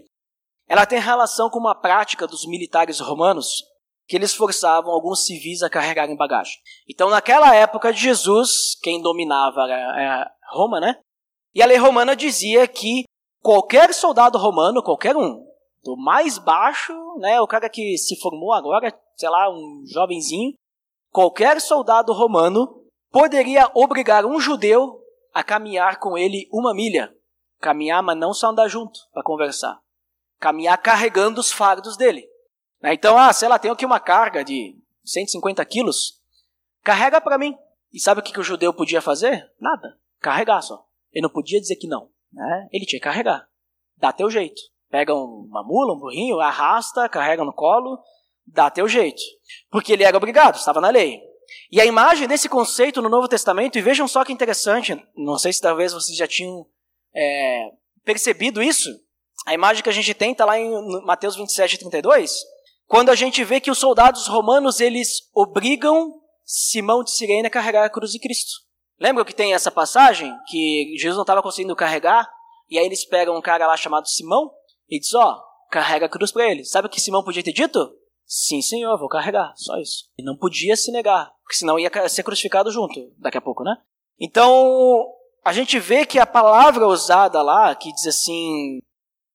ela 0.68 0.86
tem 0.86 1.00
relação 1.00 1.50
com 1.50 1.58
uma 1.58 1.74
prática 1.74 2.28
dos 2.28 2.46
militares 2.46 3.00
romanos 3.00 3.64
que 4.10 4.16
eles 4.18 4.34
forçavam 4.34 4.92
alguns 4.92 5.26
civis 5.26 5.64
a 5.64 5.70
carregarem 5.70 6.18
bagagem. 6.18 6.56
Então, 6.86 7.10
naquela 7.10 7.56
época 7.56 7.94
de 7.94 8.02
Jesus, 8.02 8.78
quem 8.84 9.02
dominava 9.02 9.62
era 9.70 10.30
Roma, 10.52 10.82
né? 10.82 11.00
E 11.56 11.64
a 11.64 11.66
lei 11.66 11.78
romana 11.78 12.14
dizia 12.14 12.68
que 12.68 13.06
qualquer 13.42 13.94
soldado 13.94 14.38
romano, 14.38 14.84
qualquer 14.84 15.16
um, 15.16 15.46
do 15.84 15.96
mais 15.96 16.38
baixo, 16.38 16.94
né, 17.18 17.40
o 17.40 17.48
cara 17.48 17.70
que 17.70 17.98
se 17.98 18.20
formou 18.20 18.54
agora, 18.54 18.94
sei 19.16 19.30
lá, 19.30 19.50
um 19.50 19.84
jovenzinho, 19.86 20.54
qualquer 21.12 21.62
soldado 21.62 22.14
romano 22.14 22.84
poderia 23.12 23.72
obrigar 23.74 24.26
um 24.26 24.40
judeu 24.40 25.02
a 25.34 25.44
caminhar 25.44 26.00
com 26.00 26.18
ele 26.18 26.48
uma 26.52 26.74
milha. 26.74 27.16
Caminhar, 27.60 28.04
mas 28.04 28.18
não 28.18 28.34
só 28.34 28.50
andar 28.50 28.68
junto 28.68 29.00
para 29.12 29.24
conversar. 29.24 29.80
Caminhar 30.40 30.78
carregando 30.78 31.40
os 31.40 31.52
fardos 31.52 31.98
dele. 31.98 32.28
Né? 32.82 32.94
Então, 32.94 33.18
ah, 33.18 33.34
sei 33.34 33.48
lá, 33.48 33.58
tenho 33.58 33.74
aqui 33.74 33.86
uma 33.86 34.00
carga 34.00 34.44
de 34.44 34.78
150 35.06 35.64
quilos, 35.66 36.22
carrega 36.84 37.20
para 37.20 37.38
mim. 37.38 37.58
E 37.92 38.00
sabe 38.00 38.20
o 38.20 38.24
que, 38.24 38.34
que 38.34 38.40
o 38.40 38.44
judeu 38.44 38.74
podia 38.74 39.02
fazer? 39.02 39.50
Nada. 39.60 39.98
Carregar 40.20 40.62
só. 40.62 40.86
Ele 41.12 41.24
não 41.24 41.30
podia 41.30 41.60
dizer 41.60 41.78
que 41.78 41.88
não. 41.88 42.10
Né? 42.32 42.68
Ele 42.72 42.86
tinha 42.86 43.00
que 43.00 43.04
carregar. 43.04 43.48
Dá 43.98 44.12
teu 44.12 44.30
jeito. 44.30 44.62
Pega 44.90 45.14
uma 45.14 45.64
mula, 45.64 45.94
um 45.94 46.00
burrinho, 46.00 46.40
arrasta, 46.40 47.10
carrega 47.10 47.44
no 47.44 47.54
colo, 47.54 48.00
dá 48.46 48.70
teu 48.70 48.88
jeito. 48.88 49.22
Porque 49.70 49.94
ele 49.94 50.04
era 50.04 50.16
obrigado, 50.16 50.56
estava 50.56 50.80
na 50.80 50.90
lei. 50.90 51.20
E 51.72 51.82
a 51.82 51.86
imagem 51.86 52.28
desse 52.28 52.48
conceito 52.48 53.02
no 53.02 53.10
Novo 53.10 53.28
Testamento, 53.28 53.78
e 53.78 53.82
vejam 53.82 54.08
só 54.08 54.24
que 54.24 54.34
interessante, 54.34 54.96
não 55.16 55.38
sei 55.38 55.52
se 55.52 55.62
talvez 55.62 55.94
vocês 55.94 56.18
já 56.18 56.28
tinham 56.28 56.66
é, 57.16 57.70
percebido 58.04 58.62
isso, 58.62 58.90
a 59.46 59.54
imagem 59.54 59.84
que 59.84 59.90
a 59.90 59.94
gente 59.94 60.14
tem 60.14 60.32
está 60.32 60.46
lá 60.46 60.60
em 60.60 60.70
Mateus 61.06 61.36
27, 61.36 61.80
32, 61.80 62.32
quando 62.86 63.10
a 63.10 63.16
gente 63.16 63.44
vê 63.44 63.60
que 63.60 63.72
os 63.72 63.78
soldados 63.78 64.28
romanos 64.28 64.80
eles 64.80 65.30
obrigam 65.34 66.14
Simão 66.46 67.04
de 67.04 67.12
Sirene 67.12 67.48
a 67.48 67.50
carregar 67.50 67.86
a 67.86 67.90
cruz 67.90 68.12
de 68.12 68.20
Cristo. 68.20 68.67
Lembra 69.00 69.24
que 69.24 69.34
tem 69.34 69.54
essa 69.54 69.72
passagem 69.72 70.36
que 70.48 70.96
Jesus 70.98 71.16
não 71.16 71.24
estava 71.24 71.42
conseguindo 71.42 71.76
carregar 71.76 72.28
e 72.70 72.78
aí 72.78 72.86
eles 72.86 73.06
pegam 73.06 73.38
um 73.38 73.42
cara 73.42 73.68
lá 73.68 73.78
chamado 73.78 74.08
Simão 74.08 74.52
e 74.90 75.00
diz: 75.00 75.14
ó, 75.14 75.34
oh, 75.34 75.70
carrega 75.70 76.06
a 76.06 76.10
cruz 76.10 76.32
para 76.32 76.50
ele. 76.50 76.66
Sabe 76.66 76.88
o 76.88 76.90
que 76.90 77.02
Simão 77.02 77.24
podia 77.24 77.44
ter 77.44 77.54
dito? 77.54 77.94
Sim, 78.26 78.62
senhor, 78.62 78.98
vou 78.98 79.08
carregar, 79.08 79.54
só 79.56 79.78
isso. 79.78 80.10
E 80.18 80.24
não 80.24 80.36
podia 80.36 80.76
se 80.76 80.92
negar, 80.92 81.32
porque 81.44 81.56
senão 81.56 81.80
ia 81.80 81.90
ser 82.10 82.24
crucificado 82.24 82.70
junto 82.72 82.94
daqui 83.18 83.38
a 83.38 83.42
pouco, 83.42 83.64
né? 83.64 83.78
Então, 84.20 85.06
a 85.46 85.54
gente 85.54 85.80
vê 85.80 86.06
que 86.06 86.20
a 86.20 86.26
palavra 86.26 86.86
usada 86.88 87.42
lá, 87.42 87.74
que 87.74 87.94
diz 87.94 88.06
assim, 88.06 88.80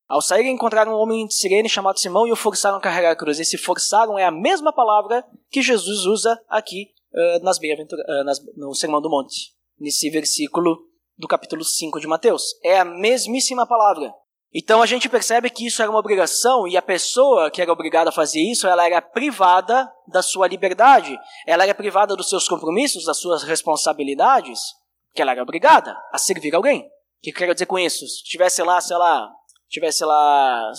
ao 0.07 0.21
sair 0.21 0.47
encontraram 0.47 0.93
um 0.93 0.99
homem 0.99 1.27
de 1.27 1.33
Sirene 1.33 1.71
chamado 1.71 1.99
Simão 1.99 2.27
e 2.27 2.33
o 2.33 2.37
forçaram 2.37 2.77
a 2.77 2.81
carregar 2.83 3.13
a 3.13 3.17
cruz. 3.17 3.41
Esse 3.41 3.57
forçaram 3.57 4.19
é 4.19 4.27
a 4.27 4.31
mesma 4.31 4.71
palavra 4.75 5.25
que 5.49 5.63
Jesus 5.63 6.05
usa 6.05 6.39
aqui 6.47 6.89
uh, 7.15 7.43
nas 7.43 7.59
uh, 7.59 8.25
nas, 8.25 8.39
no 8.57 8.75
Sermão 8.75 9.01
do 9.01 9.11
Monte, 9.11 9.55
nesse 9.79 10.11
versículo 10.11 10.79
do 11.17 11.29
capítulo 11.29 11.65
5 11.65 12.01
de 12.01 12.07
Mateus. 12.07 12.43
É 12.63 12.79
a 12.79 12.85
mesmíssima 12.85 13.67
palavra. 13.67 14.13
Então 14.55 14.83
a 14.83 14.87
gente 14.87 15.09
percebe 15.09 15.49
que 15.49 15.67
isso 15.67 15.81
era 15.81 15.91
uma 15.91 15.99
obrigação 15.99 16.69
e 16.69 16.77
a 16.77 16.83
pessoa 16.83 17.51
que 17.51 17.63
era 17.63 17.73
obrigada 17.73 18.11
a 18.11 18.13
fazer 18.13 18.41
isso, 18.41 18.67
ela 18.67 18.85
era 18.85 19.01
privada 19.01 19.91
da 20.07 20.21
sua 20.21 20.47
liberdade, 20.47 21.19
ela 21.47 21.65
era 21.65 21.75
privada 21.75 22.15
dos 22.15 22.29
seus 22.29 22.47
compromissos, 22.47 23.07
das 23.07 23.17
suas 23.17 23.45
responsabilidades, 23.45 24.61
que 25.15 25.23
ela 25.23 25.33
era 25.33 25.43
obrigada 25.43 25.97
a 26.13 26.19
servir 26.19 26.55
alguém. 26.55 26.83
O 26.83 26.91
que 27.23 27.33
quero 27.33 27.55
dizer 27.55 27.67
com 27.67 27.79
isso? 27.79 28.07
Se 28.07 28.25
tivesse 28.25 28.63
lá, 28.63 28.79
sei 28.81 28.97
lá, 28.97 29.31
estivesse 29.69 30.05
lá 30.05 30.71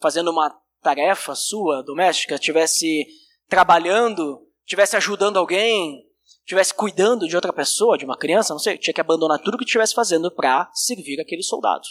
fazendo 0.00 0.30
uma 0.30 0.50
tarefa 0.80 1.34
sua 1.34 1.82
doméstica, 1.82 2.36
estivesse 2.36 3.06
trabalhando, 3.46 4.40
estivesse 4.64 4.96
ajudando 4.96 5.38
alguém, 5.38 6.04
estivesse 6.40 6.74
cuidando 6.74 7.26
de 7.26 7.36
outra 7.36 7.52
pessoa, 7.52 7.96
de 7.96 8.04
uma 8.04 8.16
criança, 8.16 8.52
não 8.52 8.58
sei, 8.58 8.78
tinha 8.78 8.94
que 8.94 9.00
abandonar 9.00 9.38
tudo 9.40 9.58
que 9.58 9.64
estivesse 9.64 9.94
fazendo 9.94 10.30
para 10.30 10.70
servir 10.72 11.20
aquele 11.20 11.42
soldado. 11.42 11.84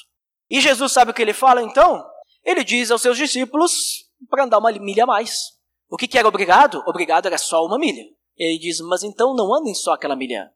E 0.50 0.60
Jesus 0.60 0.92
sabe 0.92 1.12
o 1.12 1.14
que 1.14 1.22
ele 1.22 1.34
fala 1.34 1.62
então? 1.62 2.04
Ele 2.44 2.64
diz 2.64 2.92
aos 2.92 3.02
seus 3.02 3.18
discípulos 3.18 4.10
para 4.30 4.46
andar 4.46 4.60
uma 4.60 4.72
milha 4.72 5.04
a 5.04 5.08
mais. 5.08 5.60
O 5.90 5.98
que, 5.98 6.08
que 6.08 6.18
era 6.18 6.28
obrigado? 6.28 6.84
Obrigado 6.88 7.26
era 7.26 7.38
só 7.38 7.66
uma 7.66 7.78
milha. 7.78 8.04
Ele 8.38 8.58
diz, 8.58 8.80
mas 8.82 9.04
então 9.04 9.36
não 9.36 9.54
andem 9.54 9.74
só 9.74 9.94
aquela 9.94 10.16
milha. 10.16 10.52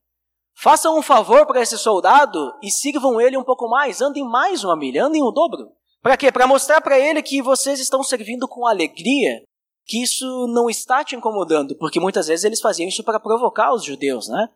Façam 0.58 0.98
um 0.98 1.02
favor 1.02 1.46
para 1.46 1.62
esse 1.62 1.78
soldado 1.78 2.54
e 2.64 2.72
sirvam 2.72 3.20
ele 3.20 3.38
um 3.38 3.44
pouco 3.44 3.68
mais, 3.68 4.02
andem 4.02 4.24
mais 4.24 4.64
uma 4.64 4.76
milha, 4.76 5.06
andem 5.06 5.22
o 5.22 5.32
dobro. 5.32 5.72
Para 6.02 6.16
quê? 6.16 6.32
Para 6.32 6.48
mostrar 6.48 6.82
para 6.82 6.98
ele 6.98 7.22
que 7.22 7.42
vocês 7.42 7.80
estão 7.80 8.02
servindo 8.04 8.48
com 8.48 8.66
alegria, 8.66 9.44
que 9.86 10.02
isso 10.02 10.48
não 10.48 10.70
está 10.70 11.04
te 11.04 11.16
incomodando, 11.16 11.76
porque 11.78 12.00
muitas 12.00 12.28
vezes 12.28 12.44
eles 12.44 12.62
faziam 12.62 12.88
isso 12.88 13.04
para 13.04 13.20
provocar 13.20 13.74
os 13.74 13.84
judeus, 13.84 14.28
né? 14.28 14.50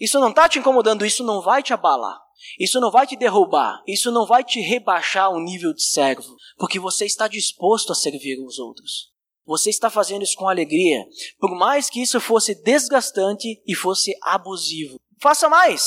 Isso 0.00 0.18
não 0.18 0.30
está 0.30 0.48
te 0.48 0.58
incomodando, 0.58 1.04
isso 1.04 1.22
não 1.22 1.42
vai 1.42 1.62
te 1.62 1.74
abalar, 1.74 2.18
isso 2.58 2.80
não 2.80 2.90
vai 2.90 3.06
te 3.06 3.14
derrubar, 3.14 3.82
isso 3.86 4.10
não 4.10 4.26
vai 4.26 4.42
te 4.42 4.60
rebaixar 4.60 5.30
um 5.30 5.40
nível 5.40 5.74
de 5.74 5.82
servo, 5.82 6.34
porque 6.56 6.78
você 6.78 7.04
está 7.04 7.28
disposto 7.28 7.92
a 7.92 7.94
servir 7.94 8.42
os 8.44 8.58
outros. 8.58 9.12
Você 9.44 9.70
está 9.70 9.90
fazendo 9.90 10.22
isso 10.22 10.36
com 10.36 10.48
alegria, 10.48 11.04
por 11.38 11.54
mais 11.56 11.90
que 11.90 12.00
isso 12.00 12.20
fosse 12.20 12.54
desgastante 12.62 13.60
e 13.66 13.74
fosse 13.74 14.12
abusivo. 14.22 14.98
Faça 15.20 15.48
mais. 15.48 15.84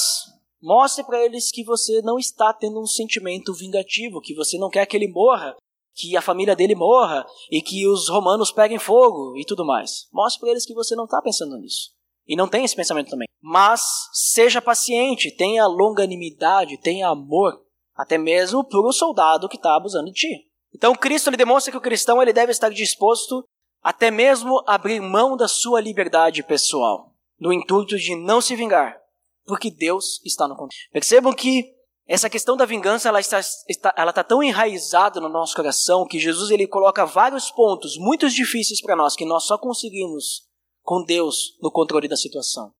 Mostre 0.61 1.03
para 1.03 1.23
eles 1.23 1.51
que 1.51 1.63
você 1.63 2.01
não 2.01 2.17
está 2.17 2.53
tendo 2.53 2.81
um 2.81 2.87
sentimento 2.87 3.53
vingativo, 3.53 4.21
que 4.21 4.35
você 4.35 4.57
não 4.57 4.69
quer 4.69 4.85
que 4.85 4.95
ele 4.95 5.07
morra, 5.07 5.55
que 5.95 6.17
a 6.17 6.21
família 6.21 6.55
dele 6.55 6.75
morra 6.75 7.25
e 7.49 7.61
que 7.61 7.87
os 7.87 8.09
romanos 8.09 8.51
peguem 8.51 8.77
fogo 8.77 9.37
e 9.37 9.45
tudo 9.45 9.65
mais. 9.65 10.07
Mostre 10.11 10.41
para 10.41 10.49
eles 10.49 10.65
que 10.65 10.73
você 10.73 10.95
não 10.95 11.05
está 11.05 11.21
pensando 11.21 11.57
nisso. 11.57 11.95
E 12.27 12.35
não 12.35 12.47
tem 12.47 12.65
esse 12.65 12.75
pensamento 12.75 13.09
também. 13.09 13.27
Mas 13.41 13.81
seja 14.11 14.61
paciente, 14.61 15.31
tenha 15.31 15.65
longanimidade, 15.67 16.81
tenha 16.81 17.07
amor, 17.07 17.53
até 17.95 18.17
mesmo 18.17 18.63
para 18.63 18.79
o 18.79 18.91
soldado 18.91 19.47
que 19.47 19.55
está 19.55 19.75
abusando 19.75 20.07
de 20.07 20.13
ti. 20.13 20.47
Então 20.73 20.93
Cristo 20.93 21.29
ele 21.29 21.37
demonstra 21.37 21.71
que 21.71 21.77
o 21.77 21.81
cristão 21.81 22.21
ele 22.21 22.33
deve 22.33 22.51
estar 22.51 22.69
disposto 22.69 23.43
até 23.81 24.09
mesmo 24.09 24.61
a 24.67 24.75
abrir 24.75 24.99
mão 24.99 25.37
da 25.37 25.47
sua 25.47 25.79
liberdade 25.79 26.41
pessoal, 26.41 27.13
no 27.39 27.53
intuito 27.53 27.95
de 27.97 28.15
não 28.15 28.41
se 28.41 28.55
vingar, 28.55 28.97
porque 29.45 29.69
Deus 29.69 30.19
está 30.25 30.47
no 30.47 30.55
controle. 30.55 30.73
Percebam 30.91 31.31
que 31.31 31.74
essa 32.07 32.29
questão 32.29 32.55
da 32.55 32.65
vingança 32.65 33.09
ela 33.09 33.19
está, 33.19 33.39
está, 33.67 33.93
ela 33.97 34.11
está 34.11 34.23
tão 34.23 34.43
enraizada 34.43 35.19
no 35.19 35.27
nosso 35.27 35.55
coração 35.55 36.05
que 36.05 36.19
Jesus 36.19 36.51
ele 36.51 36.67
coloca 36.67 37.05
vários 37.05 37.49
pontos 37.49 37.97
muito 37.97 38.29
difíceis 38.29 38.79
para 38.79 38.95
nós 38.95 39.15
que 39.15 39.25
nós 39.25 39.45
só 39.45 39.57
conseguimos 39.57 40.43
com 40.83 41.03
Deus 41.03 41.57
no 41.61 41.71
controle 41.71 42.07
da 42.07 42.15
situação. 42.15 42.71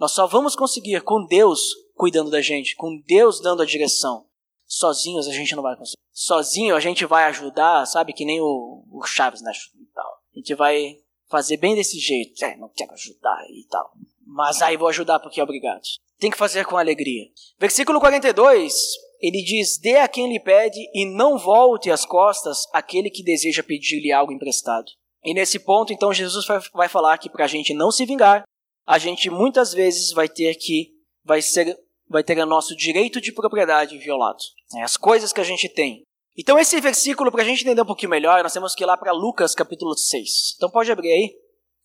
Nós 0.00 0.10
só 0.10 0.26
vamos 0.26 0.56
conseguir 0.56 1.00
com 1.02 1.24
Deus 1.24 1.60
cuidando 1.94 2.28
da 2.28 2.40
gente, 2.40 2.74
com 2.74 3.00
Deus 3.06 3.40
dando 3.40 3.62
a 3.62 3.66
direção. 3.66 4.26
Sozinhos 4.66 5.28
a 5.28 5.32
gente 5.32 5.54
não 5.54 5.62
vai 5.62 5.76
conseguir. 5.76 5.98
Sozinho 6.10 6.74
a 6.74 6.80
gente 6.80 7.06
vai 7.06 7.24
ajudar, 7.24 7.86
sabe, 7.86 8.12
que 8.12 8.24
nem 8.24 8.40
o, 8.40 8.84
o 8.90 9.02
Chaves, 9.04 9.42
né? 9.42 9.52
E 9.80 9.86
tal. 9.94 10.10
A 10.34 10.38
gente 10.38 10.54
vai 10.56 10.96
fazer 11.30 11.56
bem 11.56 11.76
desse 11.76 12.00
jeito. 12.00 12.44
É, 12.44 12.56
não 12.56 12.68
quero 12.68 12.92
ajudar 12.92 13.44
e 13.48 13.64
tal. 13.68 13.92
Mas 14.26 14.60
aí 14.60 14.76
vou 14.76 14.88
ajudar 14.88 15.20
porque 15.20 15.40
é 15.40 15.44
obrigado 15.44 15.82
tem 16.22 16.30
que 16.30 16.38
fazer 16.38 16.64
com 16.64 16.76
alegria. 16.76 17.24
Versículo 17.58 17.98
42, 17.98 18.72
ele 19.20 19.42
diz: 19.42 19.76
Dê 19.76 19.96
a 19.96 20.06
quem 20.06 20.32
lhe 20.32 20.38
pede 20.38 20.78
e 20.94 21.04
não 21.04 21.36
volte 21.36 21.90
as 21.90 22.06
costas 22.06 22.64
àquele 22.72 23.10
que 23.10 23.24
deseja 23.24 23.60
pedir-lhe 23.60 24.12
algo 24.12 24.32
emprestado. 24.32 24.86
E 25.24 25.34
nesse 25.34 25.58
ponto, 25.58 25.92
então, 25.92 26.12
Jesus 26.12 26.46
vai 26.72 26.88
falar 26.88 27.18
que 27.18 27.28
para 27.28 27.44
a 27.44 27.48
gente 27.48 27.74
não 27.74 27.90
se 27.90 28.06
vingar, 28.06 28.44
a 28.86 28.98
gente 28.98 29.28
muitas 29.30 29.74
vezes 29.74 30.12
vai 30.12 30.28
ter 30.28 30.54
que, 30.54 30.92
vai 31.24 31.42
ser, 31.42 31.76
vai 32.08 32.22
ter 32.22 32.38
o 32.38 32.46
nosso 32.46 32.76
direito 32.76 33.20
de 33.20 33.32
propriedade 33.32 33.98
violado. 33.98 34.38
É, 34.76 34.82
as 34.82 34.96
coisas 34.96 35.32
que 35.32 35.40
a 35.40 35.44
gente 35.44 35.68
tem. 35.68 36.04
Então, 36.38 36.56
esse 36.56 36.80
versículo, 36.80 37.32
para 37.32 37.42
a 37.42 37.44
gente 37.44 37.62
entender 37.62 37.82
um 37.82 37.86
pouquinho 37.86 38.10
melhor, 38.10 38.44
nós 38.44 38.52
temos 38.52 38.76
que 38.76 38.84
ir 38.84 38.86
lá 38.86 38.96
para 38.96 39.12
Lucas 39.12 39.56
capítulo 39.56 39.96
6. 39.96 40.54
Então, 40.56 40.70
pode 40.70 40.90
abrir 40.90 41.10
aí. 41.10 41.34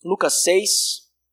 Lucas 0.03 0.43
6, 0.43 0.69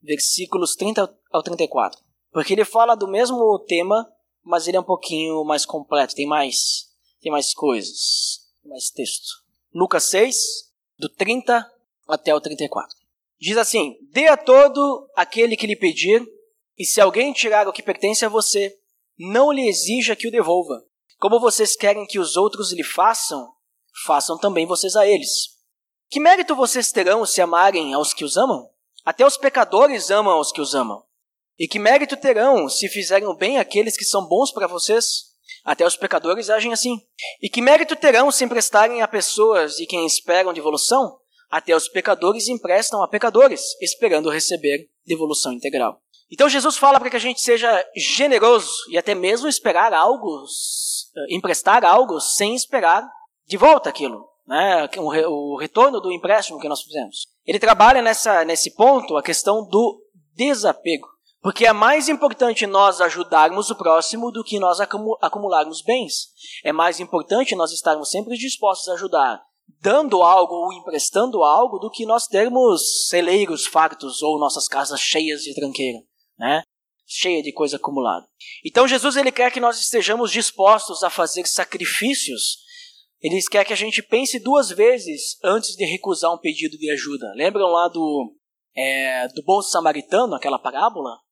versículos 0.03 0.75
30 0.75 1.15
ao 1.31 1.43
34. 1.43 2.03
Porque 2.35 2.53
ele 2.53 2.65
fala 2.65 2.97
do 2.97 3.07
mesmo 3.07 3.57
tema, 3.61 4.05
mas 4.43 4.67
ele 4.67 4.77
é 4.77 4.81
um 4.81 4.85
pouquinho 4.85 5.45
mais 5.45 5.65
completo, 5.65 6.17
tem 6.17 6.27
mais, 6.27 6.91
tem 7.21 7.31
mais 7.31 7.55
coisas, 7.55 8.41
mais 8.65 8.91
texto. 8.91 9.29
Lucas 9.73 10.03
6, 10.11 10.37
do 10.99 11.09
30 11.09 11.65
até 12.09 12.35
o 12.35 12.41
34. 12.41 12.99
Diz 13.39 13.57
assim: 13.57 13.97
Dê 14.11 14.27
a 14.27 14.37
todo 14.37 15.09
aquele 15.15 15.57
que 15.57 15.65
lhe 15.65 15.77
pedir, 15.77 16.27
e 16.77 16.85
se 16.85 17.01
alguém 17.01 17.33
tirar 17.33 17.69
o 17.69 17.73
que 17.73 17.85
pertence 17.85 18.25
a 18.25 18.29
você, 18.29 18.77
não 19.17 19.53
lhe 19.53 19.69
exija 19.69 20.17
que 20.17 20.27
o 20.27 20.33
devolva. 20.33 20.85
Como 21.21 21.39
vocês 21.39 21.77
querem 21.77 22.05
que 22.05 22.19
os 22.19 22.37
outros 22.37 22.73
lhe 22.73 22.83
façam, 22.83 23.49
façam 24.05 24.37
também 24.37 24.67
vocês 24.67 24.97
a 24.97 25.07
eles. 25.07 25.57
Que 26.11 26.19
mérito 26.19 26.57
vocês 26.57 26.91
terão 26.91 27.25
se 27.25 27.41
amarem 27.41 27.95
aos 27.95 28.13
que 28.13 28.25
os 28.25 28.37
amam? 28.37 28.69
Até 29.05 29.25
os 29.25 29.37
pecadores 29.37 30.11
amam 30.11 30.33
aos 30.33 30.51
que 30.51 30.61
os 30.61 30.75
amam. 30.75 31.04
E 31.59 31.69
que 31.69 31.79
mérito 31.79 32.17
terão 32.17 32.69
se 32.69 32.89
fizerem 32.89 33.35
bem 33.37 33.59
àqueles 33.59 33.97
que 33.97 34.05
são 34.05 34.27
bons 34.27 34.53
para 34.53 34.67
vocês? 34.67 35.35
Até 35.65 35.87
os 35.87 35.97
pecadores 35.97 36.51
agem 36.51 36.73
assim. 36.73 37.01
E 37.41 37.49
que 37.49 37.63
mérito 37.63 37.97
terão 37.97 38.31
se 38.31 38.45
emprestarem 38.45 39.03
a 39.03 39.09
pessoas 39.09 39.77
de 39.77 39.87
quem 39.87 40.05
esperam 40.05 40.53
devolução? 40.53 41.19
Até 41.51 41.75
os 41.75 41.89
pecadores 41.89 42.49
emprestam 42.49 43.03
a 43.03 43.09
pecadores, 43.09 43.63
esperando 43.81 44.29
receber 44.29 44.89
devolução 45.07 45.53
integral. 45.53 46.01
Então 46.31 46.49
Jesus 46.49 46.77
fala 46.77 46.99
para 46.99 47.09
que 47.09 47.17
a 47.17 47.21
gente 47.21 47.41
seja 47.41 47.87
generoso 47.97 48.73
e 48.91 48.99
até 48.99 49.15
mesmo 49.15 49.47
esperar 49.47 49.93
algo, 49.95 50.45
eh, 51.17 51.35
emprestar 51.35 51.85
algo 51.85 52.19
sem 52.19 52.55
esperar 52.55 53.09
de 53.47 53.57
volta 53.57 53.89
aquilo, 53.89 54.27
né? 54.47 54.89
o 55.29 55.57
retorno 55.57 56.01
do 56.01 56.11
empréstimo 56.11 56.59
que 56.59 56.69
nós 56.69 56.83
fizemos. 56.83 57.27
Ele 57.47 57.59
trabalha 57.59 58.03
nessa, 58.03 58.45
nesse 58.45 58.75
ponto 58.75 59.17
a 59.17 59.23
questão 59.23 59.67
do 59.69 60.03
desapego. 60.35 61.14
Porque 61.45 61.67
é 61.67 61.75
mais 61.75 62.09
importante 62.09 62.67
nós 62.67 63.03
ajudarmos 63.03 63.69
o 63.69 63.77
próximo 63.77 64.33
do 64.33 64.43
que 64.43 64.59
nós 64.59 64.79
acumularmos 64.81 65.83
bens. 65.83 66.31
É 66.65 66.73
mais 66.73 67.01
importante 67.01 67.55
nós 67.55 67.71
estarmos 67.71 68.11
sempre 68.11 68.35
dispostos 68.39 68.89
a 68.89 68.95
ajudar, 68.95 69.43
dando 69.79 70.23
algo 70.23 70.55
ou 70.55 70.73
emprestando 70.73 71.45
algo, 71.45 71.79
do 71.79 71.91
que 71.91 72.07
nós 72.07 72.27
termos 72.27 73.09
celeiros 73.09 73.67
fartos 73.67 74.23
ou 74.23 74.39
nossas 74.39 74.67
casas 74.67 74.99
cheias 74.99 75.43
de 75.43 75.55
tranqueira, 75.55 75.99
né? 76.39 76.63
Cheia 77.07 77.43
de 77.43 77.53
coisa 77.53 77.77
acumulada. 77.77 78.27
Então 78.65 78.89
Jesus 78.89 79.15
ele 79.15 79.31
quer 79.31 79.53
que 79.53 79.61
nós 79.61 79.79
estejamos 79.79 80.33
dispostos 80.33 81.05
a 81.05 81.11
fazer 81.11 81.47
sacrifícios. 81.47 82.57
Ele 83.21 83.39
quer 83.51 83.67
que 83.67 83.73
a 83.75 83.77
gente 83.77 84.03
pense 84.03 84.41
duas 84.41 84.71
vezes 84.71 85.37
antes 85.45 85.77
de 85.77 85.85
recusar 85.85 86.33
um 86.33 86.39
pedido 86.39 86.79
de 86.79 86.91
ajuda. 86.91 87.35
Lembram 87.37 87.67
lá 87.67 87.89
do 87.89 88.35
é, 88.75 89.29
do 89.29 89.43
bom 89.43 89.61
samaritano, 89.61 90.35
aquela 90.35 90.59
parábola? 90.59 91.23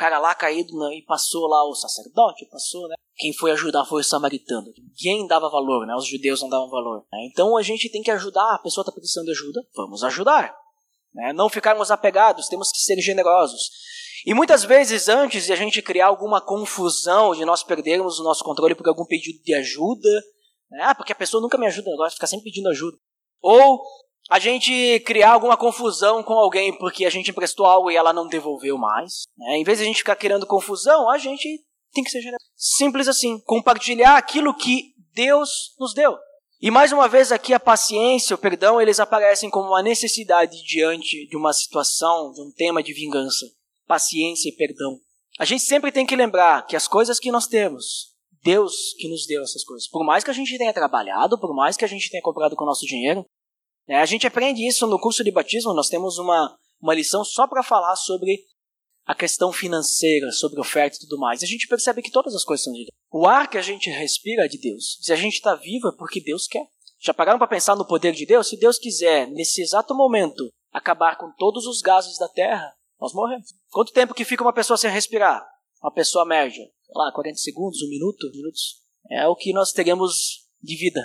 Cara 0.00 0.18
lá 0.18 0.34
caído 0.34 0.74
né, 0.78 0.96
e 0.96 1.04
passou 1.04 1.46
lá 1.46 1.62
o 1.68 1.74
sacerdote, 1.74 2.48
passou, 2.50 2.88
né? 2.88 2.94
Quem 3.16 3.34
foi 3.34 3.50
ajudar 3.50 3.84
foi 3.84 4.00
o 4.00 4.04
samaritano. 4.04 4.72
Ninguém 4.78 5.26
dava 5.26 5.50
valor, 5.50 5.86
né? 5.86 5.94
Os 5.94 6.06
judeus 6.06 6.40
não 6.40 6.48
davam 6.48 6.70
valor. 6.70 7.04
Né? 7.12 7.18
Então 7.30 7.54
a 7.54 7.62
gente 7.62 7.90
tem 7.90 8.02
que 8.02 8.10
ajudar. 8.10 8.54
A 8.54 8.58
pessoa 8.58 8.82
está 8.82 8.90
precisando 8.90 9.26
de 9.26 9.32
ajuda, 9.32 9.60
vamos 9.76 10.02
ajudar. 10.02 10.56
Né? 11.12 11.34
Não 11.34 11.50
ficarmos 11.50 11.90
apegados, 11.90 12.48
temos 12.48 12.70
que 12.72 12.78
ser 12.78 12.98
generosos. 13.02 13.70
E 14.24 14.32
muitas 14.32 14.64
vezes, 14.64 15.06
antes 15.08 15.44
de 15.44 15.52
a 15.52 15.56
gente 15.56 15.82
criar 15.82 16.06
alguma 16.06 16.40
confusão, 16.40 17.34
de 17.34 17.44
nós 17.44 17.62
perdermos 17.62 18.18
o 18.18 18.24
nosso 18.24 18.42
controle 18.42 18.74
por 18.74 18.88
algum 18.88 19.04
pedido 19.04 19.42
de 19.42 19.54
ajuda, 19.54 20.08
né? 20.70 20.84
ah, 20.84 20.94
porque 20.94 21.12
a 21.12 21.16
pessoa 21.16 21.42
nunca 21.42 21.58
me 21.58 21.66
ajuda, 21.66 21.90
agora 21.92 22.10
fica 22.10 22.26
sempre 22.26 22.44
pedindo 22.44 22.70
ajuda. 22.70 22.96
Ou 23.42 23.82
a 24.28 24.38
gente 24.38 25.00
criar 25.00 25.32
alguma 25.32 25.56
confusão 25.56 26.22
com 26.22 26.34
alguém 26.34 26.76
porque 26.76 27.04
a 27.04 27.10
gente 27.10 27.30
emprestou 27.30 27.66
algo 27.66 27.90
e 27.90 27.96
ela 27.96 28.12
não 28.12 28.28
devolveu 28.28 28.76
mais. 28.76 29.24
Né? 29.36 29.58
Em 29.58 29.64
vez 29.64 29.78
de 29.78 29.84
a 29.84 29.86
gente 29.86 29.98
ficar 29.98 30.16
criando 30.16 30.46
confusão, 30.46 31.10
a 31.10 31.18
gente 31.18 31.48
tem 31.92 32.04
que 32.04 32.10
ser 32.10 32.20
generoso. 32.20 32.44
Simples 32.56 33.08
assim. 33.08 33.40
Compartilhar 33.40 34.16
aquilo 34.16 34.54
que 34.54 34.94
Deus 35.14 35.74
nos 35.78 35.94
deu. 35.94 36.16
E 36.62 36.70
mais 36.70 36.92
uma 36.92 37.08
vez 37.08 37.32
aqui 37.32 37.54
a 37.54 37.60
paciência, 37.60 38.34
o 38.34 38.38
perdão, 38.38 38.80
eles 38.80 39.00
aparecem 39.00 39.48
como 39.48 39.68
uma 39.68 39.82
necessidade 39.82 40.62
diante 40.62 41.26
de 41.26 41.36
uma 41.36 41.54
situação, 41.54 42.32
de 42.32 42.42
um 42.42 42.52
tema 42.52 42.82
de 42.82 42.92
vingança. 42.92 43.46
Paciência 43.86 44.50
e 44.50 44.52
perdão. 44.52 45.00
A 45.38 45.44
gente 45.46 45.64
sempre 45.64 45.90
tem 45.90 46.04
que 46.04 46.14
lembrar 46.14 46.66
que 46.66 46.76
as 46.76 46.86
coisas 46.86 47.18
que 47.18 47.32
nós 47.32 47.46
temos, 47.46 48.10
Deus 48.42 48.94
que 48.98 49.08
nos 49.08 49.26
deu 49.26 49.42
essas 49.42 49.64
coisas. 49.64 49.88
Por 49.88 50.04
mais 50.04 50.22
que 50.22 50.30
a 50.30 50.34
gente 50.34 50.56
tenha 50.58 50.72
trabalhado, 50.72 51.40
por 51.40 51.54
mais 51.54 51.78
que 51.78 51.84
a 51.84 51.88
gente 51.88 52.10
tenha 52.10 52.22
comprado 52.22 52.54
com 52.54 52.64
o 52.64 52.66
nosso 52.66 52.84
dinheiro, 52.84 53.24
é, 53.90 53.96
a 53.96 54.06
gente 54.06 54.24
aprende 54.24 54.64
isso 54.64 54.86
no 54.86 55.00
curso 55.00 55.24
de 55.24 55.32
batismo, 55.32 55.74
nós 55.74 55.88
temos 55.88 56.16
uma, 56.16 56.56
uma 56.80 56.94
lição 56.94 57.24
só 57.24 57.48
para 57.48 57.60
falar 57.60 57.96
sobre 57.96 58.44
a 59.04 59.16
questão 59.16 59.52
financeira, 59.52 60.30
sobre 60.30 60.60
oferta 60.60 60.96
e 60.96 61.00
tudo 61.00 61.18
mais. 61.18 61.42
A 61.42 61.46
gente 61.46 61.66
percebe 61.66 62.00
que 62.00 62.12
todas 62.12 62.32
as 62.32 62.44
coisas 62.44 62.62
são 62.62 62.72
de 62.72 62.84
Deus. 62.84 62.90
O 63.10 63.26
ar 63.26 63.50
que 63.50 63.58
a 63.58 63.62
gente 63.62 63.90
respira 63.90 64.44
é 64.44 64.48
de 64.48 64.58
Deus. 64.58 64.96
Se 65.00 65.12
a 65.12 65.16
gente 65.16 65.34
está 65.34 65.56
vivo 65.56 65.88
é 65.88 65.96
porque 65.98 66.20
Deus 66.20 66.46
quer. 66.46 66.64
Já 67.00 67.12
pararam 67.12 67.38
para 67.38 67.48
pensar 67.48 67.74
no 67.74 67.84
poder 67.84 68.12
de 68.12 68.24
Deus? 68.24 68.48
Se 68.48 68.56
Deus 68.56 68.78
quiser, 68.78 69.26
nesse 69.26 69.60
exato 69.60 69.92
momento, 69.92 70.48
acabar 70.70 71.18
com 71.18 71.32
todos 71.32 71.66
os 71.66 71.80
gases 71.80 72.16
da 72.16 72.28
Terra, 72.28 72.72
nós 73.00 73.12
morremos. 73.12 73.52
Quanto 73.70 73.92
tempo 73.92 74.14
que 74.14 74.24
fica 74.24 74.44
uma 74.44 74.52
pessoa 74.52 74.76
sem 74.76 74.88
respirar? 74.88 75.44
Uma 75.82 75.92
pessoa 75.92 76.24
média? 76.24 76.62
Sei 76.62 76.94
lá, 76.94 77.10
40 77.12 77.38
segundos, 77.38 77.82
um 77.82 77.88
minuto, 77.88 78.30
minutos. 78.32 78.84
É 79.10 79.26
o 79.26 79.34
que 79.34 79.52
nós 79.52 79.72
teremos 79.72 80.46
de 80.62 80.76
vida 80.76 81.00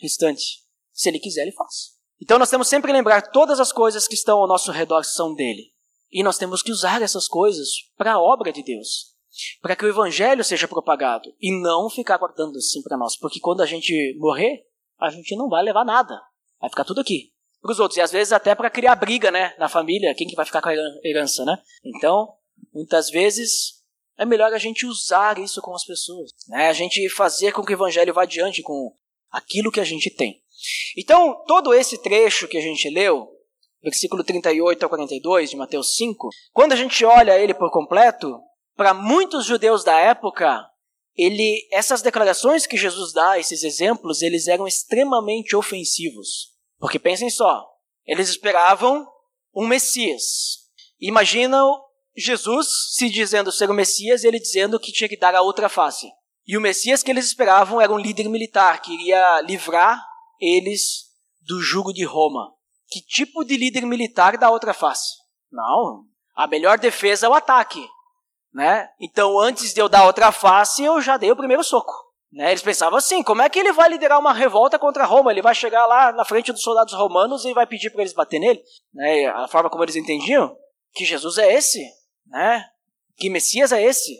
restante. 0.00 0.64
Se 0.92 1.08
Ele 1.08 1.20
quiser, 1.20 1.42
Ele 1.42 1.52
faz. 1.52 1.93
Então 2.24 2.38
nós 2.38 2.48
temos 2.48 2.68
sempre 2.68 2.90
que 2.90 2.96
lembrar 2.96 3.20
todas 3.20 3.60
as 3.60 3.70
coisas 3.70 4.08
que 4.08 4.14
estão 4.14 4.38
ao 4.38 4.48
nosso 4.48 4.72
redor 4.72 5.04
são 5.04 5.34
dele. 5.34 5.74
E 6.10 6.22
nós 6.22 6.38
temos 6.38 6.62
que 6.62 6.72
usar 6.72 7.02
essas 7.02 7.28
coisas 7.28 7.68
para 7.98 8.14
a 8.14 8.18
obra 8.18 8.50
de 8.50 8.62
Deus. 8.62 9.14
Para 9.60 9.76
que 9.76 9.84
o 9.84 9.88
evangelho 9.88 10.42
seja 10.42 10.66
propagado. 10.66 11.28
E 11.38 11.52
não 11.60 11.90
ficar 11.90 12.16
guardando 12.16 12.56
assim 12.56 12.80
para 12.82 12.96
nós. 12.96 13.14
Porque 13.18 13.38
quando 13.40 13.60
a 13.60 13.66
gente 13.66 14.16
morrer, 14.18 14.64
a 14.98 15.10
gente 15.10 15.36
não 15.36 15.50
vai 15.50 15.62
levar 15.62 15.84
nada. 15.84 16.18
Vai 16.58 16.70
ficar 16.70 16.84
tudo 16.84 17.02
aqui. 17.02 17.30
Para 17.60 17.72
os 17.72 17.78
outros. 17.78 17.98
E 17.98 18.00
às 18.00 18.10
vezes 18.10 18.32
até 18.32 18.54
para 18.54 18.70
criar 18.70 18.96
briga 18.96 19.30
né, 19.30 19.54
na 19.58 19.68
família. 19.68 20.14
Quem 20.14 20.26
que 20.26 20.34
vai 20.34 20.46
ficar 20.46 20.62
com 20.62 20.70
a 20.70 20.74
herança, 21.04 21.44
né? 21.44 21.58
Então, 21.84 22.32
muitas 22.72 23.10
vezes 23.10 23.82
é 24.16 24.24
melhor 24.24 24.50
a 24.54 24.58
gente 24.58 24.86
usar 24.86 25.38
isso 25.38 25.60
com 25.60 25.74
as 25.74 25.84
pessoas. 25.84 26.30
Né? 26.48 26.68
A 26.68 26.72
gente 26.72 27.06
fazer 27.10 27.52
com 27.52 27.62
que 27.62 27.72
o 27.72 27.76
evangelho 27.76 28.14
vá 28.14 28.22
adiante 28.22 28.62
com 28.62 28.96
aquilo 29.34 29.70
que 29.70 29.80
a 29.80 29.84
gente 29.84 30.10
tem. 30.10 30.40
Então, 30.96 31.42
todo 31.46 31.74
esse 31.74 32.00
trecho 32.00 32.48
que 32.48 32.56
a 32.56 32.60
gente 32.60 32.88
leu, 32.88 33.28
versículo 33.82 34.24
38 34.24 34.82
ao 34.82 34.88
42 34.88 35.50
de 35.50 35.56
Mateus 35.56 35.96
5, 35.96 36.28
quando 36.52 36.72
a 36.72 36.76
gente 36.76 37.04
olha 37.04 37.38
ele 37.38 37.52
por 37.52 37.70
completo, 37.70 38.40
para 38.76 38.94
muitos 38.94 39.44
judeus 39.44 39.84
da 39.84 39.98
época, 39.98 40.64
ele, 41.16 41.68
essas 41.70 42.02
declarações 42.02 42.66
que 42.66 42.76
Jesus 42.76 43.12
dá, 43.12 43.38
esses 43.38 43.62
exemplos, 43.62 44.22
eles 44.22 44.48
eram 44.48 44.66
extremamente 44.66 45.54
ofensivos. 45.54 46.52
Porque 46.78 46.98
pensem 46.98 47.30
só, 47.30 47.64
eles 48.06 48.28
esperavam 48.28 49.06
um 49.54 49.66
Messias. 49.66 50.22
Imagina 51.00 51.60
Jesus 52.16 52.66
se 52.94 53.10
dizendo 53.10 53.52
ser 53.52 53.70
o 53.70 53.74
Messias 53.74 54.22
e 54.22 54.28
ele 54.28 54.38
dizendo 54.38 54.78
que 54.80 54.92
tinha 54.92 55.08
que 55.08 55.18
dar 55.18 55.34
a 55.34 55.42
outra 55.42 55.68
face. 55.68 56.06
E 56.46 56.56
o 56.56 56.60
Messias 56.60 57.02
que 57.02 57.10
eles 57.10 57.26
esperavam 57.26 57.80
era 57.80 57.92
um 57.92 57.98
líder 57.98 58.28
militar 58.28 58.80
que 58.82 58.92
iria 58.92 59.40
livrar 59.42 60.04
eles 60.40 61.04
do 61.40 61.60
jugo 61.60 61.92
de 61.92 62.04
Roma. 62.04 62.52
Que 62.88 63.00
tipo 63.00 63.44
de 63.44 63.56
líder 63.56 63.86
militar 63.86 64.36
dá 64.36 64.50
outra 64.50 64.74
face? 64.74 65.14
Não. 65.50 66.04
A 66.34 66.46
melhor 66.46 66.78
defesa 66.78 67.26
é 67.26 67.28
o 67.28 67.34
ataque. 67.34 67.86
Né? 68.52 68.88
Então, 69.00 69.38
antes 69.38 69.72
de 69.72 69.80
eu 69.80 69.88
dar 69.88 70.04
outra 70.04 70.30
face, 70.30 70.84
eu 70.84 71.00
já 71.00 71.16
dei 71.16 71.30
o 71.30 71.36
primeiro 71.36 71.64
soco. 71.64 71.92
Né? 72.32 72.50
Eles 72.50 72.62
pensavam 72.62 72.98
assim: 72.98 73.22
como 73.22 73.42
é 73.42 73.48
que 73.48 73.58
ele 73.58 73.72
vai 73.72 73.88
liderar 73.88 74.18
uma 74.18 74.32
revolta 74.32 74.78
contra 74.78 75.04
Roma? 75.04 75.30
Ele 75.30 75.42
vai 75.42 75.54
chegar 75.54 75.86
lá 75.86 76.12
na 76.12 76.24
frente 76.24 76.52
dos 76.52 76.62
soldados 76.62 76.94
romanos 76.94 77.44
e 77.44 77.54
vai 77.54 77.66
pedir 77.66 77.90
para 77.90 78.02
eles 78.02 78.12
bater 78.12 78.38
nele? 78.38 78.62
Né? 78.92 79.26
A 79.26 79.48
forma 79.48 79.70
como 79.70 79.82
eles 79.82 79.96
entendiam 79.96 80.54
que 80.92 81.04
Jesus 81.04 81.38
é 81.38 81.52
esse, 81.52 81.84
né? 82.26 82.64
que 83.16 83.30
Messias 83.30 83.72
é 83.72 83.82
esse. 83.82 84.16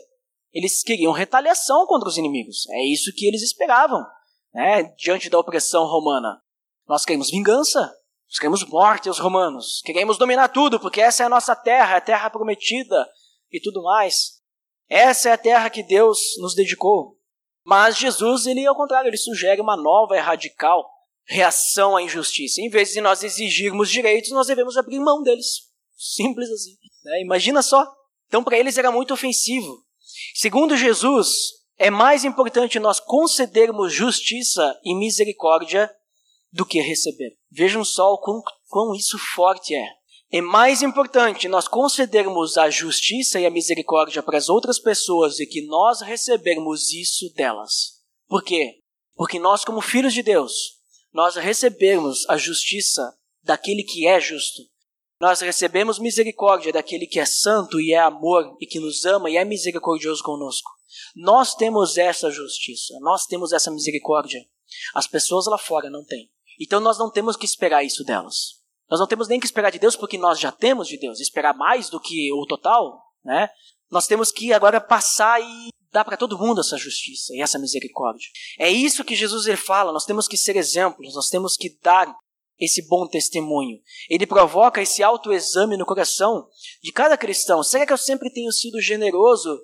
Eles 0.55 0.81
queriam 0.81 1.11
retaliação 1.11 1.85
contra 1.85 2.07
os 2.07 2.17
inimigos. 2.17 2.65
É 2.69 2.81
isso 2.85 3.13
que 3.13 3.27
eles 3.27 3.43
esperavam 3.43 4.01
né, 4.53 4.83
diante 4.97 5.29
da 5.29 5.37
opressão 5.37 5.83
romana. 5.85 6.41
Nós 6.87 7.03
queremos 7.03 7.29
vingança, 7.29 7.81
nós 7.81 8.39
queremos 8.39 8.63
morte 8.63 9.09
aos 9.09 9.19
romanos, 9.19 9.81
queremos 9.83 10.17
dominar 10.17 10.47
tudo, 10.47 10.79
porque 10.79 11.01
essa 11.01 11.23
é 11.23 11.25
a 11.25 11.29
nossa 11.29 11.53
terra, 11.55 11.97
a 11.97 12.01
terra 12.01 12.29
prometida 12.29 13.05
e 13.51 13.59
tudo 13.59 13.83
mais. 13.83 14.41
Essa 14.87 15.29
é 15.29 15.31
a 15.33 15.37
terra 15.37 15.69
que 15.69 15.83
Deus 15.83 16.19
nos 16.39 16.55
dedicou. 16.55 17.19
Mas 17.65 17.97
Jesus, 17.97 18.45
ele 18.45 18.65
ao 18.65 18.75
contrário, 18.75 19.09
ele 19.09 19.17
sugere 19.17 19.59
uma 19.59 19.75
nova 19.75 20.15
e 20.15 20.19
radical 20.19 20.89
reação 21.27 21.97
à 21.97 22.01
injustiça. 22.01 22.61
Em 22.61 22.69
vez 22.69 22.91
de 22.91 23.01
nós 23.01 23.23
exigirmos 23.23 23.89
direitos, 23.89 24.31
nós 24.31 24.47
devemos 24.47 24.77
abrir 24.77 24.99
mão 24.99 25.21
deles. 25.21 25.63
Simples 25.97 26.49
assim. 26.49 26.77
Né? 27.03 27.21
Imagina 27.23 27.61
só. 27.61 27.85
Então, 28.27 28.43
para 28.43 28.57
eles 28.57 28.77
era 28.77 28.91
muito 28.91 29.13
ofensivo. 29.13 29.84
Segundo 30.33 30.77
Jesus, 30.77 31.29
é 31.77 31.89
mais 31.89 32.23
importante 32.23 32.79
nós 32.79 32.99
concedermos 32.99 33.93
justiça 33.93 34.79
e 34.83 34.95
misericórdia 34.95 35.91
do 36.51 36.65
que 36.65 36.79
receber. 36.79 37.37
Vejam 37.51 37.83
só 37.83 38.13
o 38.13 38.17
quão, 38.17 38.41
quão 38.69 38.95
isso 38.95 39.17
forte 39.17 39.75
é. 39.75 39.87
É 40.31 40.41
mais 40.41 40.81
importante 40.81 41.47
nós 41.47 41.67
concedermos 41.67 42.57
a 42.57 42.69
justiça 42.69 43.39
e 43.39 43.45
a 43.45 43.49
misericórdia 43.49 44.23
para 44.23 44.37
as 44.37 44.49
outras 44.49 44.79
pessoas 44.79 45.39
e 45.39 45.45
que 45.45 45.65
nós 45.67 46.01
recebermos 46.01 46.91
isso 46.91 47.31
delas. 47.33 48.01
Por 48.27 48.43
quê? 48.43 48.79
Porque 49.15 49.39
nós, 49.39 49.63
como 49.63 49.81
filhos 49.81 50.13
de 50.13 50.23
Deus, 50.23 50.53
nós 51.13 51.35
recebemos 51.35 52.27
a 52.27 52.37
justiça 52.37 53.13
daquele 53.43 53.83
que 53.83 54.07
é 54.07 54.19
justo. 54.19 54.63
Nós 55.19 55.39
recebemos 55.39 55.97
misericórdia 55.97 56.73
daquele 56.73 57.07
que 57.07 57.19
é 57.19 57.25
santo 57.25 57.79
e 57.79 57.93
é 57.93 57.99
amor 57.99 58.55
e 58.59 58.65
que 58.65 58.79
nos 58.79 59.05
ama 59.05 59.29
e 59.29 59.37
é 59.37 59.45
misericordioso 59.45 60.21
conosco. 60.23 60.69
Nós 61.15 61.55
temos 61.55 61.97
essa 61.97 62.29
justiça, 62.29 62.93
nós 63.01 63.25
temos 63.25 63.53
essa 63.53 63.71
misericórdia. 63.71 64.39
As 64.93 65.07
pessoas 65.07 65.45
lá 65.45 65.57
fora 65.57 65.89
não 65.89 66.03
têm. 66.05 66.29
Então 66.59 66.79
nós 66.79 66.97
não 66.97 67.09
temos 67.09 67.35
que 67.35 67.45
esperar 67.45 67.83
isso 67.83 68.03
delas. 68.03 68.63
Nós 68.89 68.99
não 68.99 69.07
temos 69.07 69.27
nem 69.27 69.39
que 69.39 69.45
esperar 69.45 69.71
de 69.71 69.79
Deus 69.79 69.95
porque 69.95 70.17
nós 70.17 70.39
já 70.39 70.51
temos 70.51 70.87
de 70.87 70.97
Deus. 70.97 71.19
Esperar 71.19 71.55
mais 71.55 71.89
do 71.89 71.99
que 71.99 72.31
o 72.33 72.45
total, 72.45 73.01
né? 73.23 73.49
Nós 73.89 74.07
temos 74.07 74.31
que 74.31 74.53
agora 74.53 74.81
passar 74.81 75.41
e 75.41 75.69
dar 75.91 76.03
para 76.03 76.17
todo 76.17 76.37
mundo 76.37 76.59
essa 76.59 76.77
justiça 76.77 77.33
e 77.33 77.41
essa 77.41 77.57
misericórdia. 77.57 78.27
É 78.59 78.69
isso 78.69 79.03
que 79.03 79.15
Jesus 79.15 79.47
ele 79.47 79.57
fala. 79.57 79.93
Nós 79.93 80.05
temos 80.05 80.27
que 80.27 80.37
ser 80.37 80.55
exemplos. 80.55 81.15
Nós 81.15 81.29
temos 81.29 81.55
que 81.55 81.77
dar 81.81 82.13
esse 82.59 82.87
bom 82.87 83.07
testemunho. 83.07 83.79
Ele 84.09 84.25
provoca 84.25 84.81
esse 84.81 85.03
autoexame 85.03 85.77
no 85.77 85.85
coração 85.85 86.47
de 86.81 86.91
cada 86.91 87.17
cristão. 87.17 87.63
Será 87.63 87.85
que 87.85 87.93
eu 87.93 87.97
sempre 87.97 88.31
tenho 88.31 88.51
sido 88.51 88.81
generoso 88.81 89.61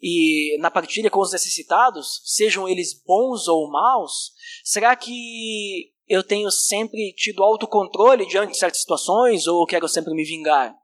e 0.00 0.56
na 0.58 0.70
partilha 0.70 1.10
com 1.10 1.20
os 1.20 1.30
necessitados, 1.30 2.20
sejam 2.24 2.68
eles 2.68 3.00
bons 3.06 3.46
ou 3.46 3.70
maus? 3.70 4.32
Será 4.64 4.96
que 4.96 5.92
eu 6.08 6.24
tenho 6.24 6.50
sempre 6.50 7.14
tido 7.16 7.42
autocontrole 7.42 8.26
diante 8.26 8.52
de 8.52 8.58
certas 8.58 8.80
situações 8.80 9.46
ou 9.46 9.64
quero 9.64 9.88
sempre 9.88 10.12
me 10.12 10.24
vingar? 10.24 10.74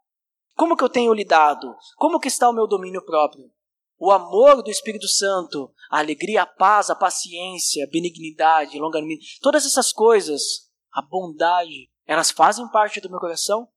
Como 0.56 0.76
que 0.76 0.84
eu 0.84 0.88
tenho 0.88 1.12
lidado? 1.12 1.74
Como 1.96 2.20
que 2.20 2.28
está 2.28 2.48
o 2.48 2.52
meu 2.52 2.66
domínio 2.66 3.04
próprio? 3.04 3.50
O 3.98 4.12
amor 4.12 4.62
do 4.62 4.70
Espírito 4.70 5.08
Santo, 5.08 5.72
a 5.90 5.98
alegria, 5.98 6.42
a 6.42 6.46
paz, 6.46 6.88
a 6.88 6.94
paciência, 6.94 7.84
a 7.84 7.90
benignidade, 7.90 8.78
longanimidade, 8.78 9.38
todas 9.40 9.66
essas 9.66 9.92
coisas 9.92 10.67
a 10.92 11.02
bondade, 11.02 11.90
elas 12.06 12.30
fazem 12.30 12.68
parte 12.68 13.00
do 13.00 13.10
meu 13.10 13.18
coração? 13.18 13.68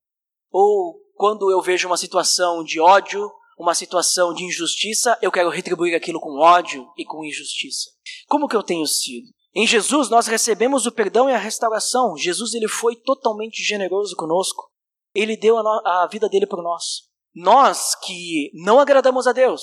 Ou 0.52 1.00
quando 1.16 1.52
eu 1.52 1.62
vejo 1.62 1.88
uma 1.88 1.98
situação 1.98 2.64
de 2.64 2.80
ódio, 2.80 3.32
uma 3.58 3.76
situação 3.76 4.34
de 4.34 4.44
injustiça, 4.44 5.18
eu 5.22 5.32
quero 5.32 5.50
retribuir 5.50 5.96
aquilo 5.96 6.20
com 6.20 6.40
ódio 6.40 6.92
e 6.98 7.06
com 7.06 7.24
injustiça? 7.24 7.92
Como 8.28 8.48
que 8.48 8.56
eu 8.56 8.64
tenho 8.64 8.86
sido? 8.88 9.28
Em 9.54 9.68
Jesus 9.68 10.10
nós 10.10 10.28
recebemos 10.28 10.86
o 10.86 10.92
perdão 10.92 11.30
e 11.30 11.34
a 11.34 11.38
restauração. 11.38 12.18
Jesus 12.18 12.54
ele 12.54 12.68
foi 12.68 12.96
totalmente 12.96 13.62
generoso 13.62 14.16
conosco. 14.16 14.72
Ele 15.14 15.36
deu 15.36 15.58
a, 15.58 16.04
a 16.04 16.08
vida 16.08 16.30
dele 16.30 16.48
por 16.48 16.64
nós. 16.64 17.10
Nós 17.36 17.96
que 17.96 18.50
não 18.54 18.80
agradamos 18.80 19.28
a 19.28 19.32
Deus, 19.32 19.62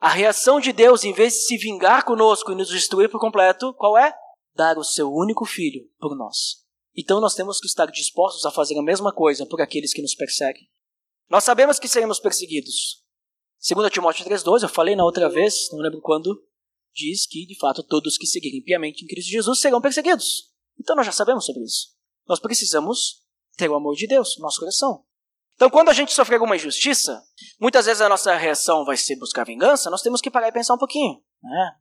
a 0.00 0.08
reação 0.08 0.60
de 0.60 0.72
Deus, 0.72 1.04
em 1.04 1.12
vez 1.12 1.32
de 1.32 1.38
se 1.40 1.56
vingar 1.56 2.04
conosco 2.04 2.52
e 2.52 2.54
nos 2.54 2.68
destruir 2.68 3.08
por 3.10 3.20
completo, 3.20 3.72
qual 3.74 3.96
é? 3.96 4.14
Dar 4.54 4.78
o 4.78 4.84
seu 4.84 5.12
único 5.12 5.44
filho 5.44 5.90
por 5.98 6.16
nós. 6.16 6.64
Então 6.96 7.20
nós 7.20 7.34
temos 7.34 7.58
que 7.58 7.66
estar 7.66 7.86
dispostos 7.86 8.44
a 8.44 8.50
fazer 8.50 8.78
a 8.78 8.82
mesma 8.82 9.12
coisa 9.12 9.44
por 9.46 9.60
aqueles 9.60 9.92
que 9.92 10.02
nos 10.02 10.14
perseguem. 10.14 10.68
Nós 11.28 11.44
sabemos 11.44 11.78
que 11.78 11.88
seremos 11.88 12.20
perseguidos. 12.20 13.02
Segundo 13.58 13.90
Timóteo 13.90 14.24
3,12, 14.24 14.62
eu 14.62 14.68
falei 14.68 14.94
na 14.94 15.04
outra 15.04 15.28
vez, 15.28 15.68
não 15.72 15.80
lembro 15.80 16.00
quando, 16.00 16.46
diz 16.92 17.26
que, 17.26 17.46
de 17.46 17.58
fato, 17.58 17.82
todos 17.82 18.16
que 18.16 18.26
seguirem 18.26 18.62
piamente 18.62 19.04
em 19.04 19.08
Cristo 19.08 19.30
Jesus 19.30 19.58
serão 19.58 19.80
perseguidos. 19.80 20.52
Então 20.78 20.94
nós 20.94 21.06
já 21.06 21.12
sabemos 21.12 21.46
sobre 21.46 21.64
isso. 21.64 21.88
Nós 22.28 22.38
precisamos 22.38 23.22
ter 23.56 23.68
o 23.68 23.74
amor 23.74 23.96
de 23.96 24.06
Deus 24.06 24.36
no 24.36 24.42
nosso 24.42 24.60
coração. 24.60 25.04
Então, 25.54 25.70
quando 25.70 25.88
a 25.88 25.92
gente 25.92 26.12
sofrer 26.12 26.34
alguma 26.36 26.56
injustiça, 26.56 27.22
muitas 27.60 27.86
vezes 27.86 28.00
a 28.00 28.08
nossa 28.08 28.34
reação 28.34 28.84
vai 28.84 28.96
ser 28.96 29.16
buscar 29.16 29.44
vingança, 29.44 29.88
nós 29.88 30.02
temos 30.02 30.20
que 30.20 30.30
parar 30.30 30.48
e 30.48 30.52
pensar 30.52 30.74
um 30.74 30.78
pouquinho. 30.78 31.22
Né? 31.42 31.76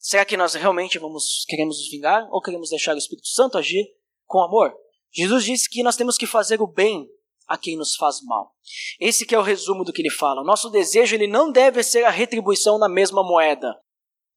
Será 0.00 0.24
que 0.24 0.36
nós 0.36 0.54
realmente 0.54 0.98
vamos 0.98 1.44
queremos 1.46 1.76
nos 1.76 1.90
vingar 1.90 2.26
ou 2.32 2.40
queremos 2.40 2.70
deixar 2.70 2.94
o 2.94 2.98
Espírito 2.98 3.28
Santo 3.28 3.58
agir 3.58 3.84
com 4.26 4.40
amor. 4.40 4.74
Jesus 5.12 5.44
disse 5.44 5.68
que 5.68 5.82
nós 5.82 5.94
temos 5.94 6.16
que 6.16 6.26
fazer 6.26 6.62
o 6.62 6.66
bem 6.66 7.06
a 7.46 7.58
quem 7.58 7.76
nos 7.76 7.96
faz 7.96 8.22
mal. 8.22 8.54
Esse 8.98 9.26
é 9.34 9.38
o 9.38 9.42
resumo 9.42 9.84
do 9.84 9.92
que 9.92 10.00
ele 10.00 10.10
fala. 10.10 10.42
Nosso 10.42 10.70
desejo 10.70 11.14
ele 11.14 11.26
não 11.26 11.52
deve 11.52 11.82
ser 11.82 12.04
a 12.04 12.10
retribuição 12.10 12.78
na 12.78 12.88
mesma 12.88 13.22
moeda. 13.22 13.78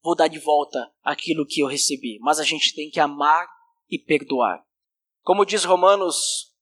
Vou 0.02 0.14
dar 0.14 0.28
de 0.28 0.38
volta 0.38 0.92
aquilo 1.02 1.46
que 1.46 1.60
eu 1.60 1.66
recebi, 1.66 2.18
mas 2.20 2.38
a 2.38 2.44
gente 2.44 2.74
tem 2.74 2.90
que 2.90 3.00
amar 3.00 3.48
e 3.88 3.98
perdoar. 3.98 4.62
Como 5.22 5.46
diz 5.46 5.64
Romanos 5.64 6.52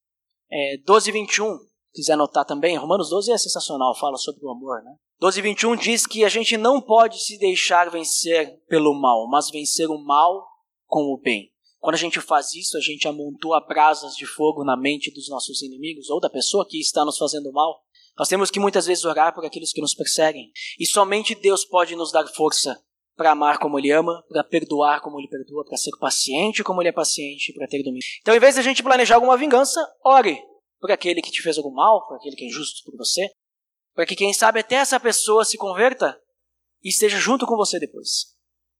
é, 0.49 0.77
12, 0.85 1.11
21, 1.11 1.59
quiser 1.93 2.13
anotar 2.13 2.45
também, 2.45 2.77
Romanos 2.77 3.09
12 3.09 3.33
é 3.33 3.39
sensacional, 3.39 3.99
fala 3.99 4.17
sobre 4.17 4.45
o 4.45 4.51
amor, 4.51 4.81
né? 4.85 4.95
12, 5.23 5.41
21 5.41 5.77
diz 5.77 6.05
que 6.05 6.25
a 6.25 6.29
gente 6.29 6.57
não 6.57 6.81
pode 6.81 7.23
se 7.23 7.39
deixar 7.39 7.89
vencer 7.89 8.59
pelo 8.67 8.93
mal, 8.93 9.29
mas 9.31 9.51
vencer 9.51 9.89
o 9.89 9.97
mal 9.97 10.45
com 10.85 11.15
o 11.15 11.17
bem. 11.17 11.49
Quando 11.79 11.95
a 11.95 11.99
gente 11.99 12.21
faz 12.21 12.53
isso, 12.55 12.77
a 12.77 12.81
gente 12.81 13.07
amontoa 13.07 13.65
brasas 13.65 14.17
de 14.17 14.27
fogo 14.27 14.65
na 14.65 14.77
mente 14.77 15.13
dos 15.13 15.29
nossos 15.29 15.63
inimigos 15.63 16.11
ou 16.11 16.19
da 16.19 16.29
pessoa 16.29 16.67
que 16.69 16.81
está 16.81 17.05
nos 17.05 17.19
fazendo 17.19 17.53
mal. 17.53 17.85
Nós 18.19 18.27
temos 18.27 18.51
que 18.51 18.59
muitas 18.59 18.87
vezes 18.87 19.05
orar 19.05 19.33
por 19.33 19.47
aqueles 19.47 19.73
que 19.73 19.81
nos 19.81 19.95
perseguem. 19.95 20.51
E 20.77 20.85
somente 20.85 21.37
Deus 21.37 21.65
pode 21.65 21.95
nos 21.95 22.11
dar 22.11 22.27
força 22.27 22.77
para 23.17 23.31
amar 23.31 23.61
como 23.61 23.79
Ele 23.79 23.93
ama, 23.93 24.25
para 24.29 24.43
perdoar 24.43 25.03
como 25.03 25.21
Ele 25.21 25.29
perdoa, 25.29 25.65
para 25.65 25.77
ser 25.77 25.93
paciente 26.01 26.65
como 26.65 26.83
Ele 26.83 26.89
é 26.89 26.93
paciente, 26.93 27.53
para 27.53 27.69
ter 27.69 27.85
domínio. 27.85 28.03
Então, 28.23 28.35
em 28.35 28.41
vez 28.41 28.55
de 28.57 28.61
a 28.61 28.65
gente 28.65 28.83
planejar 28.83 29.15
alguma 29.15 29.37
vingança, 29.37 29.81
ore 30.05 30.43
por 30.81 30.91
aquele 30.91 31.23
que 31.23 31.31
te 31.31 31.41
fez 31.43 31.59
algum 31.59 31.73
mal, 31.73 32.05
por 32.09 32.17
aquele 32.17 32.35
que 32.35 32.43
é 32.43 32.49
injusto 32.49 32.83
por 32.85 32.99
você, 32.99 33.31
para 33.95 34.07
que, 34.07 34.17
quem 34.17 34.33
sabe, 34.33 34.61
até 34.61 34.77
essa 34.77 34.99
pessoa 34.99 35.45
se 35.45 35.57
converta 35.57 36.19
e 36.83 36.89
esteja 36.89 37.19
junto 37.19 37.47
com 37.47 37.57
você 37.57 37.79
depois. 37.79 38.33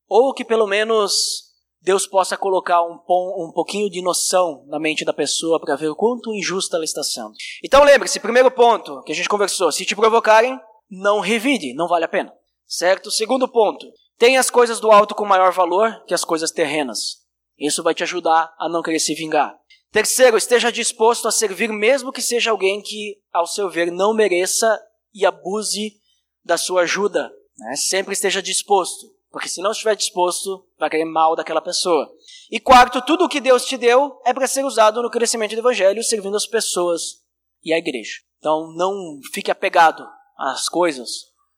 Ou 0.09 0.35
que 0.35 0.45
pelo 0.45 0.67
menos 0.67 1.53
Deus 1.81 2.07
possa 2.07 2.37
colocar 2.37 2.83
um, 2.83 2.95
um 2.95 3.53
pouquinho 3.53 3.91
de 3.91 4.01
noção 4.03 4.65
na 4.69 4.79
mente 4.79 5.05
da 5.05 5.13
pessoa 5.13 5.61
para 5.61 5.77
ver 5.77 5.89
o 5.89 5.97
quanto 5.97 6.33
injusta 6.33 6.77
ela 6.77 6.85
está 6.85 7.03
sendo. 7.03 7.33
Então 7.63 7.83
lembre-se, 7.83 8.21
primeiro 8.21 8.51
ponto 8.51 9.03
que 9.03 9.13
a 9.13 9.15
gente 9.15 9.29
conversou, 9.29 9.73
se 9.73 9.85
te 9.85 9.97
provocarem, 9.97 10.59
não 10.91 11.21
revide, 11.21 11.75
não 11.75 11.89
vale 11.89 12.05
a 12.05 12.09
pena. 12.09 12.33
Certo? 12.67 13.11
Segundo 13.11 13.49
ponto, 13.49 13.87
tenha 14.17 14.39
as 14.39 14.49
coisas 14.49 14.79
do 14.79 14.91
alto 14.91 15.15
com 15.15 15.27
maior 15.27 15.53
valor 15.53 16.05
que 16.07 16.15
as 16.15 16.25
coisas 16.25 16.51
terrenas. 16.51 17.23
Isso 17.59 17.83
vai 17.83 17.95
te 17.95 18.03
ajudar 18.03 18.55
a 18.59 18.69
não 18.69 18.83
querer 18.83 19.01
se 19.01 19.15
vingar. 19.15 19.55
Terceiro, 19.91 20.39
esteja 20.39 20.73
disposto 20.73 21.29
a 21.29 21.33
servir 21.33 21.69
mesmo 21.71 22.13
que 22.13 22.23
seja 22.23 22.51
alguém 22.51 22.81
que, 22.81 23.19
ao 23.33 23.47
seu 23.47 23.69
ver, 23.69 23.91
não 23.91 24.15
mereça 24.15 24.81
e 25.15 25.27
abuse 25.27 26.01
da 26.45 26.57
sua 26.57 26.83
ajuda. 26.83 27.33
Né? 27.59 27.77
Sempre 27.77 28.13
esteja 28.13 28.43
disposto. 28.43 29.13
Porque 29.31 29.49
se 29.49 29.63
não 29.63 29.73
estiver 29.73 29.97
disposto, 29.97 30.67
vai 30.79 30.91
querer 30.91 31.07
mal 31.07 31.35
daquela 31.35 31.63
pessoa. 31.63 32.13
E 32.51 32.61
quarto, 32.61 33.01
tudo 33.01 33.25
o 33.25 33.29
que 33.29 33.41
Deus 33.41 33.65
te 33.65 33.79
deu 33.79 34.21
é 34.27 34.35
para 34.35 34.47
ser 34.47 34.65
usado 34.65 35.03
no 35.03 35.11
crescimento 35.11 35.55
do 35.55 35.61
evangelho, 35.61 36.05
servindo 36.05 36.37
as 36.37 36.47
pessoas 36.47 37.23
e 37.65 37.73
a 37.73 37.79
igreja. 37.79 38.21
Então 38.39 38.73
não 38.75 39.21
fique 39.33 39.51
apegado 39.51 40.07
às 40.37 40.69
coisas, 40.69 41.09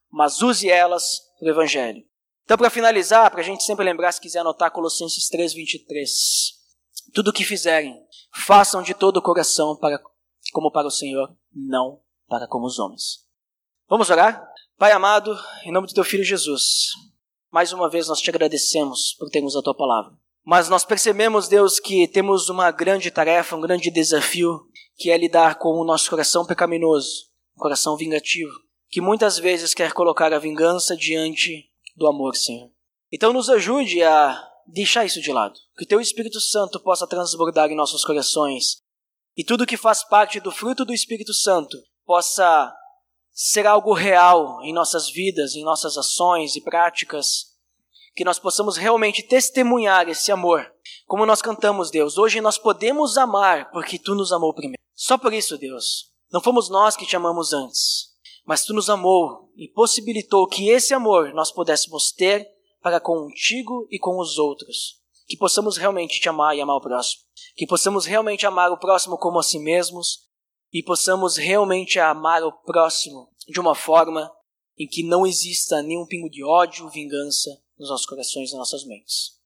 mas 0.09 0.41
use 0.41 0.69
elas 0.69 1.03
para 1.37 1.47
o 1.47 1.51
evangelho. 1.51 2.05
Então, 2.45 2.57
para 2.57 2.69
finalizar, 2.69 3.29
para 3.31 3.41
a 3.41 3.43
gente 3.43 3.63
sempre 3.63 3.83
lembrar, 3.83 4.11
se 4.11 4.21
quiser 4.21 4.39
anotar 4.39 4.71
Colossenses 4.71 5.27
3,23. 5.31 6.07
Tudo 7.11 7.29
o 7.29 7.33
que 7.33 7.43
fizerem, 7.43 7.99
façam 8.45 8.83
de 8.83 8.93
todo 8.93 9.17
o 9.17 9.21
coração 9.21 9.75
para, 9.75 9.99
como 10.53 10.71
para 10.71 10.87
o 10.87 10.91
Senhor, 10.91 11.35
não 11.51 11.99
para 12.27 12.47
como 12.47 12.67
os 12.67 12.77
homens. 12.77 13.24
Vamos 13.87 14.09
orar? 14.09 14.43
Pai 14.79 14.91
amado, 14.91 15.37
em 15.63 15.71
nome 15.71 15.85
do 15.85 15.93
teu 15.93 16.03
Filho 16.03 16.23
Jesus, 16.23 16.89
mais 17.51 17.71
uma 17.71 17.87
vez 17.87 18.07
nós 18.07 18.19
te 18.19 18.31
agradecemos 18.31 19.13
por 19.19 19.29
termos 19.29 19.55
a 19.55 19.61
tua 19.61 19.75
palavra. 19.75 20.11
Mas 20.43 20.67
nós 20.69 20.83
percebemos, 20.83 21.47
Deus, 21.47 21.79
que 21.79 22.07
temos 22.07 22.49
uma 22.49 22.71
grande 22.71 23.11
tarefa, 23.11 23.55
um 23.55 23.61
grande 23.61 23.91
desafio, 23.91 24.59
que 24.95 25.11
é 25.11 25.17
lidar 25.17 25.59
com 25.59 25.69
o 25.69 25.85
nosso 25.85 26.09
coração 26.09 26.43
pecaminoso, 26.47 27.27
um 27.55 27.61
coração 27.61 27.95
vingativo, 27.95 28.51
que 28.89 28.99
muitas 28.99 29.37
vezes 29.37 29.75
quer 29.75 29.93
colocar 29.93 30.33
a 30.33 30.39
vingança 30.39 30.97
diante 30.97 31.69
do 31.95 32.07
amor, 32.07 32.35
Senhor. 32.35 32.71
Então 33.13 33.31
nos 33.31 33.51
ajude 33.51 34.01
a 34.01 34.43
deixar 34.65 35.05
isso 35.05 35.21
de 35.21 35.31
lado, 35.31 35.59
que 35.77 35.85
teu 35.85 36.01
Espírito 36.01 36.41
Santo 36.41 36.79
possa 36.79 37.05
transbordar 37.05 37.69
em 37.69 37.75
nossos 37.75 38.03
corações 38.03 38.81
e 39.37 39.43
tudo 39.43 39.67
que 39.67 39.77
faz 39.77 40.03
parte 40.03 40.39
do 40.39 40.51
fruto 40.51 40.83
do 40.83 40.93
Espírito 40.93 41.35
Santo 41.35 41.77
possa 42.03 42.73
ser 43.35 43.67
algo 43.67 43.93
real 43.93 44.61
em 44.63 44.73
nossas 44.73 45.09
vidas, 45.09 45.55
em 45.55 45.63
nossas 45.65 45.97
ações 45.97 46.55
e 46.55 46.61
práticas, 46.61 47.53
que 48.15 48.23
nós 48.23 48.39
possamos 48.39 48.77
realmente 48.77 49.21
testemunhar 49.21 50.07
esse 50.07 50.31
amor. 50.31 50.65
Como 51.05 51.25
nós 51.25 51.41
cantamos, 51.41 51.91
Deus, 51.91 52.17
hoje 52.17 52.39
nós 52.39 52.57
podemos 52.57 53.17
amar 53.17 53.69
porque 53.71 53.99
tu 53.99 54.15
nos 54.15 54.31
amou 54.31 54.53
primeiro. 54.53 54.81
Só 54.95 55.17
por 55.17 55.33
isso, 55.33 55.57
Deus, 55.57 56.13
não 56.31 56.39
fomos 56.39 56.69
nós 56.69 56.95
que 56.95 57.05
te 57.05 57.17
amamos 57.17 57.51
antes, 57.51 58.13
mas 58.45 58.63
tu 58.63 58.73
nos 58.73 58.89
amou 58.89 59.51
e 59.57 59.67
possibilitou 59.67 60.47
que 60.47 60.69
esse 60.69 60.93
amor 60.93 61.33
nós 61.33 61.51
pudéssemos 61.51 62.13
ter 62.13 62.47
para 62.81 63.01
contigo 63.01 63.85
e 63.91 63.99
com 63.99 64.17
os 64.17 64.37
outros. 64.37 65.01
Que 65.27 65.35
possamos 65.35 65.75
realmente 65.75 66.21
te 66.21 66.29
amar 66.29 66.55
e 66.55 66.61
amar 66.61 66.77
o 66.77 66.81
próximo. 66.81 67.23
Que 67.57 67.67
possamos 67.67 68.05
realmente 68.05 68.45
amar 68.45 68.71
o 68.71 68.77
próximo 68.77 69.17
como 69.17 69.39
a 69.39 69.43
si 69.43 69.59
mesmos 69.59 70.24
e 70.75 70.83
possamos 70.83 71.37
realmente 71.37 71.97
amar 71.99 72.43
o 72.43 72.51
próximo 72.51 73.29
de 73.47 73.61
uma 73.61 73.73
forma 73.73 74.29
em 74.77 74.85
que 74.85 75.03
não 75.03 75.25
exista 75.25 75.81
nenhum 75.81 76.05
pingo 76.05 76.29
de 76.29 76.43
ódio, 76.43 76.89
vingança 76.89 77.49
nos 77.79 77.87
nossos 77.87 78.05
corações 78.05 78.49
e 78.49 78.51
nas 78.51 78.59
nossas 78.59 78.85
mentes. 78.85 79.39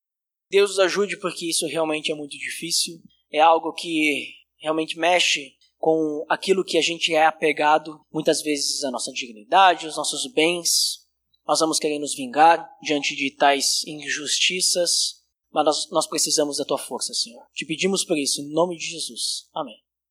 Deus 0.49 0.71
nos 0.71 0.80
ajude 0.80 1.19
porque 1.19 1.47
isso 1.47 1.67
realmente 1.67 2.11
é 2.11 2.15
muito 2.15 2.36
difícil, 2.36 2.99
é 3.32 3.39
algo 3.39 3.71
que 3.73 4.27
realmente 4.57 4.97
mexe 4.97 5.53
com 5.77 6.25
aquilo 6.27 6.65
que 6.65 6.80
a 6.80 6.82
gente 6.82 7.13
é 7.13 7.23
apegado, 7.23 8.01
muitas 8.11 8.41
vezes 8.41 8.84
a 8.84 8.89
nossa 8.89 9.11
dignidade, 9.11 9.86
os 9.86 9.97
nossos 9.97 10.25
bens. 10.34 11.07
Nós 11.47 11.59
vamos 11.59 11.77
querer 11.77 11.99
nos 11.99 12.15
vingar 12.15 12.67
diante 12.82 13.15
de 13.15 13.36
tais 13.36 13.86
injustiças, 13.86 15.21
mas 15.51 15.63
nós, 15.63 15.89
nós 15.91 16.07
precisamos 16.07 16.57
da 16.57 16.65
tua 16.65 16.80
força, 16.80 17.13
Senhor. 17.13 17.43
Te 17.53 17.67
pedimos 17.67 18.03
por 18.03 18.17
isso, 18.17 18.41
em 18.41 18.51
nome 18.51 18.75
de 18.77 18.86
Jesus. 18.86 19.47
Amém. 19.53 19.77